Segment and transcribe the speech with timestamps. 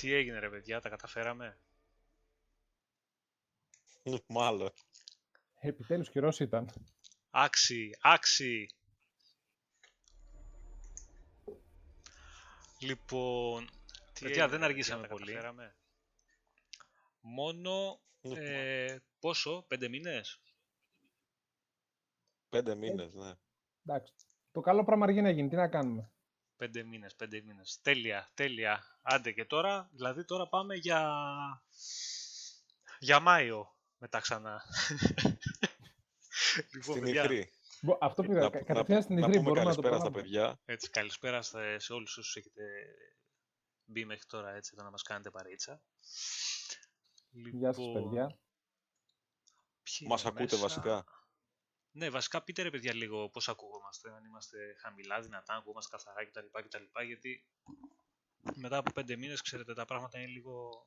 [0.00, 1.58] Τι έγινε ρε παιδιά, τα καταφέραμε;
[4.26, 4.70] Μάλλον.
[5.60, 6.70] Επιτέλους καιρός ήταν.
[7.30, 8.66] Άξι, άξι.
[12.80, 13.68] Λοιπόν,
[14.20, 15.38] παιδιά δεν αργήσαμε πολύ.
[17.20, 20.40] Μόνο, ε, πόσο, πέντε μήνες;
[22.48, 23.32] Πέντε μήνες, ναι.
[23.86, 24.12] Εντάξει.
[24.52, 25.48] Το καλό πράγμα αργεί να γίνει.
[25.48, 26.10] Τι να κάνουμε.
[26.60, 27.80] Πέντε μήνες, πέντε μήνες.
[27.82, 28.84] Τέλεια, τέλεια.
[29.02, 31.10] Άντε και τώρα, δηλαδή τώρα πάμε για,
[32.98, 34.62] για Μάιο μετά ξανά.
[36.74, 37.50] λοιπόν, Στην Ιθρή.
[38.00, 38.48] Αυτό πήγα.
[38.48, 39.98] Κατευθείαν στην Ιθρή μπορούμε να το πούμε.
[39.98, 40.60] στα παιδιά.
[40.64, 41.42] Έτσι, καλησπέρα
[41.76, 42.62] σε όλους όσους έχετε
[43.84, 45.82] μπει μέχρι τώρα έτσι εδώ να μας κάνετε παρέτσα.
[47.30, 48.38] Γεια σας λοιπόν, παιδιά.
[50.06, 51.04] Μας ακούτε βασικά.
[51.92, 56.26] Ναι, βασικά πείτε ρε παιδιά λίγο πώς ακούγόμαστε, αν είμαστε χαμηλά, δυνατά, αν ακούγόμαστε καθαρά
[56.26, 56.46] κτλ.
[56.62, 57.44] κτλ γιατί
[58.54, 60.86] μετά από πέντε μήνες, ξέρετε, τα πράγματα είναι λίγο...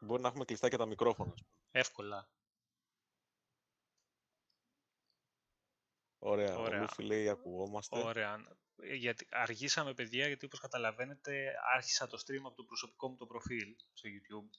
[0.00, 1.34] Μπορεί να έχουμε κλειστά και τα μικρόφωνα.
[1.70, 2.30] Εύκολα.
[6.18, 6.58] Ωραία.
[6.58, 6.78] Ωραία.
[6.78, 7.98] Ο Λούφι λέει ακουγόμαστε.
[7.98, 8.60] Ωραία.
[8.94, 13.76] Γιατί αργήσαμε, παιδιά, γιατί όπως καταλαβαίνετε άρχισα το stream από το προσωπικό μου το προφίλ
[13.92, 14.50] στο YouTube.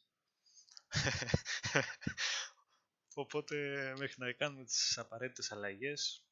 [3.14, 3.56] Οπότε
[3.98, 6.26] μέχρι να κάνουμε τις απαραίτητες αλλαγές,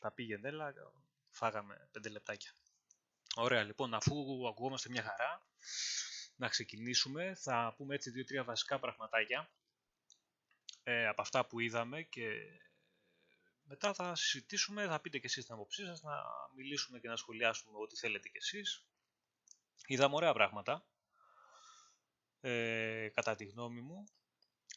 [0.00, 0.74] τα πήγαινε έλα,
[1.30, 2.52] φάγαμε πέντε λεπτάκια.
[3.34, 5.46] Ωραία, λοιπόν, αφού ακουγόμαστε μια χαρά,
[6.36, 7.34] να ξεκινήσουμε.
[7.34, 9.50] Θα πούμε έτσι δύο-τρία βασικά πραγματάκια
[10.82, 12.30] ε, από αυτά που είδαμε και
[13.62, 16.12] μετά θα συζητήσουμε, θα πείτε και εσείς την άποψή σας, να
[16.56, 18.86] μιλήσουμε και να σχολιάσουμε ό,τι θέλετε κι εσείς.
[19.86, 20.86] Είδαμε ωραία πράγματα,
[22.40, 24.04] ε, κατά τη γνώμη μου,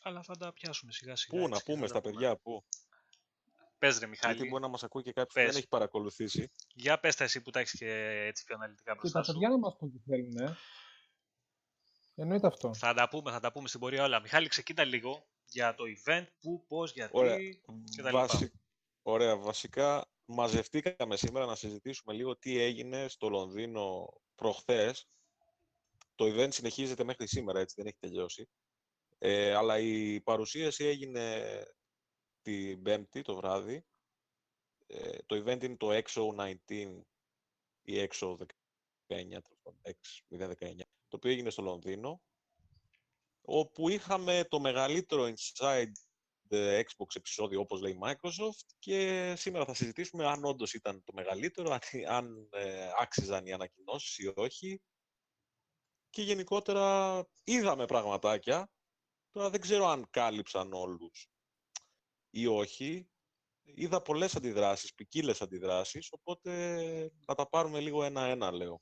[0.02, 1.42] αλλά θα τα πιάσουμε σιγά σιγά.
[1.42, 2.66] Πού να πούμε στα παιδιά, πού.
[3.78, 4.34] Πες ρε Μιχάλη.
[4.34, 6.52] Γιατί μπορεί να μας ακούει και κάποιος που δεν έχει παρακολουθήσει.
[6.74, 7.92] Για πες τα εσύ που τα έχεις και
[8.28, 9.26] έτσι πιο αναλυτικά μπροστά σου.
[9.26, 10.58] Και τα παιδιά να μας πούν τι θέλουν, ε.
[12.16, 12.74] Εννοείται αυτό.
[12.74, 14.22] Θα τα πούμε, θα τα πούμε στην πορεία όλα.
[14.22, 17.38] Μιχάλη, ξεκίνα λίγο για το event, πού, πώς, γιατί Ωραία.
[17.96, 18.52] και Βασι...
[19.02, 25.10] Ωραία, βασικά μαζευτήκαμε σήμερα να συζητήσουμε λίγο τι έγινε στο Λονδίνο προχθές.
[26.16, 28.50] Το event συνεχίζεται μέχρι σήμερα, έτσι δεν έχει τελειώσει.
[29.22, 31.44] Ε, αλλά η παρουσίαση έγινε
[32.42, 33.86] την Πέμπτη το βράδυ.
[34.88, 36.56] Ε, το event είναι το EXO 19
[37.82, 38.38] ή EXO
[39.08, 39.40] 19,
[40.30, 42.22] 2019, το οποίο έγινε στο Λονδίνο,
[43.42, 45.92] όπου είχαμε το μεγαλύτερο Inside
[46.50, 51.14] the Xbox επεισόδιο, όπως λέει η Microsoft, και σήμερα θα συζητήσουμε αν όντως ήταν το
[51.14, 51.78] μεγαλύτερο,
[52.08, 54.82] αν ε, άξιζαν οι ανακοινώσεις ή όχι.
[56.10, 58.70] Και γενικότερα είδαμε πραγματάκια,
[59.32, 61.30] τώρα δεν ξέρω αν κάλυψαν όλους
[62.30, 63.10] ή όχι.
[63.64, 68.82] Είδα πολλές αντιδράσεις, ποικίλες αντιδράσεις, οπότε θα τα πάρουμε λίγο ένα-ένα, λέω.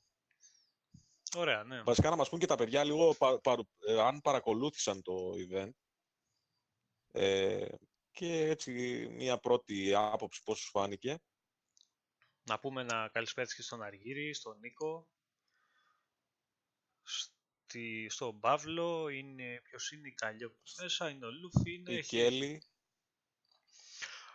[1.36, 1.82] Ωραία, ναι.
[1.82, 3.16] Βασικά να μας πούν και τα παιδιά λίγο
[3.86, 5.70] ε, αν παρακολούθησαν το event.
[7.12, 7.66] Ε,
[8.10, 8.72] και έτσι
[9.10, 11.18] μια πρώτη άποψη πώς σου φάνηκε.
[12.42, 15.08] Να πούμε να καλησπέρα και στον Αργύρι, στον Νίκο,
[17.68, 21.92] στη, στον Παύλο, είναι, ποιος είναι η Καλλιό μέσα, είναι ο Λούφι, είναι...
[21.92, 22.62] Η Κέλλη,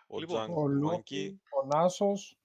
[0.08, 2.38] ο λοιπόν, ο Λούφι, ο Νάσος.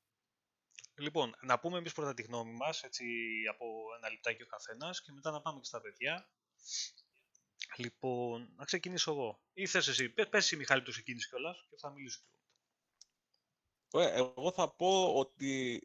[0.94, 3.04] Λοιπόν, να πούμε εμείς πρώτα τη γνώμη μας, έτσι
[3.50, 6.30] από ένα λεπτάκι ο καθένας και μετά να πάμε και στα παιδιά.
[7.76, 9.40] Λοιπόν, να ξεκινήσω εγώ.
[9.52, 12.28] Ή θες εσύ, πες εσύ Μιχάλη το ξεκίνησες κιόλας και θα μιλήσω κι
[13.92, 14.04] εγώ.
[14.04, 15.82] Ε, εγώ θα πω ότι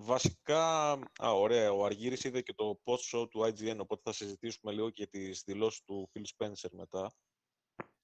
[0.00, 4.90] βασικά, α, ωραία, ο Αργύρης είδε και το post-show του IGN, οπότε θα συζητήσουμε λίγο
[4.90, 7.12] και τις δηλώσεις του Phil Spencer μετά.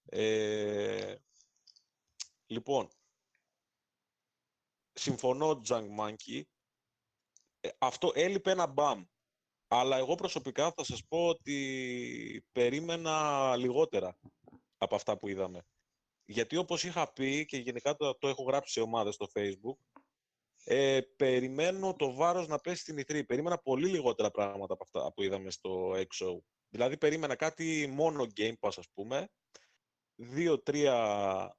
[0.04, 1.16] Ε,
[2.46, 2.88] λοιπόν,
[4.92, 6.48] συμφωνώ, Τζανγκ Μάνκι.
[7.60, 9.04] Ε, αυτό έλειπε ένα μπαμ.
[9.68, 14.18] Αλλά εγώ προσωπικά θα σας πω ότι περίμενα λιγότερα
[14.78, 15.66] από αυτά που είδαμε.
[16.24, 19.93] Γιατί όπως είχα πει και γενικά το, το έχω γράψει σε ομάδες στο facebook,
[20.64, 23.24] ε, περιμένω το βάρος να πέσει στην ηθρή.
[23.24, 26.38] Περίμενα πολύ λιγότερα πράγματα από αυτά που είδαμε στο XO.
[26.68, 29.28] Δηλαδή περίμενα κάτι μόνο Game Pass ας πούμε,
[30.14, 31.58] δύο-τρία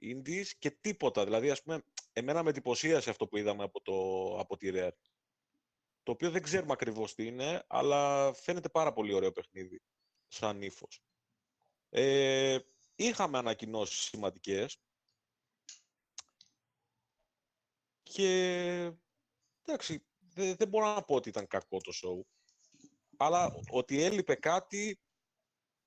[0.00, 1.24] indies και τίποτα.
[1.24, 1.82] Δηλαδή ας πούμε,
[2.12, 3.94] εμένα με εντυπωσίασε αυτό που είδαμε από, το,
[4.38, 4.90] από τη Rare
[6.04, 9.82] το οποίο δεν ξέρουμε ακριβώς τι είναι, αλλά φαίνεται πάρα πολύ ωραίο παιχνίδι,
[10.28, 11.02] σαν ύφος.
[11.88, 12.58] Ε,
[12.94, 14.78] είχαμε ανακοινώσεις σημαντικές
[18.04, 18.28] και
[19.64, 22.20] εντάξει, δεν, δεν μπορώ να πω ότι ήταν κακό το show,
[23.16, 25.00] αλλά ότι έλειπε κάτι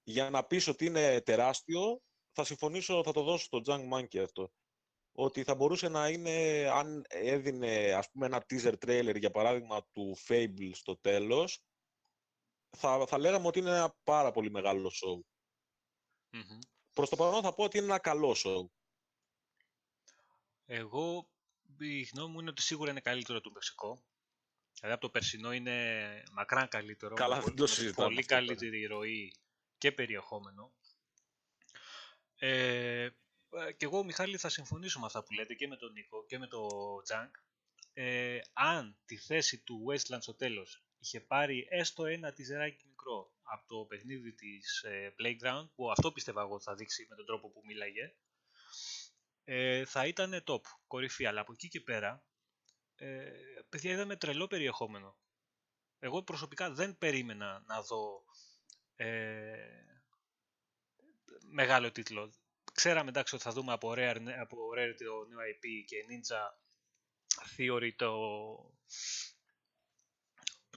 [0.03, 4.51] για να πεις ότι είναι τεράστιο, θα συμφωνήσω, θα το δώσω στο Junk Monkey αυτό
[5.19, 10.17] ότι θα μπορούσε να είναι, αν έδινε ας πούμε ένα teaser trailer για παράδειγμα του
[10.27, 11.63] Fable στο τέλος,
[12.77, 15.19] θα, θα λέγαμε ότι είναι ένα πάρα πολύ μεγάλο show.
[16.29, 16.59] Μμμ.
[16.93, 18.65] Προς το παρόν θα πω ότι είναι ένα καλό show.
[20.65, 21.29] Εγώ,
[21.79, 24.03] η γνώμη μου είναι ότι σίγουρα είναι καλύτερο το Μεξικό.
[24.73, 27.15] Δηλαδή από το περσινό είναι μακράν καλύτερο.
[27.15, 28.45] Καλά, με δεν πολύ- το με συζητάμε Πολύ αυτό τώρα.
[28.45, 29.33] καλύτερη ροή
[29.77, 30.73] και περιεχόμενο.
[32.35, 33.09] Ε, ε,
[33.77, 36.47] και εγώ, Μιχάλη, θα συμφωνήσω με αυτά που λέτε και με τον Νίκο και με
[36.47, 36.69] τον
[37.03, 37.35] Τζανκ.
[37.93, 43.67] Ε, αν τη θέση του Westland στο τέλος είχε πάρει έστω ένα τυζεράκι μικρό από
[43.67, 47.49] το παιχνίδι της ε, Playground, που αυτό πίστευα εγώ ότι θα δείξει με τον τρόπο
[47.49, 48.15] που μίλαγε,
[49.49, 51.25] ε, θα ήταν top, κορυφή.
[51.25, 52.23] Αλλά από εκεί και πέρα,
[52.95, 53.31] ε,
[53.69, 55.17] παιδιά, είδαμε τρελό περιεχόμενο.
[55.99, 58.23] Εγώ προσωπικά δεν περίμενα να δω
[58.95, 59.57] ε,
[61.49, 62.33] μεγάλο τίτλο.
[62.73, 66.41] Ξέραμε εντάξει ότι θα δούμε από Rare, νε- από Rare το νέο IP και Ninja
[67.57, 68.17] Theory το,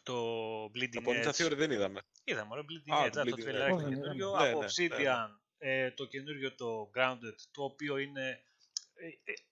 [0.02, 0.14] το
[0.64, 1.46] Bleeding Από Ninja Edge.
[1.46, 2.00] Theory δεν είδαμε.
[2.24, 3.80] Είδαμε, ρε, Bleeding Α, Edge, το α, το Bleeding τρελάκι Edge.
[3.80, 4.36] το Ναι, καινούριο.
[4.36, 8.49] ναι, από ναι, Obsidian, ε, το καινούριο το Grounded, το οποίο είναι ε, ε,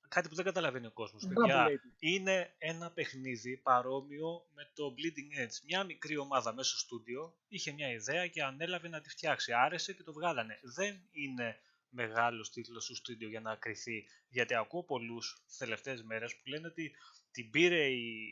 [0.08, 1.26] κάτι που δεν καταλαβαίνει ο κόσμος.
[1.26, 1.66] παιδιά.
[1.66, 5.62] Double είναι ένα παιχνίδι παρόμοιο με το Bleeding Edge.
[5.66, 9.52] Μια μικρή ομάδα μέσα στο στούντιο είχε μια ιδέα και ανέλαβε να τη φτιάξει.
[9.52, 10.60] Άρεσε και το βγάλανε.
[10.62, 14.08] Δεν είναι μεγάλος τίτλος στο στούντιο για να κρυθεί.
[14.28, 16.94] Γιατί ακούω πολλούς τι τελευταίες μέρες που λένε ότι
[17.30, 18.28] την πήρε η,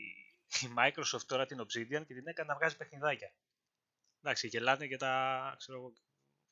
[0.61, 3.33] η Microsoft τώρα την Obsidian και την έκανε να βγάζει παιχνιδάκια.
[4.21, 5.93] Εντάξει, γελάνε και τα, ξέρω,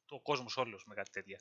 [0.10, 1.40] εγώ, το κόσμος όλος με κάτι τέτοια.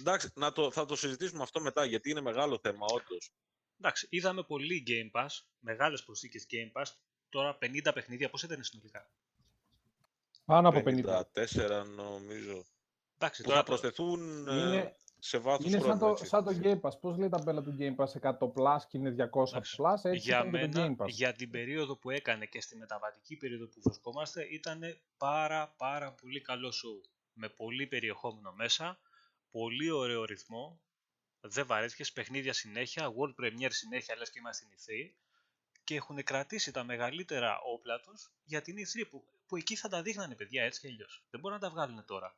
[0.00, 3.32] Εντάξει, να το, θα το συζητήσουμε αυτό μετά, γιατί είναι μεγάλο θέμα, όντως.
[3.80, 6.86] Εντάξει, είδαμε πολύ Game Pass, μεγάλες προσθήκες Game Pass,
[7.28, 9.10] τώρα 50 παιχνίδια, πώς ήταν συνολικά;
[10.44, 11.22] Πάνω από 50.
[11.34, 12.64] 54 νομίζω.
[13.18, 15.98] Εντάξει, Που τώρα θα προσθεθούν ε, Είναι, σε βάθος είναι σαν χρόνου.
[16.00, 16.26] το, έτσι.
[16.26, 17.00] σαν το Game Pass.
[17.00, 19.76] Πώς λέει τα μπέλα του Game Pass 100 Plus και είναι 200 Εντάξει.
[19.78, 21.08] Plus, έτσι για ήταν και το μένα, Game Pass.
[21.08, 24.80] για την περίοδο που έκανε και στη μεταβατική περίοδο που βρισκόμαστε, ήταν
[25.16, 27.08] πάρα πάρα πολύ καλό show.
[27.38, 28.98] Με πολύ περιεχόμενο μέσα,
[29.50, 30.80] πολύ ωραίο ρυθμό,
[31.40, 35.14] δεν βαρέθηκες, παιχνίδια συνέχεια, world premiere συνέχεια, λες και είμαστε στην E3
[35.84, 40.02] και έχουν κρατήσει τα μεγαλύτερα όπλα τους για την E3 που, που εκεί θα τα
[40.02, 41.24] δείχνανε παιδιά έτσι και αλλιώς.
[41.30, 42.36] Δεν μπορούν να τα βγάλουν τώρα.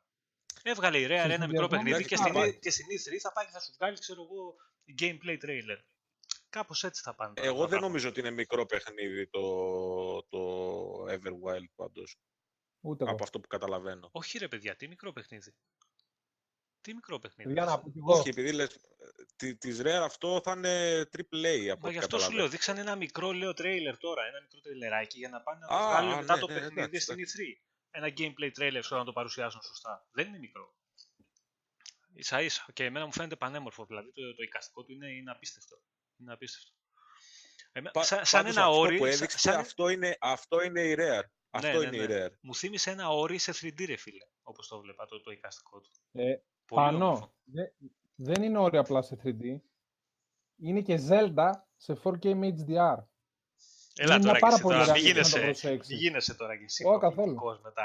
[0.63, 2.47] Έβγαλε η Rare Σε ένα μικρό συνδυασμό παιχνίδι με και τα στην, άλλα.
[2.47, 4.55] E- και στην E3 θα πάει και θα σου βγάλει, ξέρω εγώ,
[4.99, 5.79] gameplay trailer.
[6.49, 7.33] Κάπως έτσι θα πάνε.
[7.33, 7.87] τώρα Εγώ τα δεν πράγματα.
[7.87, 9.41] νομίζω ότι είναι μικρό παιχνίδι το,
[10.23, 10.41] το
[11.09, 12.17] Everwild πάντως,
[12.81, 13.13] Ούτε εγώ.
[13.13, 14.09] από αυτό που καταλαβαίνω.
[14.11, 15.53] Όχι ρε παιδιά, τι μικρό παιχνίδι.
[16.81, 17.51] Τι μικρό παιχνίδι.
[17.53, 18.13] Για να πω κι εγώ.
[18.13, 18.79] Όχι, επειδή λες, ε,
[19.35, 22.37] τη- της Rare αυτό θα είναι triple A από Μα ό,τι γι' αυτό σου καταλαβαίνω.
[22.39, 25.73] λέω, δείξανε ένα μικρό λέω τρέιλερ τώρα, ένα μικρό τρέιλεράκι για να πάνε να το
[25.75, 27.61] Α, βγάλουν α, μετά ναι, το ναι, παιχνίδι εντάξει, στην E3.
[27.91, 30.07] Ένα gameplay trailer ξέρω να το παρουσιάσουν σωστά.
[30.11, 30.75] Δεν είναι μικρό.
[32.13, 32.65] Ίσα ίσα.
[32.73, 35.81] Και εμένα μου φαίνεται πανέμορφο, δηλαδή το, το εικαστικό του είναι, είναι απίστευτο.
[36.17, 36.71] Είναι απίστευτο.
[37.71, 40.61] Εμέ- Πα- σαν, σαν πάντως ένα αυτό όρι, που σαν- έδειξε, σαν- αυτό, είναι, αυτό
[40.63, 41.23] είναι η Rare.
[41.49, 42.13] Αυτό ναι, είναι ναι.
[42.13, 42.31] η Rare.
[42.41, 45.89] μου θύμισε ένα όρι σε 3D ρε φίλε, όπως το βλέπα το, το εικαστικό του.
[46.11, 46.23] Ε,
[46.65, 47.33] Πολύ Πανώ, όμορφο.
[47.43, 47.69] δε-
[48.15, 49.57] δεν είναι όριο απλά σε 3D.
[50.61, 52.97] Είναι και Zelda σε 4K με HDR.
[54.01, 55.39] Έλα είναι τώρα μια και πάρα εσύ πολύ τώρα, ωραία μη λύση να το γίνεσαι,
[55.45, 55.93] προσέξεις.
[55.93, 57.15] μη γίνεσαι τώρα και εσύ Όχι, καθόλου.
[57.35, 57.83] κομπλικτικός με τα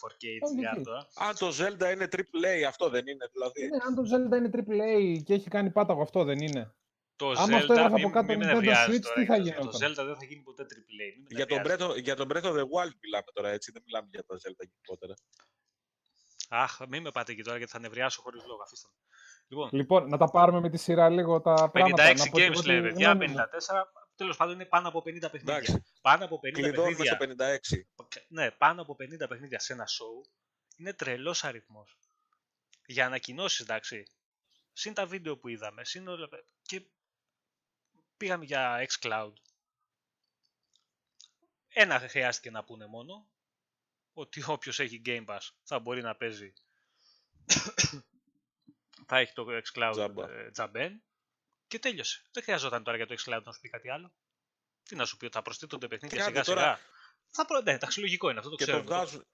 [0.00, 0.82] 4K Όχι, HDR γιατί.
[0.82, 1.08] τώρα.
[1.14, 3.68] Αν το Zelda είναι triple A, αυτό δεν είναι δηλαδή.
[3.68, 6.74] Ναι, αν το Zelda είναι AAA και έχει κάνει πάταγο αυτό, δεν είναι.
[7.16, 9.14] Το Άμα αυτό Zelda, έγραφε μην, από κάτω μην με Nintendo νευριάζεις Switch, τώρα.
[9.20, 11.08] τι θα για το- γινόταν; Το Zelda δεν θα γίνει ποτέ AAA.
[11.16, 11.86] Μην με Για τον, νευριάζεις.
[11.86, 13.72] Breath, of- για τον Breath of the Wild μιλάμε τώρα, έτσι.
[13.72, 15.14] Δεν μιλάμε για τα Zelda γενικότερα.
[16.48, 18.62] Αχ, μην με πάτε εκεί τώρα γιατί θα νευριάσω χωρίς λόγο.
[18.62, 18.98] Αφήστε με.
[19.48, 22.02] Λοιπόν, Λοιπόν, να τα πάρουμε με τη σειρά λίγο τα πράγματα.
[22.02, 23.34] 56 να πω και εγώ games τη λέει παιδιά, γνώμη μου.
[23.34, 23.92] 54.
[24.16, 25.54] Τέλος πάντων είναι πάνω από 50 παιχνίδια.
[25.56, 25.82] Εντάξει.
[26.00, 27.46] Πάνω από 50 Κλειδώνουμε στο παιχνίδια.
[27.46, 27.86] 56.
[28.28, 30.28] Ναι, πάνω από 50 παιχνίδια σε ένα show
[30.76, 31.98] είναι τρελός αριθμός.
[32.86, 34.02] Για ανακοινώσεις, εντάξει.
[34.72, 36.28] Συν τα βίντεο που είδαμε, συν όλα...
[36.62, 36.82] Και
[38.16, 39.32] πήγαμε για xCloud.
[41.68, 43.28] Ένα χρειάστηκε να πούνε μόνο.
[44.12, 46.52] Ότι όποιος έχει Game Pass θα μπορεί να παίζει.
[49.06, 50.30] θα έχει το xCloud Τζάμπα.
[50.30, 51.02] ε, τζαμπέν.
[51.66, 52.22] Και τέλειωσε.
[52.32, 54.12] Δεν χρειαζόταν τώρα για το xCloud να σου πει κάτι άλλο.
[54.82, 56.88] Τι να σου πει, ότι θα προσθέτονται παιχνίδια Κάτι σιγά τώρα- σιγά.
[57.30, 57.60] Θα προ...
[57.60, 58.78] Ναι, εντάξει, λογικό είναι αυτό το Και ξέρω.
[58.78, 59.26] το βγάζουν.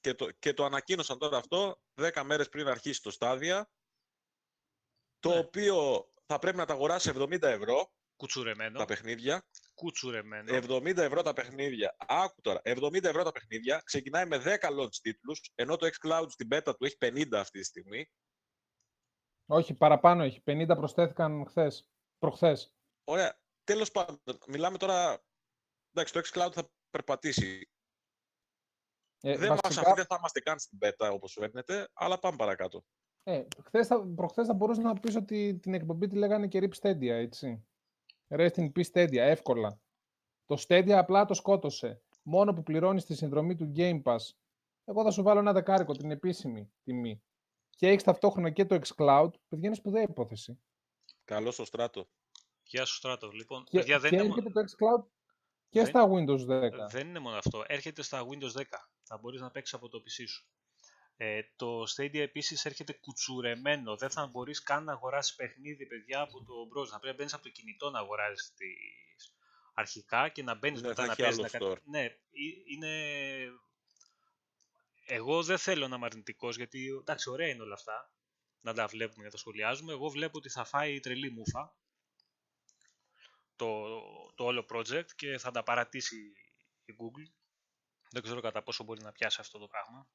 [0.00, 3.70] Και το, και το ανακοίνωσαν τώρα αυτό 10 μέρες πριν αρχίσει το στάδια.
[5.20, 5.38] Το Ναι.
[5.38, 8.78] οποίο θα πρέπει να τα αγοράσει 70 ευρώ Κουτσουρεμένο.
[8.78, 9.46] τα παιχνίδια.
[9.74, 10.54] Κουτσουρεμένο.
[10.54, 11.96] 70 ευρώ τα παιχνίδια.
[11.98, 12.60] Άκου τώρα.
[12.64, 13.80] 70 ευρώ τα παιχνίδια.
[13.84, 17.64] Ξεκινάει με 10 launch τίτλους, ενώ το xCloud στην beta του έχει 50 αυτή τη
[17.64, 18.10] στιγμή.
[19.46, 20.42] Όχι, παραπάνω έχει.
[20.46, 21.90] 50 προσθέθηκαν χθες.
[22.18, 22.74] Προχθές.
[23.04, 23.40] Ωραία.
[23.64, 25.24] Τέλος πάντων, μιλάμε τώρα...
[25.92, 27.70] Εντάξει, το xCloud θα περπατήσει.
[29.20, 32.36] Ε, δεν μας βασικά, αφήνει, δεν θα είμαστε καν στην beta όπως φαίνεται, αλλά πάμε
[32.36, 32.84] παρακάτω.
[33.22, 36.80] Ε, χθες θα, προχθές θα μπορούσε να πεις ότι την εκπομπή τη λέγανε και Rip
[36.82, 37.66] Stadia, έτσι.
[38.28, 39.80] Rest in Peace Stadia, εύκολα.
[40.44, 42.02] Το Stadia απλά το σκότωσε.
[42.22, 44.16] μόνο που πληρώνεις τη συνδρομή του Game Pass,
[44.84, 47.22] εγώ θα σου βάλω ένα δεκάρικο, την επίσημη τιμή,
[47.70, 50.60] και έχεις ταυτόχρονα και το xCloud, παιδιά είναι σπουδαία υπόθεση.
[51.24, 52.08] Καλό στο στράτο.
[52.62, 53.28] Γεια σου Στράτο.
[53.30, 55.04] Λοιπόν, Και, παιδιά, δεν και είναι, έρχεται μόνο, το xCloud
[55.68, 56.88] και Δεν- στα Windows 10.
[56.90, 57.64] δεν είναι μόνο αυτό.
[57.66, 58.88] Έρχεται στα Windows 10.
[59.02, 60.46] Θα μπορείς να παίξεις από το PC σου.
[61.20, 63.96] Ε, το Stadia επίσης έρχεται κουτσουρεμένο.
[63.96, 66.88] Δεν θα μπορείς καν να αγοράσεις παιχνίδι, παιδιά, από το browser.
[66.88, 69.34] Θα πρέπει να μπαίνεις από το κινητό να αγοράσεις τις
[69.74, 71.38] αρχικά και να μπαίνεις Ναι, μετά θα να έχει παίζεις.
[71.38, 71.58] άλλο Να...
[71.58, 71.82] κα- store.
[71.84, 72.16] Ναι, ε-
[72.66, 72.92] είναι...
[75.06, 78.12] Εγώ δεν θέλω να είμαι αρνητικός, γιατί εντάξει, ωραία είναι όλα αυτά.
[78.60, 79.92] Να τα βλέπουμε και να τα σχολιάζουμε.
[79.92, 81.76] Εγώ βλέπω ότι θα φάει τρελή μούφα
[83.56, 83.84] το,
[84.34, 86.16] το όλο project και θα τα παρατήσει
[86.84, 87.32] η Google.
[88.10, 90.08] Δεν ξέρω κατά πόσο μπορεί να πιάσει αυτό το πράγμα.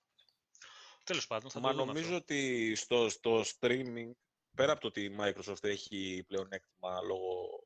[1.04, 2.18] Τέλος πάντων, θα Μα το δούμε νομίζω αυτό.
[2.18, 4.12] ότι στο, στο streaming,
[4.56, 7.64] πέρα από το ότι η Microsoft έχει πλεονέκτημα λόγω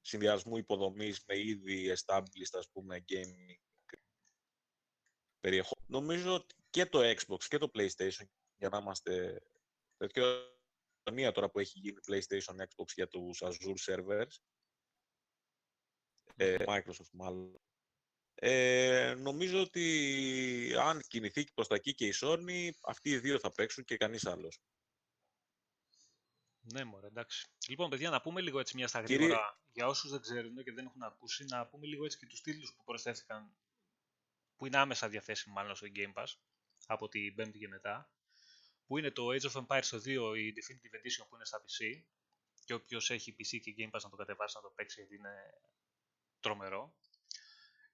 [0.00, 3.56] συνδυασμού υποδομής με ήδη established, ας πούμε, gaming
[5.40, 8.26] περιεχόμενο, νομίζω ότι και το Xbox και το PlayStation,
[8.56, 9.42] για να είμαστε
[9.96, 10.24] τέτοιο
[11.12, 14.36] μία τώρα που έχει γίνει PlayStation Xbox για τους Azure servers,
[16.36, 17.60] ε, Microsoft μάλλον,
[18.44, 23.52] ε, νομίζω ότι αν κινηθεί προς τα εκεί και η Sony, αυτοί οι δύο θα
[23.52, 24.60] παίξουν και κανείς άλλος.
[26.60, 27.46] Ναι, μωρέ, εντάξει.
[27.68, 30.72] Λοιπόν, παιδιά, να πούμε λίγο έτσι μια στα Κύριε- γρήγορα, για όσους δεν ξέρουν και
[30.72, 33.52] δεν έχουν ακούσει, να πούμε λίγο έτσι και τους τίτλους που προσθέθηκαν,
[34.56, 36.26] που είναι άμεσα διαθέσιμοι μάλλον στο Game Pass,
[36.86, 38.10] από την 5η και μετά,
[38.86, 42.02] που είναι το Age of Empires το 2, η Definitive Edition που είναι στα PC,
[42.64, 45.34] και όποιος έχει PC και Game Pass να το κατεβάσει να το παίξει γιατί είναι
[46.40, 46.94] τρομερό.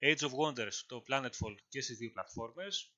[0.02, 2.92] Age of Wonders, το Planetfall και στις δύο πλατφόρμες.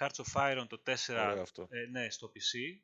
[0.00, 1.66] Hearts of Iron το 4, Ωραίο αυτό.
[1.70, 2.80] ε, ναι, στο PC.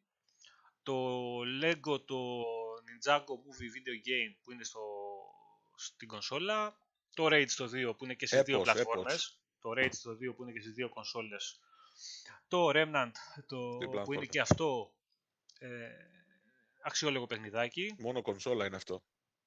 [0.83, 2.43] Το Lego, το
[2.87, 4.81] Ninjago Movie Video Game που είναι στο,
[5.75, 6.79] στην κονσόλα.
[7.15, 9.39] Το Rage το 2 που είναι και στις δύο Έπος, πλατφόρμες.
[9.61, 11.61] Το Rage το 2 που είναι και στις δύο κονσόλες.
[12.49, 13.13] Το Remnant
[13.47, 14.25] το, που είναι πλατφόρμα.
[14.25, 14.95] και αυτό
[15.59, 15.89] ε,
[16.83, 17.95] αξιόλογο παιχνιδάκι.
[17.99, 19.03] Μόνο κονσόλα είναι αυτό.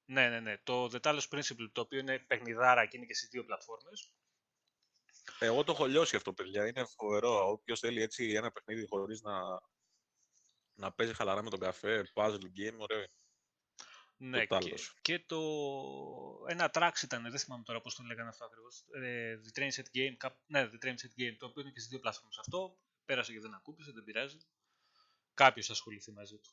[0.08, 0.58] Ναι, ναι, ναι.
[0.58, 4.12] Το The Talos Principle το οποίο είναι παιχνιδάρα και είναι και στις δύο πλατφόρμες.
[5.38, 6.66] Εγώ το έχω λιώσει αυτό, παιδιά.
[6.66, 7.50] Είναι φοβερό.
[7.50, 9.40] Όποιος θέλει έτσι ένα παιχνίδι χωρίς να,
[10.74, 12.98] να παίζει χαλαρά με τον καφέ, puzzle game, ωραίο.
[12.98, 13.08] είναι.
[14.18, 14.80] Ναι, Το και, Talos.
[15.02, 15.38] και το...
[16.48, 18.84] ένα tracks ήταν, δεν θυμάμαι τώρα πώς το λέγανε αυτό ακριβώς.
[19.02, 21.78] Ε, the Train Set Game, κάπου- ναι, The Train Set Game, το οποίο είναι και
[21.78, 22.78] στις δύο πλατφόρμες αυτό.
[23.04, 24.38] Πέρασε και δεν ακούπησε, δεν πειράζει.
[25.34, 26.50] Κάποιος θα ασχοληθεί μαζί του.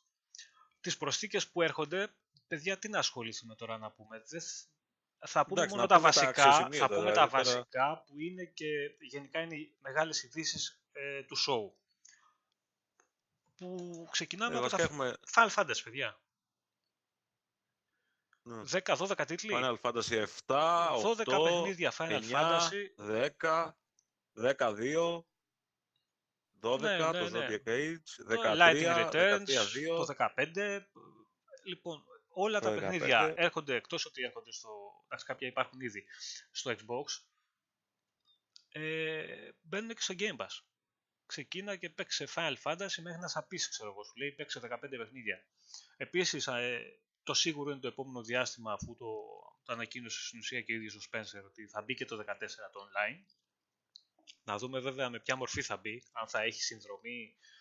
[0.81, 2.15] Τις προσθήκες που έρχονται,
[2.47, 4.23] παιδιά, τι να ασχοληθούμε τώρα να πούμε.
[4.27, 4.41] Δεν...
[4.41, 4.67] θ-
[5.25, 7.43] Θα πούμε Εντάξει, μόνο να τα πούμε τα βασικά, θα αξιοσημείωτα, πούμε τα δηλαδή, τώρα-
[7.43, 8.65] βασικά που είναι και
[8.99, 11.81] γενικά είναι οι μεγάλες ειδήσεις ε, του show.
[13.55, 16.19] Που ξεκινάμε Ε, από βασικά τα έχουμε Final Fantasy, παιδιά.
[18.43, 19.51] ναι, 10-12 τίτλοι.
[19.55, 20.55] Final Fantasy 7,
[21.01, 23.29] 12 8, παιχνίδια Final 9, Fantasy.
[23.39, 23.71] 10,
[24.33, 25.21] 12,
[26.61, 27.47] 12 Ναι, ναι, το ναι.
[27.47, 30.81] Zodiac Age, Το 13, Lightning Returns, 13, το 15.
[31.63, 33.33] Λοιπόν, όλα Το τα παιχνίδια 15.
[33.37, 34.69] έρχονται, εκτός ότι έρχονται στο...
[35.05, 36.05] Εντάξει, κάποια υπάρχουν ήδη
[36.51, 37.23] στο Xbox,
[38.69, 40.63] ε, μπαίνουν και στο Game Pass.
[41.25, 45.45] Ξεκίνα και παίξε Final Fantasy μέχρι να σαπίσει, ξέρω εγώ, σου λέει παίξε 15 παιχνίδια.
[45.97, 49.05] Επίσης, ε, το σίγουρο είναι το επόμενο διάστημα, αφού το,
[49.63, 52.23] το ανακοίνωσε στην ουσία και ο ίδιος ο Spencer, ότι θα μπει και το 14
[52.71, 53.23] το online.
[54.43, 57.52] Να δούμε βέβαια με ποια μορφή θα μπει, αν θα έχει συνδρομή ε,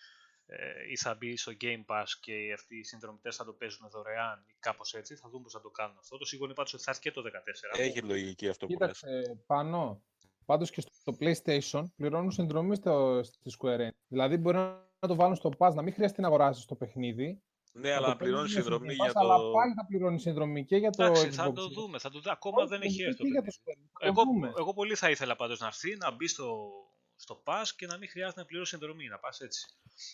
[0.90, 4.54] ή θα μπει στο Game Pass και αυτοί οι συνδρομητές θα το παίζουν δωρεάν ή
[4.60, 5.16] κάπως έτσι.
[5.16, 6.18] Θα δούμε πώς θα το κάνουν αυτό.
[6.18, 7.22] Το σίγουρο είναι πάντως ότι θα έρθει και το
[7.76, 7.80] 14.
[7.80, 8.98] Έχει λογική αυτό που λες.
[8.98, 10.02] Κοίταξε, πάνω.
[10.44, 13.90] Πάντως και στο PlayStation πληρώνουν συνδρομή στο, στη Square Enix.
[14.08, 17.42] Δηλαδή μπορεί να το βάλουν στο Pass, να μην χρειάζεται να αγοράσεις το παιχνίδι.
[17.74, 19.50] Ναι, να αλλά το πληρώνεις παίζεις στο συνδρομή Game Pass, για Αλλά το...
[19.50, 21.32] πάλι θα πληρώνει συνδρομή και για το Εντάξει, Xbox.
[21.32, 21.98] θα το δούμε.
[21.98, 22.32] Θα το δούμε.
[22.32, 23.62] Ακόμα δεν έχει έρθει το Και για παιχνίδι.
[23.64, 23.98] το Square Enix.
[24.00, 24.52] Θα Εγώ, δούμε.
[24.58, 26.70] εγώ πολύ θα ήθελα πάντως να έρθει, να μπει στο,
[27.22, 29.66] στο Pass και να μην χρειάζεται να πληρώσει συνδρομή, να πας έτσι.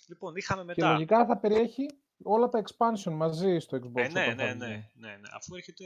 [0.09, 0.92] Λοιπόν, είχαμε Και μετά...
[0.92, 1.87] λογικά θα περιέχει
[2.23, 4.03] όλα τα expansion μαζί στο Xbox.
[4.03, 4.90] Ε, ναι, όταν ναι, θα ναι, βγει.
[4.94, 5.29] ναι, ναι.
[5.33, 5.85] Αφού έρχεται,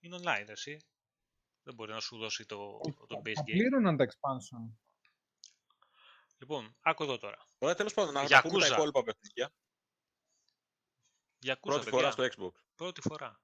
[0.00, 0.76] είναι online, εσύ.
[1.62, 3.44] Δεν μπορεί να σου δώσει το, το base Θα game.
[3.44, 4.76] πλήρωναν τα expansion.
[6.38, 7.46] Λοιπόν, άκου εδώ τώρα.
[7.58, 8.48] Ωραία, τέλος πάντων, να, να Yakuza.
[8.48, 9.52] πούμε τα υπόλοιπα παιχνίδια.
[11.38, 12.52] Για Πρώτη φορά στο Xbox.
[12.74, 13.40] Πρώτη φορά.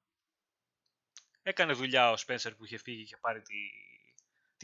[1.43, 3.55] Έκανε δουλειά ο Spencer που είχε φύγει και πάρει τη,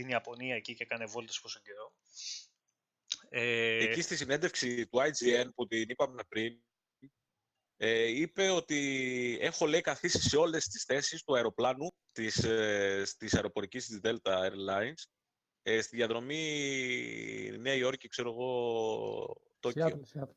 [0.01, 1.93] την Ιαπωνία εκεί και έκανε βόλτες πόσο καιρό.
[3.29, 6.63] Ε, Εκεί στη συνέντευξη του IGN που την είπαμε πριν,
[7.77, 13.35] ε, είπε ότι έχω λέει καθίσει σε όλες τις θέσεις του αεροπλάνου της, ε, της
[13.35, 15.03] αεροπορικής της Delta Airlines
[15.63, 19.87] ε, στη διαδρομή Νέα Υόρκη, ξέρω εγώ, Τόκιο.
[19.87, 20.35] Seattle, Seattle.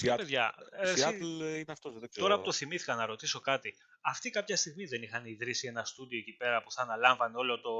[0.00, 0.16] Seattle.
[0.16, 2.26] παιδιά, ε, εσύ- Seattle είναι αυτός, δεν ξέρω.
[2.26, 3.76] τώρα που το θυμήθηκα να ρωτήσω κάτι.
[4.00, 7.70] Αυτοί κάποια στιγμή δεν είχαν ιδρύσει ένα στούντιο εκεί πέρα που θα αναλάμβανε όλο το,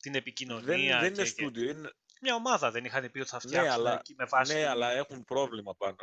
[0.00, 0.64] την επικοινωνία.
[0.64, 1.70] Δεν, δεν και, είναι στούντιο.
[1.70, 1.90] Είναι...
[2.20, 4.52] Μια ομάδα δεν είχαν πει ότι θα Ναι, φτιάξουν αλλά, εκεί με βάση.
[4.54, 5.96] ναι, αλλά έχουν πρόβλημα πάνω.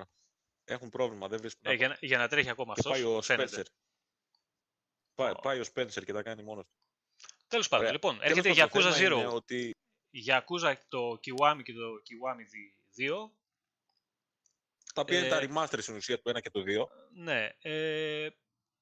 [0.64, 1.72] Έχουν πρόβλημα, δεν βρίσκουν.
[1.72, 2.92] Ε, για, να- για να τρέχει ακόμα και αυτός.
[3.02, 3.62] πάει ο φαίνεται.
[3.62, 3.66] Spencer.
[5.16, 5.40] Πάει, Ω.
[5.42, 6.74] πάει ο Spencer και τα κάνει μόνος του.
[7.48, 7.94] Τέλος πάντων, Ωραία.
[7.94, 9.34] λοιπόν, Τέλος έρχεται η πάντων, το Yakuza θέμα είναι Zero.
[9.34, 9.72] Ότι
[10.10, 12.44] Η Yakuza το Kiwami και το Kiwami
[12.98, 13.32] 2.
[14.94, 16.88] τα οποία είναι Ε, τα remaster στην ουσία του 1 και του 2.
[17.14, 18.30] Ναι, ε,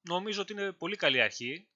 [0.00, 1.68] νομίζω ότι είναι πολύ καλή αρχή.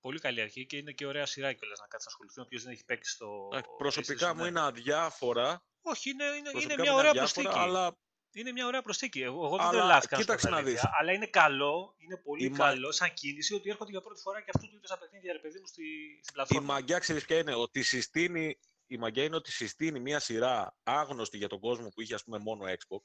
[0.00, 2.40] Πολύ καλή αρχή και είναι και ωραία σειρά κιόλας να κάτσεις να ασχοληθεί.
[2.40, 3.48] Όποιος δεν έχει παίξει στο.
[3.52, 4.48] Ε, Προσωπικά PlayStation, μου ναι.
[4.48, 5.62] είναι αδιάφορα.
[5.82, 7.68] Όχι, είναι, είναι, είναι Προσωπικά μια μου ωραία αδιάφορα, προσθήκη.
[7.68, 7.96] Αλλά
[8.32, 9.20] Είναι μια ωραία προσθήκη.
[9.22, 10.90] Εγώ, εγώ δεν Αλλά τρελάθηκα να σου πω κοίταξε την να αλήθεια, δεις.
[11.00, 14.42] Αλλά είναι καλό, είναι πολύ Η μα- καλό σαν κίνηση ότι έρχονται για πρώτη φορά
[14.42, 15.84] και αυτού του είδους τα παιχνίδια, ρε παιδί μου, στη,
[16.22, 16.72] στην η πλατφόρμα.
[16.72, 21.48] μαγιά ξέρεις ποια είναι; Ότι συστήνει, η μαγιά είναι ότι συστήνει μια σειρά άγνωστη για
[21.48, 23.00] τον κόσμο που είχε ας πούμε μόνο Xbox.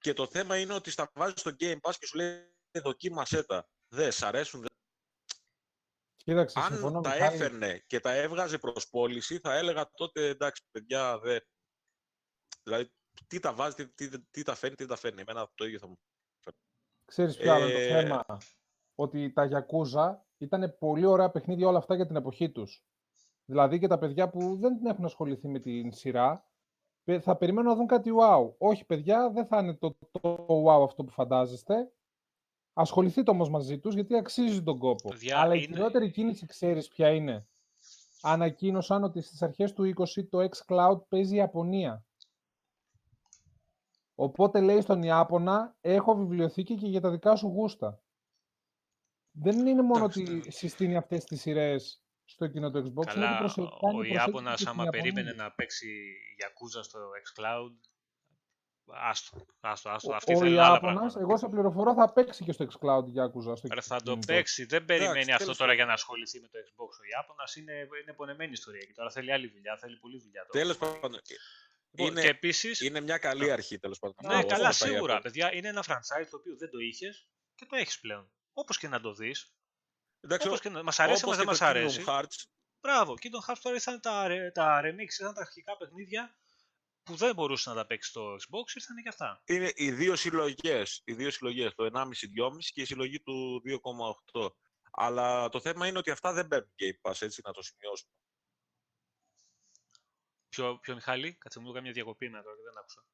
[0.00, 3.68] Και το θέμα είναι ότι στα βάζεις στο Game Pass και σου λέει δοκίμασέ τα.
[3.88, 4.66] Δεν σ' αρέσουν.
[6.24, 7.34] Δεν- Κοίταξε, συμφωνώ, Αν τα Μιχάλη.
[7.34, 11.40] έφερνε και τα έβγαζε προς πώληση, θα έλεγα τότε εντάξει, παιδιά, δεν.
[12.62, 12.92] Δηλαδή,
[13.26, 15.20] τι τα βάζει, τι, τι, τι τα φέρνει, τι τα φέρνει.
[15.20, 15.98] Εμένα το ίδιο θα μου.
[17.04, 18.26] Ξέρεις ποιο άλλο είναι το Ε, θέμα;
[18.94, 22.84] Ότι τα Yakuza ήταν πολύ ωραία παιχνίδια όλα αυτά για την εποχή τους.
[23.44, 26.50] Δηλαδή και τα παιδιά που δεν έχουν ασχοληθεί με την σειρά
[27.04, 28.54] πε- θα περιμένουν να δουν κάτι wow.
[28.58, 31.92] Όχι παιδιά, δεν θα είναι το, το wow αυτό που φαντάζεστε.
[32.72, 35.08] Ασχοληθείτε όμως μαζί τους γιατί αξίζει τον κόπο.
[35.08, 37.46] Παιδιά, Αλλά η είναι- κυριότερη κίνηση ξέρεις ποια είναι;
[38.24, 42.04] Ανακοίνωσαν ότι στις αρχές του 20 το xCloud παίζει η Ιαπωνία.
[44.14, 48.02] Οπότε λέει στον Ιάπωνα, έχω βιβλιοθήκη και για τα δικά σου γούστα.
[49.30, 50.50] Δεν είναι μόνο Εντάξει, ότι ναι.
[50.50, 52.82] συστήνει αυτές τις σειρές στο κοινό του Xbox.
[52.90, 55.02] είναι ότι Καλά, προσε- ο, κάνει ο προσέγγιση Ιάπωνας και στην άμα Ιαπωνία.
[55.12, 55.88] περίμενε να παίξει
[56.42, 57.74] Yakuza στο xCloud,
[58.86, 60.10] άστο, άστο, άστο.
[60.12, 61.20] Ο, Αυτοί ο θέλουν άλλα Ιάπωνας, πράγματα.
[61.20, 63.56] εγώ σε πληροφορώ, θα παίξει και στο xCloud Yakuza.
[63.56, 64.26] Στο Ρε, θα το κινητό.
[64.32, 64.64] παίξει.
[64.64, 65.74] Δεν περιμένει Εντάξει, αυτό τέλος τώρα πάντων.
[65.76, 66.90] για να ασχοληθεί με το Xbox.
[67.02, 70.40] Ο Ιάπωνας είναι, είναι πονεμένη ιστορία και τώρα θέλει άλλη δουλειά, θέλει πολλή δουλειά.
[70.46, 70.64] τώρα.
[70.64, 71.20] Τέλος πάντων,
[71.94, 74.16] Λοιπόν, είναι- και επίσης, είναι μια καλή αρχή τέλος πάντων.
[74.26, 75.20] ναι, αυτό καλά, τα σίγουρα, Ιαπωνικά.
[75.20, 75.54] παιδιά.
[75.54, 78.30] Είναι ένα franchise το οποίο δεν το είχες και το έχεις πλέον.
[78.52, 79.52] Όπως και να το δεις.
[80.20, 80.82] Εντάξει, Όπως και να...
[80.82, 82.04] Μας αρέσει, όπως μας δεν και μας το Kingdom αρέσει.
[82.06, 82.44] Hearts,
[82.80, 86.36] Μπράβο, Kingdom Hearts τώρα ήρθαν τα, re- τα remix, ήταν τα αρχικά παιχνίδια
[87.02, 89.42] που δεν μπορούσε να τα παίξει στο Xbox, ήρθαν και αυτά.
[89.46, 91.02] είναι οι δύο συλλογές.
[91.04, 93.62] Οι δύο συλλογές, το 1,5-2,5 και η συλλογή του
[94.32, 94.48] 2,8.
[94.90, 98.12] Αλλά το θέμα είναι ότι αυτά δεν παίρνουν Game Pass, έτσι να το σημειώσουμε.
[100.48, 103.04] Ποιο, ποιο Μιχάλη, κάτσε μου κάνω μια διακοπή με τώρα και δεν άκουσα.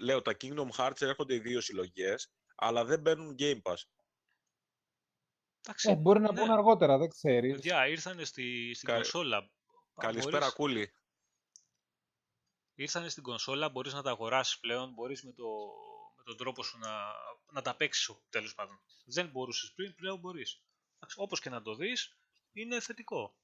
[0.00, 3.76] Λέω, τα Kingdom Hearts έρχονται οι δύο συλλογές, αλλά δεν παίρνουν Game Pass.
[5.64, 6.40] Εντάξει, Ε, μπορεί να ναι.
[6.40, 7.52] μπουν αργότερα, δεν ξέρεις.
[7.52, 9.50] Παιδιά, ήρθαν στη, στην Κα- κονσόλα.
[10.00, 10.94] Καλησπέρα, Μπορείς- Κούλη.
[12.74, 15.44] Ήρθαν στην κονσόλα, μπορείς να τα αγοράσεις πλέον, μπορείς με, το,
[16.16, 17.12] με τον τρόπο σου να,
[17.52, 18.80] να τα παίξεις τέλος πάντων.
[19.04, 20.62] Δεν μπορούσες πριν, πλέον μπορείς.
[20.96, 22.16] Εντάξει, Όπως και να το δεις,
[22.52, 23.36] είναι θετικό.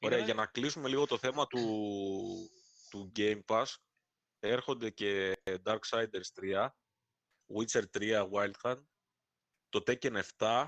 [0.00, 1.60] Ωραία, Είναι- για να κλείσουμε λίγο το θέμα του,
[2.90, 3.74] του Game Pass,
[4.38, 6.68] έρχονται και Darksiders 3,
[7.56, 8.84] Witcher 3 Wild Hunt,
[9.68, 10.66] το Tekken 7,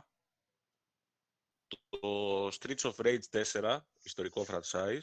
[1.89, 5.03] το Streets of Rage 4, ιστορικό franchise,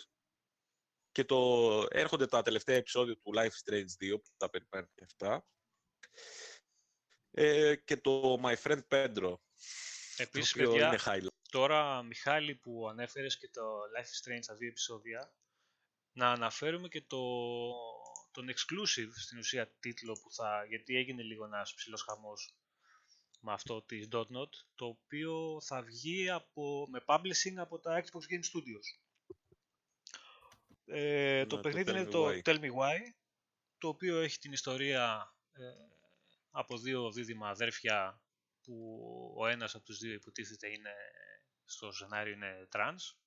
[1.15, 5.03] και το, έρχονται τα τελευταία επεισόδια του Life is Strange 2, που τα περιμένουν και
[5.03, 5.47] αυτά,
[7.31, 9.35] ε, και το My Friend Pedro,
[10.17, 11.35] Επίσης, το οποίο παιδιά, είναι highlight.
[11.49, 13.61] Τώρα, Μιχάλη, που ανέφερες και το
[13.97, 15.33] Life is Strange, τα δύο επεισόδια,
[16.11, 17.21] να αναφέρουμε και το,
[18.31, 22.55] τον exclusive στην ουσία τίτλο που θα, γιατί έγινε λίγο ένας ψιλός χαμός
[23.39, 28.43] με αυτό της Dontnod, το οποίο θα βγει από, με publishing από τα Xbox Game
[28.43, 29.04] Studios.
[30.85, 32.41] Ε, το Ναι, το παιχνίδι Tell είναι Me το Why.
[32.41, 32.99] Tell Me Why,
[33.77, 35.63] το οποίο έχει την ιστορία ε,
[36.51, 38.21] από δύο δίδυμα αδέρφια
[38.61, 40.93] που ο ένας από τους δύο υποτίθεται είναι
[41.65, 43.17] στο σενάριο είναι τρανς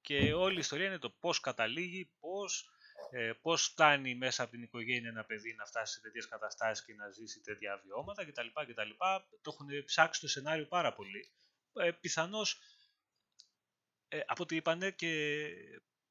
[0.00, 2.70] και όλη η ιστορία είναι το πώς καταλήγει, πώς,
[3.10, 6.94] ε, πώς φτάνει μέσα από την οικογένεια ένα παιδί να φτάσει σε τέτοιες καταστάσεις και
[6.94, 8.46] να ζήσει τέτοια βιώματα κτλ.
[8.46, 8.90] κτλ.
[9.40, 11.32] Το έχουν ψάξει το σενάριο πάρα πολύ.
[11.72, 12.60] Ε, πιθανώς,
[14.08, 15.52] ε, από ό,τι είπανε και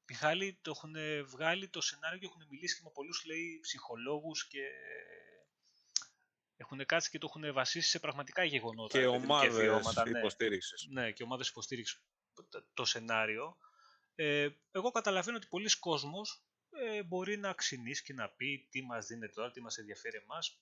[0.08, 0.94] Μιχάλη, το έχουν
[1.26, 4.62] βγάλει το σενάριο και έχουν μιλήσει και με πολλούς λέει, ψυχολόγους και
[6.56, 8.98] έχουν κάτσει και το έχουν βασίσει σε πραγματικά γεγονότα.
[8.98, 10.18] Και ρε παιδί μου, ομάδες βιώματα, ναι.
[10.18, 10.86] υποστήριξης.
[10.90, 12.02] Ναι, και ομάδες υποστήριξης
[12.48, 13.56] το- το σενάριο.
[14.14, 19.06] Ε, εγώ καταλαβαίνω ότι πολλοί κόσμος ε, μπορεί να ξυνήσει και να πει τι μας
[19.06, 20.60] δίνεται τώρα, τι μας ενδιαφέρει εμάς.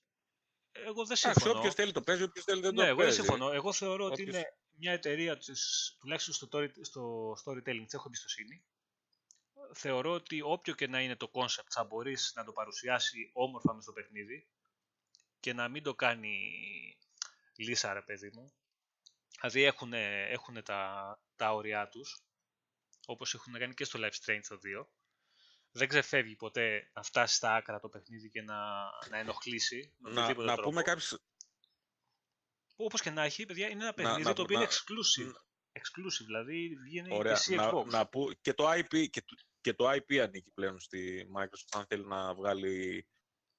[0.71, 1.57] Εγώ δεν Εντάξει, συμφωνώ.
[1.59, 3.19] όποιος θέλει το παίζει, όποιος θέλει δεν Ναι, το εγώ δεν παίζει.
[3.21, 3.51] συμφωνώ.
[3.51, 8.03] Εγώ θεωρώ ότι Όποιος- είναι μια εταιρεία, της, τουλάχιστον στο, story- στο storytelling, της έχω
[8.07, 8.65] εμπιστοσύνη.
[9.73, 13.83] Θεωρώ ότι όποιο και να είναι το concept θα μπορείς να το παρουσιάσει όμορφα μες
[13.83, 14.47] στο παιχνίδι
[15.39, 16.37] και να μην το κάνει
[17.55, 18.53] λύσα ρε παιδί μου.
[19.39, 22.19] Δηλαδή έχουν, έχουν τα, τα όρια τους,
[23.05, 24.85] όπως έχουν κάνει και στο Live Strange το 2.
[25.71, 28.55] Δεν ξεφεύγει ποτέ να φτάσει στα άκρα το παιχνίδι και να,
[29.09, 29.93] να ενοχλήσει.
[29.97, 30.69] με Να, οποιοδήποτε να τρόπο.
[30.69, 31.19] πούμε κάποιες...
[32.75, 35.31] Όπως και να έχει, παιδιά, είναι ένα παιχνίδι να- το οποίο να- είναι exclusive.
[35.71, 37.85] Exclusive, δηλαδή βγαίνει Ωραία, και σε να, Xbox.
[37.85, 39.35] να πω, και, το IP, και, το-
[39.67, 43.07] και το IP ανήκει πλέον στη Microsoft αν θέλει να βγάλει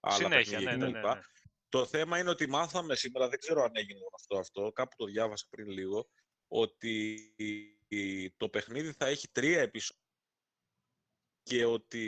[0.01, 1.07] άλλα Συνέχεια, παιχνίδια ναι, ναι, κτλ.
[1.09, 1.21] ναι, ναι.
[1.69, 5.47] Το θέμα είναι ότι μάθαμε σήμερα, δεν ξέρω αν έγινε γνωστό αυτό, κάπου το διάβασα
[5.51, 6.09] πριν λίγο,
[6.49, 7.35] ότι
[8.37, 10.03] το παιχνίδι θα έχει τρία επεισόδια
[11.43, 11.99] και ότι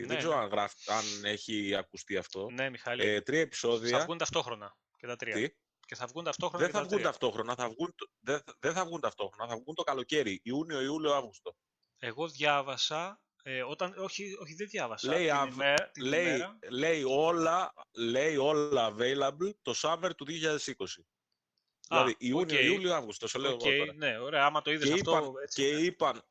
[0.00, 0.40] Ναι, δεν ξέρω ναι.
[0.42, 2.50] αν, γράφει, αν έχει ακουστεί αυτό.
[2.50, 4.04] Ναι, Μιχάλη, Ε, τρία θα επεισόδια.
[4.04, 5.34] βγουν ταυτόχρονα και τα τρία.
[5.34, 5.48] Τι;
[5.86, 7.10] Και θα βγουν ταυτόχρονα Δεν και θα τα βγουν τρία.
[7.10, 10.80] ταυτόχρονα, θα βγουν, το- δεν, θα- δεν θα βγουν ταυτόχρονα, θα βγουν το καλοκαίρι, Ιούνιο,
[10.80, 11.56] Ιούλιο, Αύγουστο.
[11.98, 16.58] Εγώ διάβασα, ε, όταν, όχι, όχι δεν διάβασα, Λέει την, αβ- ημέρα, την λέει, ημέρα,
[16.70, 21.04] λέει, όλα, λέει όλα available το summer του 2020.
[21.88, 22.64] δηλαδή Ιούνιο, οκ.
[22.64, 23.94] Ιούλιο, Αύγουστο, σε λέω Οκ, εγώ τώρα.
[23.94, 25.80] ναι, ωραία, άμα το είδες Και αυτό, είπαν, έτσι και, είναι.
[25.80, 26.22] είπαν,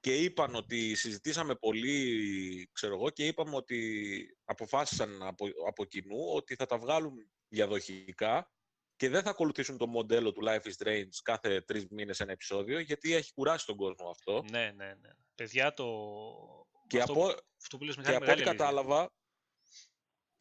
[0.00, 6.54] και είπαν ότι συζητήσαμε πολύ, ξέρω εγώ, και είπαμε ότι αποφάσισαν από, από κοινού ότι
[6.54, 8.50] θα τα βγάλουν διαδοχικά
[8.96, 12.78] και δεν θα ακολουθήσουν το μοντέλο του Life is Strange κάθε τρεις μήνες ένα επεισόδιο,
[12.78, 14.42] γιατί έχει κουράσει τον κόσμο αυτό.
[14.50, 15.10] Ναι, ναι, ναι.
[15.34, 15.86] Παιδιά, το...
[16.86, 18.66] Και αυτό, από, αυτό που λες, Και Μιχάλη, από ό,τι μεγάλη αλήθεια.
[18.66, 19.12] κατάλαβα,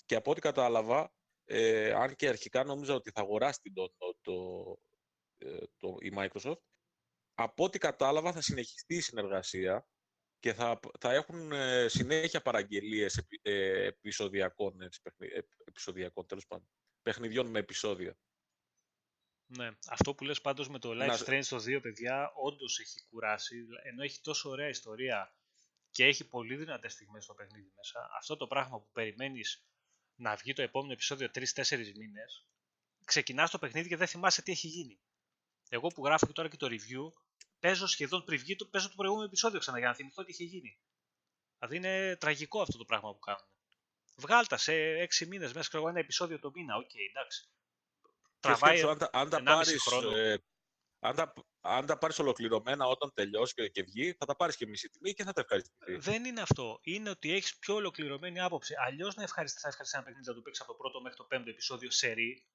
[0.06, 1.14] και από ό,τι κατάλαβα,
[1.46, 4.34] ε, αν και αρχικά νόμιζα ότι θα αγοράσει την το, το, το,
[5.38, 6.60] ε, το- η Microsoft,
[7.34, 9.88] από ό,τι κατάλαβα θα συνεχιστεί η συνεργασία
[10.40, 16.46] και θα, θα έχουν ε, συνέχεια παραγγελίες επει- ε, επεισοδιακών, έτσι, παιχνι- ε, επεισοδιακών τέλος
[16.48, 16.68] πάντων,
[17.02, 18.18] παιχνιδιών με επεισόδια.
[19.48, 19.70] Ναι.
[19.88, 23.66] Αυτό που λες πάντως με το Life Να- Strange το 2, παιδιά, όντως έχει κουράσει,
[23.84, 25.36] ενώ έχει τόσο ωραία ιστορία
[25.92, 29.66] και έχει πολύ δυνατές στιγμές στο παιχνίδι μέσα, αυτό το πράγμα που περιμένεις
[30.16, 32.46] να βγει το επόμενο επεισόδιο 3-4 μήνες,
[33.06, 35.00] ξεκινάς το παιχνίδι και δεν θυμάσαι τι έχει γίνει.
[35.70, 37.12] Εγώ που γράφω και τώρα και το review,
[37.60, 40.44] παίζω σχεδόν πριν βγει, το, παίζω το προηγούμενο επεισόδιο ξανά για να θυμηθώ τι είχε
[40.44, 40.80] γίνει.
[41.58, 43.48] Δηλαδή είναι τραγικό αυτό το πράγμα που κάνουν.
[44.16, 46.76] Βγάλτα σε 6 μήνες μέσα, ξέρω εγώ, ένα επεισόδιο το μήνα.
[46.76, 47.50] Οκ, εντάξει.
[48.46, 50.18] Και Τραβάει σκέψου, αν τα, αν τα 1,5 πάρεις, χρόνο.
[50.18, 50.44] ε,
[51.00, 54.68] αν τα, αν τα πάρεις ολοκληρωμένα όταν τελειώσει και, και βγει, θα τα πάρεις και
[54.68, 55.96] μισή τιμή και θα τα ευχαριστηθεί.
[55.96, 56.80] Δεν είναι αυτό.
[56.82, 58.74] Είναι ότι έχεις πιο ολοκληρωμένη άποψη.
[58.88, 61.24] Αλλιώς να ευχαριστεί, θα ευχαριστεί ένα παιχνίδι να το παίξει από το πρώτο μέχρι το
[61.24, 62.46] πέμπτο επεισόδιο σε ρί,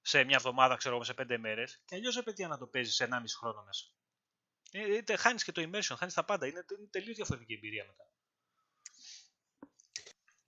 [0.00, 1.82] σε μια εβδομάδα, ξέρω εγώ, σε πέντε μέρες.
[1.84, 3.84] Και αλλιώς ρε παιδιά να το παίζεις σε 1,5 χρόνο μέσα.
[4.72, 6.46] Ε, είτε χάνεις και το immersion, χάνεις τα πάντα.
[6.46, 8.04] Είναι, είναι τελείως διαφορετική εμπειρία μετά.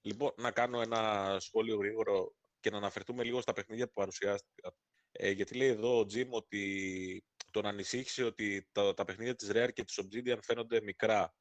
[0.00, 4.72] Λοιπόν, να κάνω ένα σχόλιο γρήγορο και να αναφερθούμε λίγο στα παιχνίδια που παρουσιάστηκαν.
[5.12, 9.70] Ε, γιατί λέει εδώ ο Jim ότι τον ανησύχησε ότι τα, τα παιχνίδια της Rare
[9.72, 11.35] και της Obsidian φαίνονται μικρά,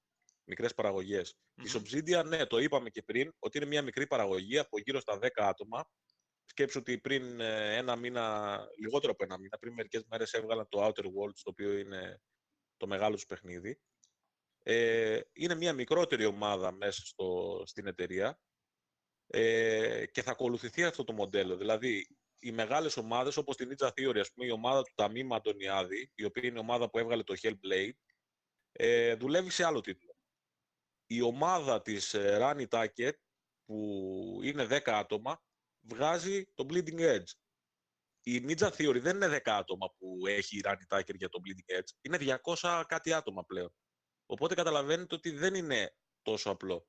[0.43, 1.35] μικρές παραγωγές.
[1.55, 1.83] Της Μμμ.
[1.83, 5.27] Obsidian, ναι, το είπαμε και πριν, ότι είναι μια μικρή παραγωγή από γύρω στα 10
[5.35, 5.89] άτομα.
[6.45, 10.85] Σκέψου ότι πριν ε, ένα μήνα, λιγότερο από ένα μήνα, πριν μερικές μέρες έβγαλαν το
[10.85, 12.21] Outer Worlds, το οποίο είναι
[12.77, 13.79] το μεγάλο του παιχνίδι.
[14.63, 18.39] Ε, είναι μια μικρότερη ομάδα μέσα στο, στην εταιρεία
[19.33, 21.57] ε, και θα ακολουθηθεί αυτό το μοντέλο.
[21.57, 22.07] Δηλαδή,
[22.39, 26.23] οι μεγάλες ομάδες, όπως την Ninja Theory, ας πούμε, η ομάδα του Ταμίμ Αντωνιάδη, η
[26.23, 27.91] οποία είναι η ομάδα που έβγαλε το Hellblade,
[28.71, 30.15] ε, δουλεύει σε άλλο τίτλο.
[31.05, 33.11] Η ομάδα της ε, Rani Tucker,
[33.65, 35.43] που είναι 10 άτομα,
[35.81, 37.31] βγάζει το Bleeding Edge.
[38.23, 41.79] Η Ninja Theory δεν είναι 10 άτομα που έχει η Rani Tucker για το Bleeding
[41.79, 41.89] Edge.
[42.01, 43.73] Είναι 200 κάτι άτομα πλέον.
[44.25, 46.87] Οπότε καταλαβαίνετε ότι δεν είναι τόσο απλό.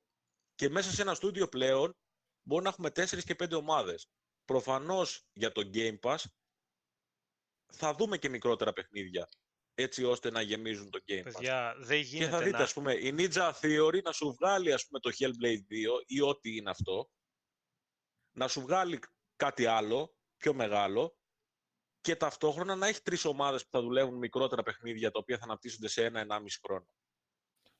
[0.55, 1.97] Και μέσα σε ένα στούντιο πλέον
[2.43, 4.09] μπορεί να έχουμε 4 και 5 ομάδες.
[4.45, 6.17] Προφανώς για το Game Pass
[7.73, 9.29] θα δούμε και μικρότερα παιχνίδια
[9.75, 11.23] έτσι ώστε να γεμίζουν το Game Pass.
[11.33, 12.63] Παιδιά, δεν Και γίνεται θα δείτε, να...
[12.63, 16.55] ας πούμε, η Ninja Theory να σου βγάλει, ας πούμε, το Hellblade 2 ή ό,τι
[16.55, 17.09] είναι αυτό,
[18.31, 18.99] να σου βγάλει
[19.35, 21.17] κάτι άλλο, πιο μεγάλο,
[22.01, 25.87] και ταυτόχρονα να έχει τρεις ομάδες που θα δουλεύουν μικρότερα παιχνίδια, τα οποία θα αναπτύσσονται
[25.87, 26.87] σε ένα-ενάμιση χρόνο.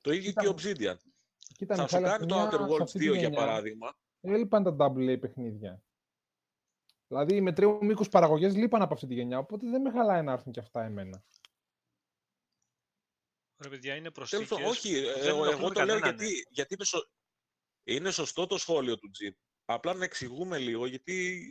[0.02, 0.98] Το ίδιο Κοίτα, και η Obsidian.
[1.58, 3.20] Κοίτα, θα σου Μιχάλη, κάνει από το μια- Outer σε Worlds αυτή 2, τη για
[3.20, 3.98] γενιά παράδειγμα.
[4.26, 5.84] Έλειπαν τα AA παιχνίδια.
[7.08, 9.38] Δηλαδή, με τρίου μήκους παραγωγές λείπαν από αυτή τη γενιά.
[9.38, 11.24] Οπότε δεν με χαλάει να έρθουν και αυτά εμένα.
[13.64, 16.18] Ρε παιδιά, είναι Τέλος προσθήκες πάντων, όχι, που ε, δεν εγώ, ενοχλούν το λέω κανέναν.
[16.20, 17.10] γιατί, γιατί είναι, σω-
[17.84, 19.34] είναι σωστό το σχόλιο του Τζιμ.
[19.66, 21.48] Απλά να εξηγούμε λίγο, γιατί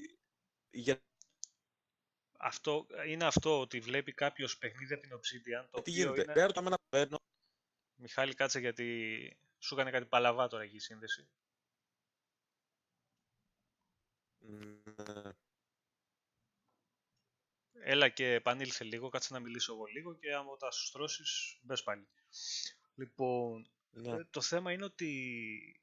[0.71, 1.03] για,
[2.39, 6.23] Αυτό, είναι αυτό ότι βλέπει κάποιος παιχνίδι από την Obsidian, το τι οποίο γίνεται.
[6.23, 6.33] είναι...
[6.33, 7.19] Δεν ρωτάμε να παίρνω.
[7.95, 11.29] Μιχάλη, κάτσε γιατί σου έκανε κάτι παλαβά τώρα εκεί η σύνδεση.
[14.43, 15.33] Ναι.
[17.73, 21.83] Έλα και επανήλθε λίγο, κάτσε να μιλήσω εγώ λίγο και άμα τα σου στρώσεις, μπες
[21.83, 22.09] πάλι.
[22.95, 24.11] Λοιπόν, Ναι.
[24.11, 25.81] ε, το θέμα είναι ότι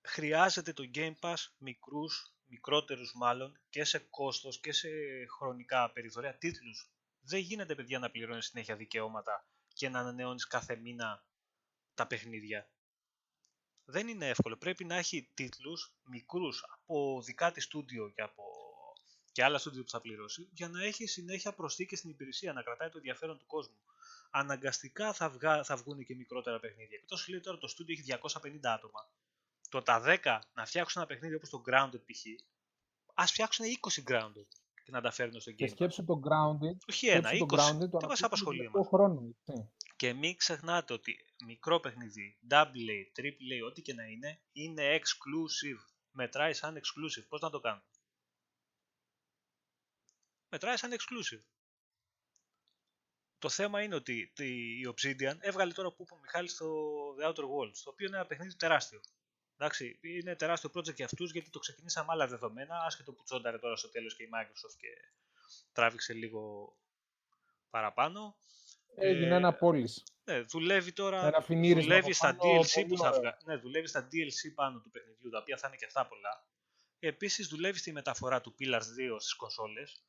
[0.00, 4.88] χρειάζεται το Game Pass μικρούς, μικρότερους μάλλον, και σε κόστος και σε
[5.38, 6.88] χρονικά περιθώρια, τίτλους
[7.20, 11.24] Δεν γίνεται, παιδιά, να πληρώνεις συνέχεια δικαιώματα και να ανανεώνεις κάθε μήνα
[11.94, 12.68] τα παιχνίδια.
[13.84, 14.56] Δεν είναι εύκολο.
[14.56, 18.42] Πρέπει να έχει τίτλους μικρούς από δικά της στούντιο και από
[19.34, 22.88] και άλλα στούντιο που θα πληρώσει, για να έχει συνέχεια προσθήκες στην υπηρεσία, να κρατάει
[22.88, 23.76] το ενδιαφέρον του κόσμου.
[24.30, 26.98] Αναγκαστικά θα, βγα, θα βγουν και μικρότερα παιχνίδια.
[26.98, 29.08] Και τόσο λέει τώρα το στούντιο έχει 250 άτομα.
[29.68, 32.24] Το τα 10 να φτιάξουν ένα παιχνίδι όπως το Grounded π.χ.
[33.14, 34.46] Ας φτιάξουν 20 Grounded
[34.84, 36.76] και να τα φέρνουν στο Game Και σκέψου το Grounded.
[36.88, 37.38] Όχι ένα, 20.
[37.38, 38.86] Το grounded, το δεν μας απασχολεί εμάς.
[38.86, 39.34] Χρόνο,
[40.04, 44.98] και μην ξεχνάτε ότι μικρό παιχνίδι, double A, triple A, ό,τι και να είναι, είναι
[44.98, 45.80] exclusive.
[46.10, 47.26] Μετράει σαν exclusive.
[47.28, 47.84] Πώς να το κάνουμε
[50.54, 51.44] μετράει σαν exclusive.
[53.38, 54.32] Το θέμα είναι ότι
[54.80, 56.66] η Obsidian έβγαλε τώρα που είπε ο Μιχάλης στο
[57.20, 59.00] The Outer Worlds, το οποίο είναι ένα παιχνίδι τεράστιο.
[59.56, 63.76] Εντάξει, είναι τεράστιο project για αυτούς γιατί το ξεκινήσαμε άλλα δεδομένα, άσχετο που τσόνταρε τώρα
[63.76, 64.88] στο τέλος και η Microsoft και
[65.72, 66.76] τράβηξε λίγο
[67.70, 68.36] παραπάνω.
[68.96, 70.04] Έγινε ε, ένα πόλης.
[70.24, 73.38] Ναι, δουλεύει τώρα, δουλεύει στα, DLC που θα βγα...
[73.44, 76.46] ναι, δουλεύει στα DLC πάνω του παιχνιδιού, τα οποία θα είναι και αυτά πολλά.
[76.98, 80.04] Επίσης δουλεύει στη μεταφορά του Pillars 2 στις κονσόλες,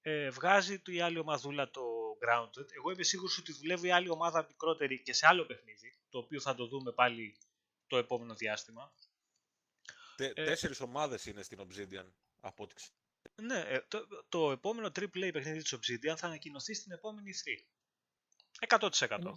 [0.00, 1.82] ε, βγάζει η άλλη ομαδούλα το
[2.24, 2.72] Grounded.
[2.76, 6.40] Εγώ είμαι σίγουρος ότι δουλεύει η άλλη ομάδα μικρότερη και σε άλλο παιχνίδι, το οποίο
[6.40, 7.36] θα το δούμε πάλι
[7.86, 8.92] το επόμενο διάστημα.
[10.16, 12.74] Τε, ε, τέσσερις ομάδες είναι στην Obsidian, από ό,τι
[13.42, 17.66] Ναι, ε, το, το επόμενο AAA παιχνίδι της Obsidian θα ανακοινωθεί στην επόμενη 3.
[18.68, 18.88] 100%.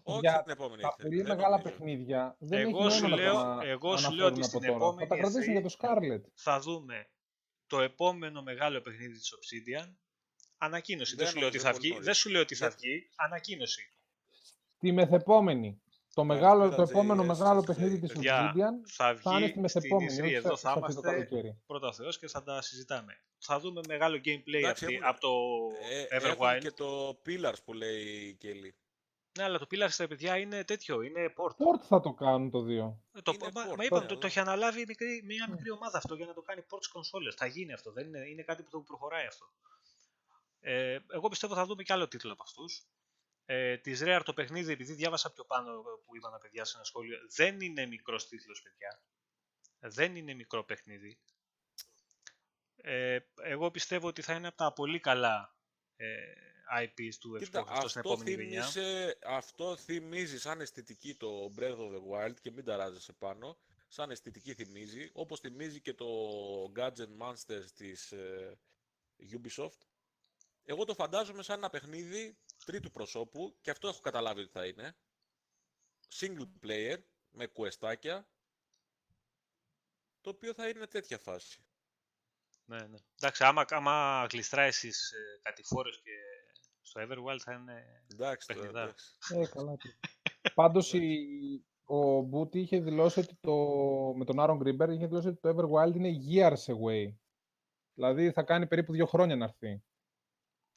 [0.04, 4.12] Όχι Για την επόμενη τα πολύ μεγάλα παιχνίδια δεν εγώ έχει σου λέω, εγώ σου
[4.12, 6.22] λέω ότι στην επόμενη θα τα για το Scarlet.
[6.34, 7.10] Θα δούμε
[7.68, 9.94] το επόμενο μεγάλο παιχνίδι της Obsidian
[10.62, 11.16] Ανακοίνωση.
[11.16, 11.98] Δεν, σου λέω ότι θα βγει.
[12.00, 13.10] Δεν σου λέω ότι θα βγει.
[13.16, 13.94] Ανακοίνωση.
[14.80, 15.82] Τη μεθεπόμενη.
[16.14, 20.34] Το, μεγάλο, το επόμενο μεγάλο παιχνίδι της Obsidian θα, βγει θα είναι στη μεθεπόμενη.
[20.34, 21.28] Εδώ θα είμαστε
[21.66, 23.14] πρώτα Θεός και θα τα συζητάμε.
[23.38, 25.30] Θα δούμε μεγάλο gameplay αυτή, από το
[26.10, 26.58] ε, Everwild.
[26.62, 28.89] και το Pillars που λέει η Kelly.
[29.40, 31.52] Ναι, αλλά το Pillars στα παιδιά είναι τέτοιο, είναι port.
[31.52, 33.18] Port θα το κάνουν το 2.
[33.18, 36.16] Ε, το, μα, port, μα είπαμε, το, το έχει αναλάβει μικρή, μια μικρή ομάδα αυτό
[36.16, 37.36] για να το κάνει port στις κονσόλες.
[37.36, 39.52] Θα γίνει αυτό, δεν είναι, είναι κάτι που το προχωράει αυτό.
[40.60, 42.88] Ε, εγώ πιστεύω θα δούμε και άλλο τίτλο από αυτούς.
[43.46, 46.86] Ε, Της Rare το παιχνίδι, επειδή διάβασα πιο πάνω που είπαν τα παιδιά σε ένα
[46.86, 49.02] σχόλιο, δεν είναι μικρός τίτλος, παιδιά.
[49.80, 51.20] Δεν είναι μικρό παιχνίδι.
[52.76, 55.56] Ε, εγώ πιστεύω ότι θα είναι από τα πολύ καλά
[55.96, 56.08] ε,
[56.82, 58.66] IPs του Xbox αυτό στην επόμενη γενιά.
[59.26, 63.58] Αυτό θυμίζεις σαν αισθητική το Breath of the Wild και μην ταράζεσαι πάνω.
[63.88, 66.08] Σαν αισθητική θυμίζει, όπως θυμίζει και το
[66.76, 68.58] Gadget Monsters της ε,
[69.32, 69.90] Ubisoft
[70.70, 74.98] εγώ το φαντάζομαι σαν ένα παιχνίδι τρίτου προσώπου και αυτό έχω καταλάβει ότι θα είναι.
[76.20, 76.98] Single player
[77.30, 78.30] με κουεστάκια
[80.22, 81.64] το οποίο θα είναι τέτοια φάση.
[82.66, 82.98] Ναι, ναι.
[83.16, 86.12] Εντάξει, άμα, άμα γλιστράει εσείς ε, κατηφόρες και
[86.90, 88.82] στο Everwild θα είναι εντάξει, παιχνιδά.
[88.82, 89.16] Εντάξει.
[89.30, 89.78] Ε, καλά.
[90.54, 91.20] Πάντως η,
[91.84, 93.56] ο Μπούτι είχε δηλώσει ότι το,
[94.16, 97.14] με τον Άρον Γκρίμπερ είχε δηλώσει ότι το Everwild είναι years away.
[97.94, 99.84] Δηλαδή θα κάνει περίπου δύο χρόνια να έρθει.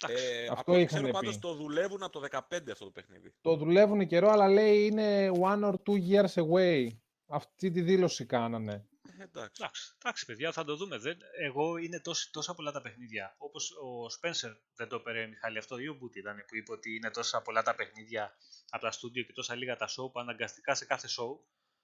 [0.08, 2.38] Ε, αυτό είχαν ξέρω πάντως το δουλεύουν από το 15
[2.70, 3.34] αυτό το παιχνίδι.
[3.40, 6.86] Το δουλεύουν καιρό, αλλά λέει είναι one or two years away.
[7.26, 8.86] Αυτή τη δήλωση κάνανε.
[9.22, 9.62] Ε, εντάξει.
[9.98, 10.98] εντάξει, παιδιά, θα το δούμε.
[10.98, 13.34] Δεν, εγώ είναι τόσο, τόσα πολλά τα παιχνίδια.
[13.38, 16.94] Όπως ο Spencer δεν το έπαιρε, Μιχάλη, αυτό ή ο Μπούτι ήταν που είπε ότι
[16.94, 18.36] είναι τόσα πολλά τα παιχνίδια
[18.68, 21.38] από τα στούντιο και τόσα λίγα τα show που αναγκαστικά σε κάθε show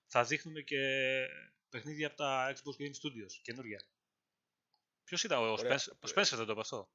[0.07, 0.81] θα δείχνουμε και
[1.69, 3.83] παιχνίδια από τα Xbox Game Studios καινούργια.
[5.05, 6.91] Ποιος ήταν ο Spencer, ο Spencer δεν το είπε αυτό;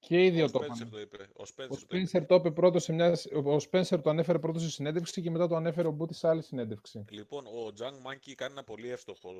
[0.00, 0.90] Και οι δύο το είπαν.
[0.90, 1.28] Το είπε.
[1.36, 1.44] Ο
[1.88, 3.18] Spencer, το, είπε πρώτος σε μια...
[3.32, 6.42] Ο Spencer το ανέφερε πρώτος σε συνέντευξη και μετά το ανέφερε ο Μπούτη σε άλλη
[6.42, 7.04] συνέντευξη.
[7.10, 9.30] Λοιπόν, ο Τζανγκ Μάνκι κάνει ένα πολύ εύστοχο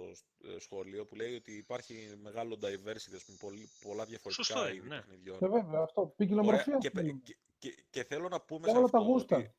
[0.44, 4.96] ε, σχόλιο που λέει ότι υπάρχει μεγάλο diversity, πούμε, πολύ, πολλά διαφορετικά Σωστό, είδη ναι.
[4.96, 5.38] παιχνιδιών.
[5.38, 6.12] Και ε, βέβαια, αυτό.
[6.16, 6.78] Ποικιλομορφία.
[6.78, 9.52] Και, και, και, και, θέλω να πούμε σε αυτό ότι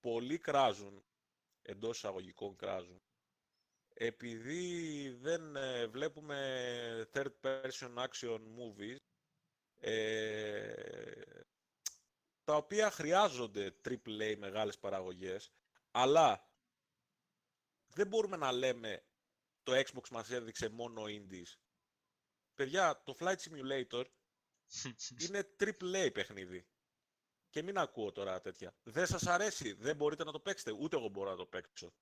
[0.00, 1.02] πολλοί κράζουν,
[1.62, 3.00] εντός εισαγωγικών κράζουν,
[3.94, 6.36] επειδή δεν ε, βλέπουμε
[7.12, 8.99] third person action movies
[9.80, 10.72] ε,
[12.44, 15.52] τα οποία χρειάζονται AAA μεγάλες παραγωγές,
[15.90, 16.50] αλλά
[17.86, 19.04] δεν μπορούμε να λέμε
[19.62, 21.58] το Xbox μας έδειξε μόνο indies.
[22.54, 24.04] Παιδιά, το Flight Simulator
[25.24, 26.66] είναι AAA παιχνίδι.
[27.50, 28.74] Και μην ακούω τώρα τέτοια.
[28.82, 30.72] Δεν σας αρέσει, δεν μπορείτε να το παίξετε.
[30.72, 31.92] Ούτε εγώ μπορώ να το παίξω.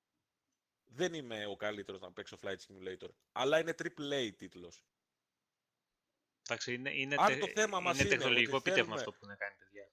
[0.85, 3.09] Δεν είμαι ο καλύτερος να παίξω Flight Simulator.
[3.33, 4.85] Αλλά είναι AAA τίτλος.
[6.51, 9.93] Εντάξει, είναι, είναι, τε, το θέμα είναι, είναι τεχνολογικό επίτευγμα αυτό που είναι κάνει, παιδιά.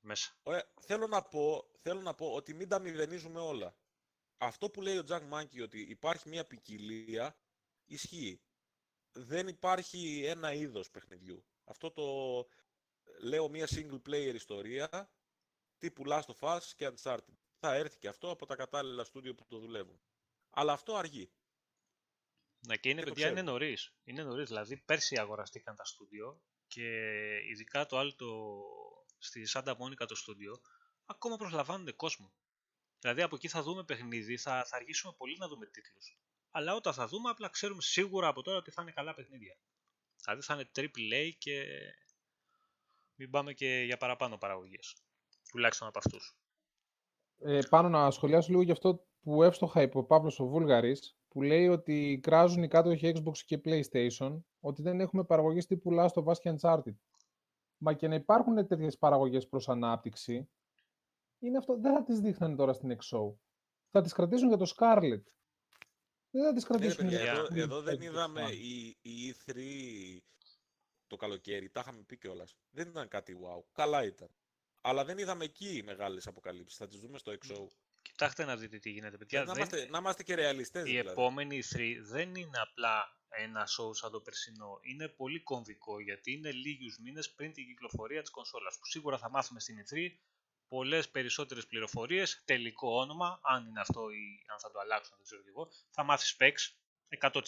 [0.00, 0.36] Μέσα.
[0.42, 0.64] Ωραία.
[0.80, 3.76] Θέλω, να πω, θέλω να πω ότι μην τα μηδενίζουμε όλα.
[4.36, 7.36] Αυτό που λέει ο Τζακ Μάνκι ότι υπάρχει μια ποικιλία,
[7.84, 8.42] ισχύει.
[9.12, 11.44] Δεν υπάρχει ένα είδος παιχνιδιού.
[11.64, 12.04] Αυτό το,
[13.20, 15.10] λέω μια single player ιστορία
[15.78, 17.36] τύπου Last of Us και Uncharted.
[17.58, 20.00] Θα έρθει και αυτό από τα κατάλληλα στούντιο που το δουλεύουν.
[20.50, 21.32] Αλλά αυτό αργεί.
[22.66, 23.58] Ναι, και είναι, Και το παιδιά, είναι ξέρουμε.
[23.58, 23.94] νωρίς.
[24.04, 24.48] Είναι νωρίς.
[24.48, 26.88] Δηλαδή, πέρσι αγοραστήκαν τα στούντιο και
[27.50, 28.26] ειδικά το άλλο το,
[29.18, 30.60] στη Santa Monica το στούντιο,
[31.04, 32.32] ακόμα προσλαμβάνουν κόσμο.
[32.98, 36.18] Δηλαδή, από εκεί θα δούμε παιχνίδι, θα, θα αργήσουμε πολύ να δούμε τίτλους.
[36.50, 39.58] Αλλά όταν θα δούμε, απλά ξέρουμε σίγουρα από τώρα ότι θα είναι καλά παιχνίδια.
[40.24, 41.64] Δηλαδή, θα είναι AAA και
[43.14, 44.96] μην πάμε και για παραπάνω παραγωγές.
[45.50, 46.36] Τουλάχιστον από αυτούς.
[47.38, 51.42] Ε, πάνω να σχολιάσω λίγο για αυτό που εύστοχα είπε ο Παύλος ο Βούλγαρης, που
[51.42, 56.24] λέει ότι κράζουν οι κάτοχοι Xbox και PlayStation, ότι δεν έχουμε παραγωγές τύπου Last of
[56.24, 56.94] Us και Uncharted.
[57.76, 60.50] Μα και να υπάρχουν τέτοιες παραγωγές προς ανάπτυξη,
[61.38, 63.34] είναι αυτό, δεν θα τις δείχνανε τώρα στην XO.
[63.90, 65.22] Θα τις κρατήσουν για το Scarlet.
[66.30, 68.52] Δεν θα τις Ναι, ρε κρατήσουν παιδιά, για εδώ, το εδώ δεν Xbox είδαμε One.
[68.52, 69.56] η, η E3
[71.06, 72.56] το καλοκαίρι, τα είχαμε πει κιόλας.
[72.70, 73.62] Δεν ήταν κάτι wow.
[73.72, 74.28] Καλά ήταν.
[74.80, 76.78] Αλλά δεν είδαμε εκεί μεγάλες αποκαλύψεις.
[76.78, 77.66] Θα τις δούμε στο XO.
[78.22, 79.38] Κοιτάξτε να δείτε τι γίνεται, παιδιά.
[79.38, 81.08] να, Δεν- είμαστε, να είμαστε και ρεαλιστές η δηλαδή.
[81.08, 84.78] επόμενη E3 δεν είναι απλά ένα show σαν το περσινό.
[84.82, 89.30] Είναι πολύ κομβικό γιατί είναι λίγους μήνες πριν την κυκλοφορία της κονσόλας που σίγουρα θα
[89.30, 90.10] μάθουμε στην E3
[90.68, 95.42] πολλές περισσότερες πληροφορίες, τελικό όνομα, αν είναι αυτό ή αν θα το αλλάξουν, δεν ξέρω
[95.42, 95.70] και εγώ.
[95.90, 96.76] Θα μάθεις specs
[97.08, 97.40] 100%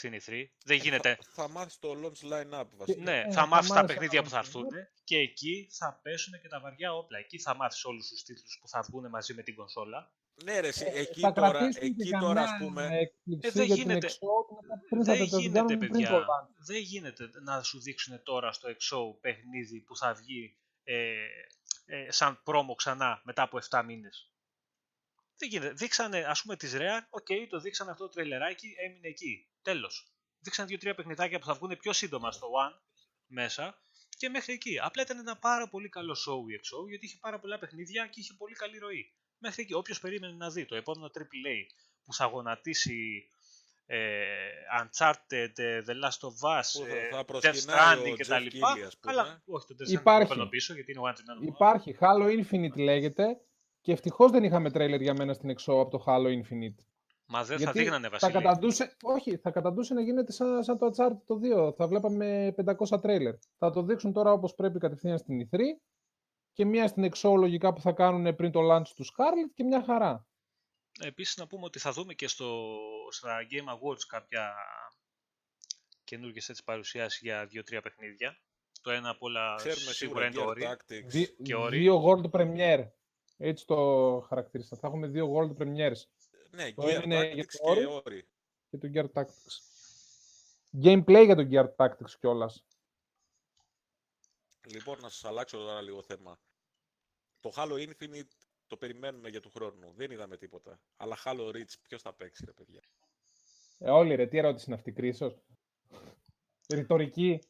[0.00, 0.44] στην E3.
[0.64, 1.18] Δεν γίνεται...
[1.20, 3.02] Θα, θα μάθεις το launch line-up βασικά.
[3.02, 4.58] Ναι, Ε, θα θα μάθεις τα μάθεις παιχνίδια που θα ανάμεσα.
[4.58, 7.18] έρθουν και εκεί θα πέσουν και τα βαριά όπλα.
[7.18, 10.12] Εκεί θα μάθεις όλους τους τίτλους που θα βγουν μαζί με την κονσόλα.
[10.44, 13.48] Ναι, ρε, εσύ, εκεί Ε, θα τώρα, κρατήσουν και εκεί τώρα ας καμιά πούμε, έκπληξη
[13.48, 14.06] Ε, δεν για γίνεται.
[14.06, 16.10] την XO, πριν θα δεν το γίνεται, κάνουν πριν το παιδιά.
[16.10, 16.54] launch.
[16.66, 21.12] Δεν γίνεται να σου δείξουν τώρα στο XO παιχνίδι που θα βγει ε,
[21.86, 24.29] ε, σαν πρόμο ξανά μετά από 7 μήνες.
[25.40, 25.72] Δεν γίνεται.
[25.72, 29.46] Δείξανε, ας πούμε, της Rare, OK, το δείξανε αυτό το τρεϊλεράκι, έμεινε εκεί.
[29.62, 30.12] Τέλος.
[30.38, 32.80] Δείξανε δύο-τρία παιχνιδάκια που θα βγουν πιο σύντομα στο One
[33.26, 33.78] μέσα
[34.18, 34.78] και μέχρι εκεί.
[34.82, 38.20] Απλά ήταν ένα πάρα πολύ καλό show η XO, γιατί είχε πάρα πολλά παιχνίδια και
[38.20, 39.12] είχε πολύ καλή ροή.
[39.38, 39.74] Μέχρι εκεί.
[39.74, 41.58] Όποιος περίμενε να δει το επόμενο AAA
[42.04, 43.28] που θα γονατίσει
[43.86, 44.26] ε,
[44.82, 48.16] Uncharted, ε, The Last of Us, Που θα- ε, θα Death προσκυνάει ο Stranding Jeff
[48.18, 48.32] κτλ.
[48.34, 49.12] Keighley, ας πούμε.
[49.12, 50.22] Αλλά όχι το Death Stranding Υπάρχει.
[50.22, 51.40] το παίρνω πίσω γιατί είναι γονατισμένο.
[51.40, 51.52] μόνο.
[51.54, 51.96] Υπάρχει.
[52.00, 53.40] Halo Infinite λέγεται
[53.80, 56.84] και ευτυχώς δεν είχαμε τρέιλερ για μένα στην XO από το Halo Infinite.
[57.32, 58.32] Μα δεν θα Γιατί δείχνανε θα Βασίλη.
[58.32, 61.74] καταντούσε, όχι, θα καταντούσε να γίνεται σαν, σαν το Uncharted το 2.
[61.76, 62.54] Θα βλέπαμε
[62.90, 63.34] 500 τρέιλερ.
[63.58, 65.58] Θα το δείξουν τώρα όπως πρέπει κατευθείαν στην E3
[66.52, 69.82] και μία στην XO λογικά που θα κάνουν πριν το launch του Scarlet και μια
[69.84, 70.26] χαρά.
[71.00, 72.66] Επίσης να πούμε ότι θα δούμε και στο,
[73.10, 74.54] στα Game Awards κάποια
[76.04, 78.38] καινούργιες έτσι παρουσιάσεις για δύο-τρία παιχνίδια.
[78.82, 80.70] Το ένα από όλα ξέρουμε σίγουρα είναι το Gear Ori.
[80.70, 81.06] Tactics.
[81.06, 81.78] Δι- και όροι.
[81.78, 82.84] δύο World Premiere.
[83.42, 83.76] Έτσι το
[84.28, 84.76] χαρακτήρισα.
[84.76, 86.02] Θα έχουμε δύο World Premieres
[86.50, 88.02] Ναι, Το Gear ένα είναι για Tactics το και Ori.
[88.02, 88.22] Ori.
[88.70, 89.54] και το Gear Tactics.
[90.82, 92.64] Gameplay για το Gear Tactics κιόλας.
[94.66, 96.40] Λοιπόν, να σας αλλάξω τώρα λίγο θέμα.
[97.40, 98.28] Το Halo Infinite
[98.66, 99.92] το περιμένουμε για του χρόνου.
[99.92, 100.80] Δεν είδαμε τίποτα.
[100.96, 102.80] Αλλά Halo Reach ποιος θα παίξει, ρε παιδιά;
[103.78, 105.36] Ε, όλοι ρε, τι ερώτηση είναι αυτή, Κρίσος;
[106.68, 107.40] Ρητορική.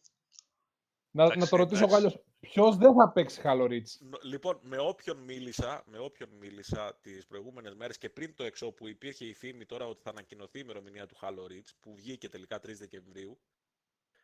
[1.10, 2.20] Να, Εντάξει, να το ρωτήσω εγώ εντάξει.
[2.42, 2.52] Άλλως.
[2.52, 3.98] Ποιος δεν θα παίξει Halo Reach.
[4.00, 8.72] Νο- Λοιπόν, με όποιον μίλησα, με όποιον μίλησα τις προηγούμενες μέρες και πριν το εξώ
[8.72, 12.28] που υπήρχε η φήμη τώρα ότι θα ανακοινωθεί η ημερομηνία του Halo Reach, που βγήκε
[12.28, 13.40] τελικά 3 Δεκεμβρίου,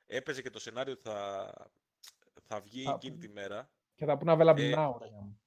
[0.07, 1.53] έπαιζε και το σενάριο ότι θα,
[2.43, 3.71] θα βγει Θα- εκείνη τη μέρα.
[3.95, 4.95] Και θα πούνε available Ε, now.
[5.01, 5.41] ρε γάμο.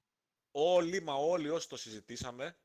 [0.52, 2.56] Όλοι, μα όλοι όσοι το συζητήσαμε,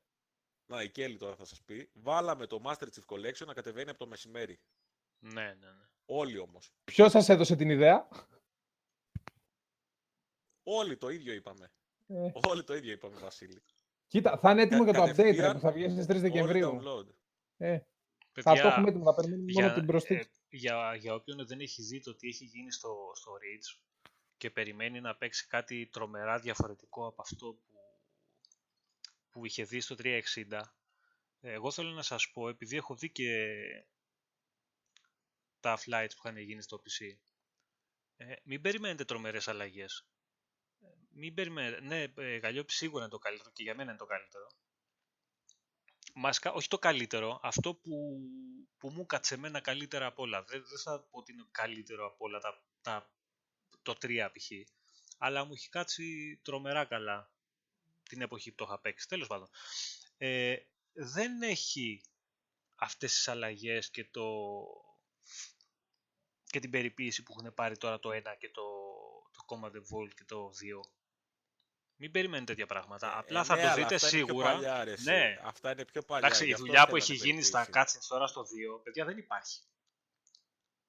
[0.65, 3.99] να η Κέλλη τώρα θα σας πει, βάλαμε το Master Chief Collection να κατεβαίνει από
[3.99, 4.59] το μεσημέρι.
[5.19, 5.87] Ναι, ναι, ναι.
[6.05, 6.71] Όλοι όμως.
[6.83, 8.07] Ποιος σας έδωσε την ιδέα;
[10.67, 11.71] Όλοι το ίδιο είπαμε.
[12.07, 13.63] Ε, Όλοι το ίδιο είπαμε, Βασίλη.
[14.07, 16.09] κοίτα, θα είναι έτοιμο Κα- για το update ρε, κατευθείαν, που θα βγει στις 3
[16.09, 16.79] Όλοι Δεκεμβρίου.
[16.81, 17.07] download.
[17.57, 17.85] Ε, θα
[18.43, 20.21] Παιδιά, το έχουμε έτοιμο, θα περιμένουμε μόνο για, την προσθήκη.
[20.21, 23.79] ε, για, για όποιον δεν έχει δει το τι έχει γίνει στο, στο Reach
[24.37, 27.73] και περιμένει να παίξει κάτι τρομερά διαφορετικό από αυτό που,
[29.29, 30.21] που είχε δει στο 360,
[31.41, 33.27] ε, εγώ θέλω να σας πω, επειδή έχω δει και
[35.59, 37.17] τα flights που είχαν γίνει στο PC,
[38.17, 40.07] ε, μην περιμένετε τρομερές αλλαγές.
[41.15, 41.81] Ε, Μην περιμένετε.
[41.81, 44.47] Ναι, ε, Γαλλιόπη σίγουρα είναι το καλύτερο και για μένα είναι το καλύτερο.
[46.13, 48.19] Μάσκα, όχι το καλύτερο, αυτό που,
[48.77, 50.43] που μου κάτσε εμένα καλύτερα από όλα.
[50.43, 53.13] Δεν, δεν θα πω ότι είναι καλύτερο από όλα τα, τα,
[53.81, 54.51] το 3 π.χ.
[55.17, 57.31] Αλλά μου έχει κάτσει τρομερά καλά
[58.03, 59.07] την εποχή που το είχα παίξει.
[59.07, 59.49] Τέλος πάντων.
[60.17, 60.55] Ε,
[60.93, 62.01] δεν έχει
[62.75, 64.25] αυτές τις αλλαγές και, το,
[66.43, 68.63] και την περιποίηση που έχουν πάρει τώρα το 1 και το,
[69.31, 70.51] το Command Evolved και το
[70.85, 71.04] 2.
[71.97, 73.17] Μην περιμένετε τέτοια πράγματα.
[73.17, 74.51] Απλά Ε, θα ναι, το αλλά δείτε αυτά είναι πιο σίγουρα.
[74.53, 75.03] παλιά, ρε, εσύ.
[75.03, 76.25] ναι, Αυτά είναι πιο παλιά.
[76.27, 77.97] Εντάξει, γι' η αυτό δουλειά που θέλανε έχει γίνει στα περιποίηση.
[77.99, 79.59] cutscenes τώρα στο 2, παιδιά δεν υπάρχει.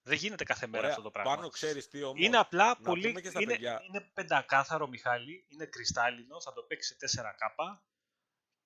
[0.02, 1.34] Δεν γίνεται κάθε μέρα Ωραία, αυτό το πράγμα.
[1.34, 2.24] Πάνω ξέρεις τι όμως.
[2.24, 3.08] είναι απλά να πολύ.
[3.08, 3.82] πούμε και στα Είναι, παιδιά.
[3.88, 5.46] είναι πεντακάθαρο, Μιχάλη.
[5.48, 6.40] Είναι κρυστάλλινο.
[6.40, 7.80] Θα το παίξει σε 4K.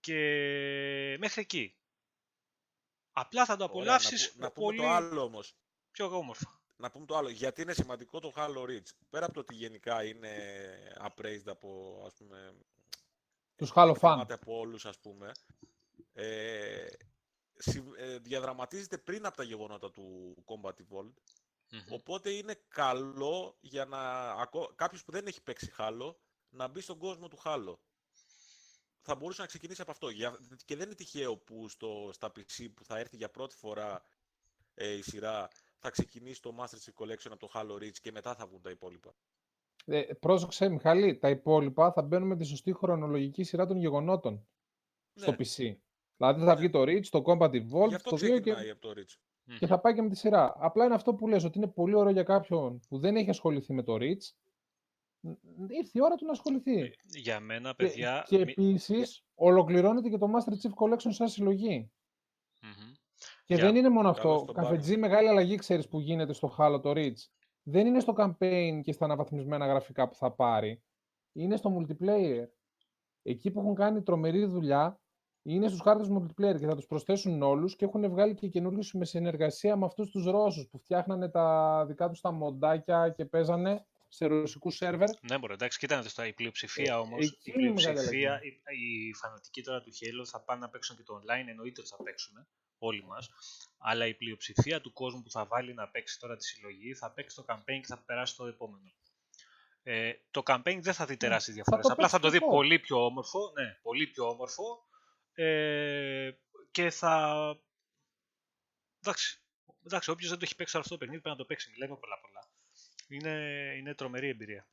[0.00, 1.78] Και μέχρι εκεί.
[3.12, 5.56] Απλά θα το Ωραία, απολαύσεις να, που- να πούμε πολύ το άλλο όμως.
[5.90, 6.59] πιο όμορφα.
[6.80, 7.28] Να πούμε το άλλο.
[7.28, 8.90] Γιατί είναι σημαντικό το Halo Reach.
[9.10, 10.32] Πέρα από το ότι γενικά είναι
[11.00, 12.54] appraised από, ας πούμε,
[13.56, 13.94] Τους Halo fan.
[13.94, 15.32] εκτιμάται από όλους, ας πούμε,
[16.12, 16.86] ε,
[17.54, 21.14] συ- ε, διαδραματίζεται πριν από τα γεγονότα του Combat Evolved.
[21.72, 21.80] Μμμ.
[21.90, 24.72] Οπότε είναι καλό για να ακό...
[24.74, 26.14] κάποιος που δεν έχει παίξει Halo
[26.48, 27.74] να μπει στον κόσμο του Halo.
[29.02, 30.08] Θα μπορούσε να ξεκινήσει από αυτό.
[30.08, 30.38] Για...
[30.64, 32.10] Και δεν είναι τυχαίο που στο...
[32.12, 34.02] στα PC που θα έρθει για πρώτη φορά
[34.74, 35.48] ε, η σειρά
[35.80, 38.70] θα ξεκινήσει το Master Chief Collection από το Halo Reach και μετά θα βγουν τα
[38.70, 39.14] υπόλοιπα.
[39.84, 44.46] Ε, πρόσεξε, Μιχαλή, τα υπόλοιπα θα μπαίνουν με τη σωστή χρονολογική σειρά των γεγονότων
[45.14, 45.36] στο Ναι.
[45.36, 45.76] PC.
[46.16, 46.54] Δηλαδή θα Ναι.
[46.54, 49.14] βγει το Reach, το Combat Γι' Evolved, αυτό το 2 και, ξεκινάει από το Reach.
[49.44, 49.56] Μμμ.
[49.56, 50.54] και θα πάει και με τη σειρά.
[50.58, 53.72] Απλά είναι αυτό που λες, ότι είναι πολύ ωραίο για κάποιον που δεν έχει ασχοληθεί
[53.72, 54.30] με το Reach.
[55.20, 56.94] Ν- Ήρθε η ώρα του να ασχοληθεί.
[57.04, 58.24] Για μένα, Και, παιδιά.
[58.28, 61.90] και μη- επίσης ολοκληρώνεται και το Master Chief Collection σαν συλλογή.
[62.62, 62.89] Μμμ.
[63.50, 64.44] Και Για- δεν είναι μόνο Καλώς αυτό.
[64.52, 67.26] τον Καφετζή, μεγάλη αλλαγή ξέρεις που γίνεται στο Halo το Reach.
[67.62, 70.82] Δεν είναι στο campaign και στα αναβαθμισμένα γραφικά που θα πάρει.
[71.32, 72.44] Είναι στο multiplayer.
[73.22, 75.00] Εκεί που έχουν κάνει τρομερή δουλειά
[75.42, 79.04] είναι στους χάρτες multiplayer και θα τους προσθέσουν όλους και έχουν βγάλει και καινούριου με
[79.04, 84.26] συνεργασία με αυτούς τους Ρώσους που φτιάχνανε τα δικά τους τα μοντάκια και παίζανε σε
[84.26, 85.08] ρωσικούς σερβερ.
[85.30, 87.18] Ναι, μπορεί, εντάξει, κοίτα στο η πλειοψηφία Ε, όμως.
[87.26, 88.48] εκεί Η είναι η μεγάλη πλειοψηφία, αλλαγή.
[88.48, 91.90] οι, οι φανατικοί τώρα του Halo θα πάνε να παίξουν και το online, εννοείται ότι
[91.90, 92.46] θα παίξουν
[92.80, 93.30] όλοι μας.
[93.78, 97.36] Αλλά η πλειοψηφία του κόσμου που θα βάλει να παίξει τώρα τη συλλογή θα παίξει
[97.36, 98.92] το campaign και θα περάσει το επόμενο.
[99.82, 101.86] Ε, το campaign δεν θα δει τεράστιες θα διαφορές.
[101.86, 103.52] το Απλά θα το παίξει δει και πολύ πιο όμορφο.
[103.58, 104.88] Ναι, πολύ πιο όμορφο.
[105.32, 106.30] Ε,
[106.70, 107.36] και θα.
[109.00, 109.42] Εντάξει.
[109.84, 111.70] Εντάξει, όποιος δεν το έχει παίξει αυτό το παιχνίδι πρέπει να το παίξει.
[111.70, 112.50] Μιλάμε πολλά πολλά.
[113.08, 114.68] Είναι, είναι τρομερή εμπειρία.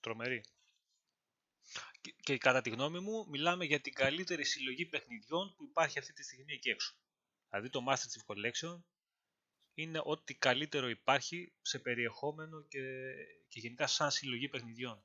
[0.00, 0.40] Τρομερή.
[2.00, 6.12] Και, και κατά τη γνώμη μου, μιλάμε για την καλύτερη συλλογή παιχνιδιών που υπάρχει αυτή
[6.12, 6.94] τη στιγμή εκεί έξω.
[7.54, 8.80] Δηλαδή το Master Chief Collection
[9.74, 13.12] είναι ό,τι καλύτερο υπάρχει σε περιεχόμενο και,
[13.48, 15.04] και γενικά σαν συλλογή παιχνιδιών.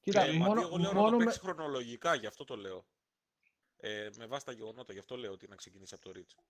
[0.00, 1.24] Κοίτα, Ε, μόνο, Ματί, εγώ λέω να μόνο το με...
[1.24, 2.86] παίξεις χρονολογικά, γι' αυτό το λέω.
[3.76, 6.42] Ε, με βάση τα γεγονότα, γι' αυτό λέω ότι να ξεκινήσει από το Reach.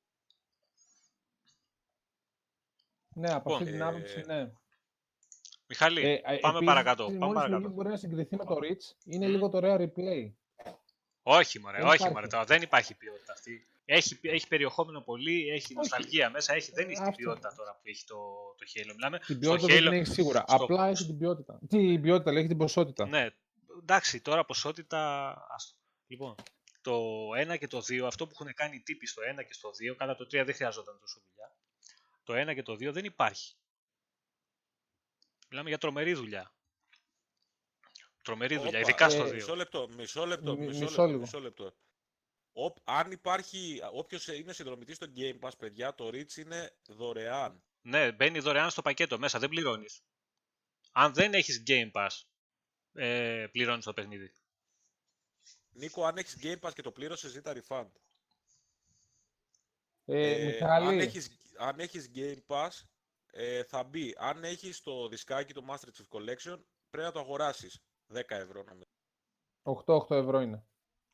[3.15, 4.53] Ναι, από αυτή Λοιπόν, την ε, άποψη, ναι.
[5.67, 7.11] Μιχάλη, Ε, πάμε επίσης, παρακάτω.
[7.13, 7.69] Η Πάμε μόνη συλλογή παρακάτω.
[7.69, 9.31] που μπορεί να συγκριθεί με το Reach είναι Μμ.
[9.31, 10.33] λίγο το Rare Replay.
[11.23, 12.15] Όχι, μωρέ, Δεν όχι, υπάρχει.
[12.15, 13.65] μωρέ, τώρα δεν υπάρχει ποιότητα αυτή.
[13.85, 17.17] Έχει, έχει περιεχόμενο πολύ, έχει νοσταλγία μέσα, έχει, δεν Ε, έχει την αυτό.
[17.23, 18.17] ποιότητα τώρα που έχει το,
[18.59, 18.93] το Halo.
[18.95, 20.45] Μιλάμε Την στο ποιότητα δεν Halo, την έχεις σίγουρα.
[20.49, 21.59] στο- Απλά έχει την ποιότητα.
[21.69, 23.07] Τι ποιότητα, λέει, έχει την ποσότητα.
[23.07, 23.29] Ναι,
[23.81, 25.31] εντάξει, τώρα ποσότητα.
[25.55, 25.77] Άστο.
[26.07, 26.35] Λοιπόν,
[26.81, 27.01] το
[27.37, 29.95] 1 και το 2, αυτό που έχουν κάνει οι τύποι στο 1 και στο 2,
[29.97, 31.57] καλά το 3 δεν χρειαζόταν τόσο δουλειά.
[32.25, 33.55] Το 1 και το 2 δεν υπάρχει.
[35.49, 36.55] Μιλάμε για τρομερή δουλειά.
[38.31, 39.33] Τρομερή δουλειά, Όπα, ειδικά ε, στο 2.
[39.33, 41.21] Μισό λεπτό, μισό λεπτό, Μι- μισό, μισό λεπτό, λίγο.
[41.21, 41.75] μισό λεπτό.
[42.53, 47.63] Οπ, αν υπάρχει, όποιος είναι συνδρομητής στο Game Pass, παιδιά, το Reach είναι δωρεάν.
[47.83, 50.03] Ναι, μπαίνει δωρεάν στο πακέτο μέσα, δεν πληρώνεις.
[50.93, 52.09] Αν δεν έχεις Game Pass,
[52.93, 54.33] ε, πληρώνεις το παιχνίδι.
[55.71, 57.91] Νίκο, αν έχεις Game Pass και το πλήρωσες, ζήτα refund.
[60.05, 62.69] Ε, Ε, Μιχάλη, αν, έχεις, αν έχεις Game Pass,
[63.31, 64.15] ε, θα μπει.
[64.19, 66.59] Αν έχεις το δισκάκι, το Master Chief Collection,
[66.91, 67.81] πρέπει να το αγοράσεις.
[68.15, 68.89] 10 ευρώ νομίζω.
[70.13, 70.65] 8-8 ευρώ είναι.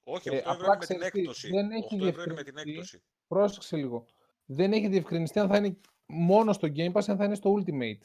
[0.04, 1.48] Όχι, Ε, 8 ευρώ απλά είναι με την ξέρεις τι, έκπτωση.
[1.50, 2.96] δεν έχει 8 ευρώ είναι με την διευκρινιστεί.
[2.96, 3.02] έκπτωση.
[3.26, 4.06] Πρόσεξε λίγο.
[4.44, 8.00] Δεν έχει διευκρινιστεί αν θα είναι μόνο στο Game Pass, αν θα είναι στο Ultimate.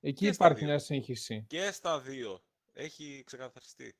[0.00, 0.68] Εκεί Και στα υπάρχει δύο.
[0.68, 1.44] μια σύγχυση.
[1.48, 2.42] Και στα δύο.
[2.72, 3.96] Έχει ξεκαθαριστεί.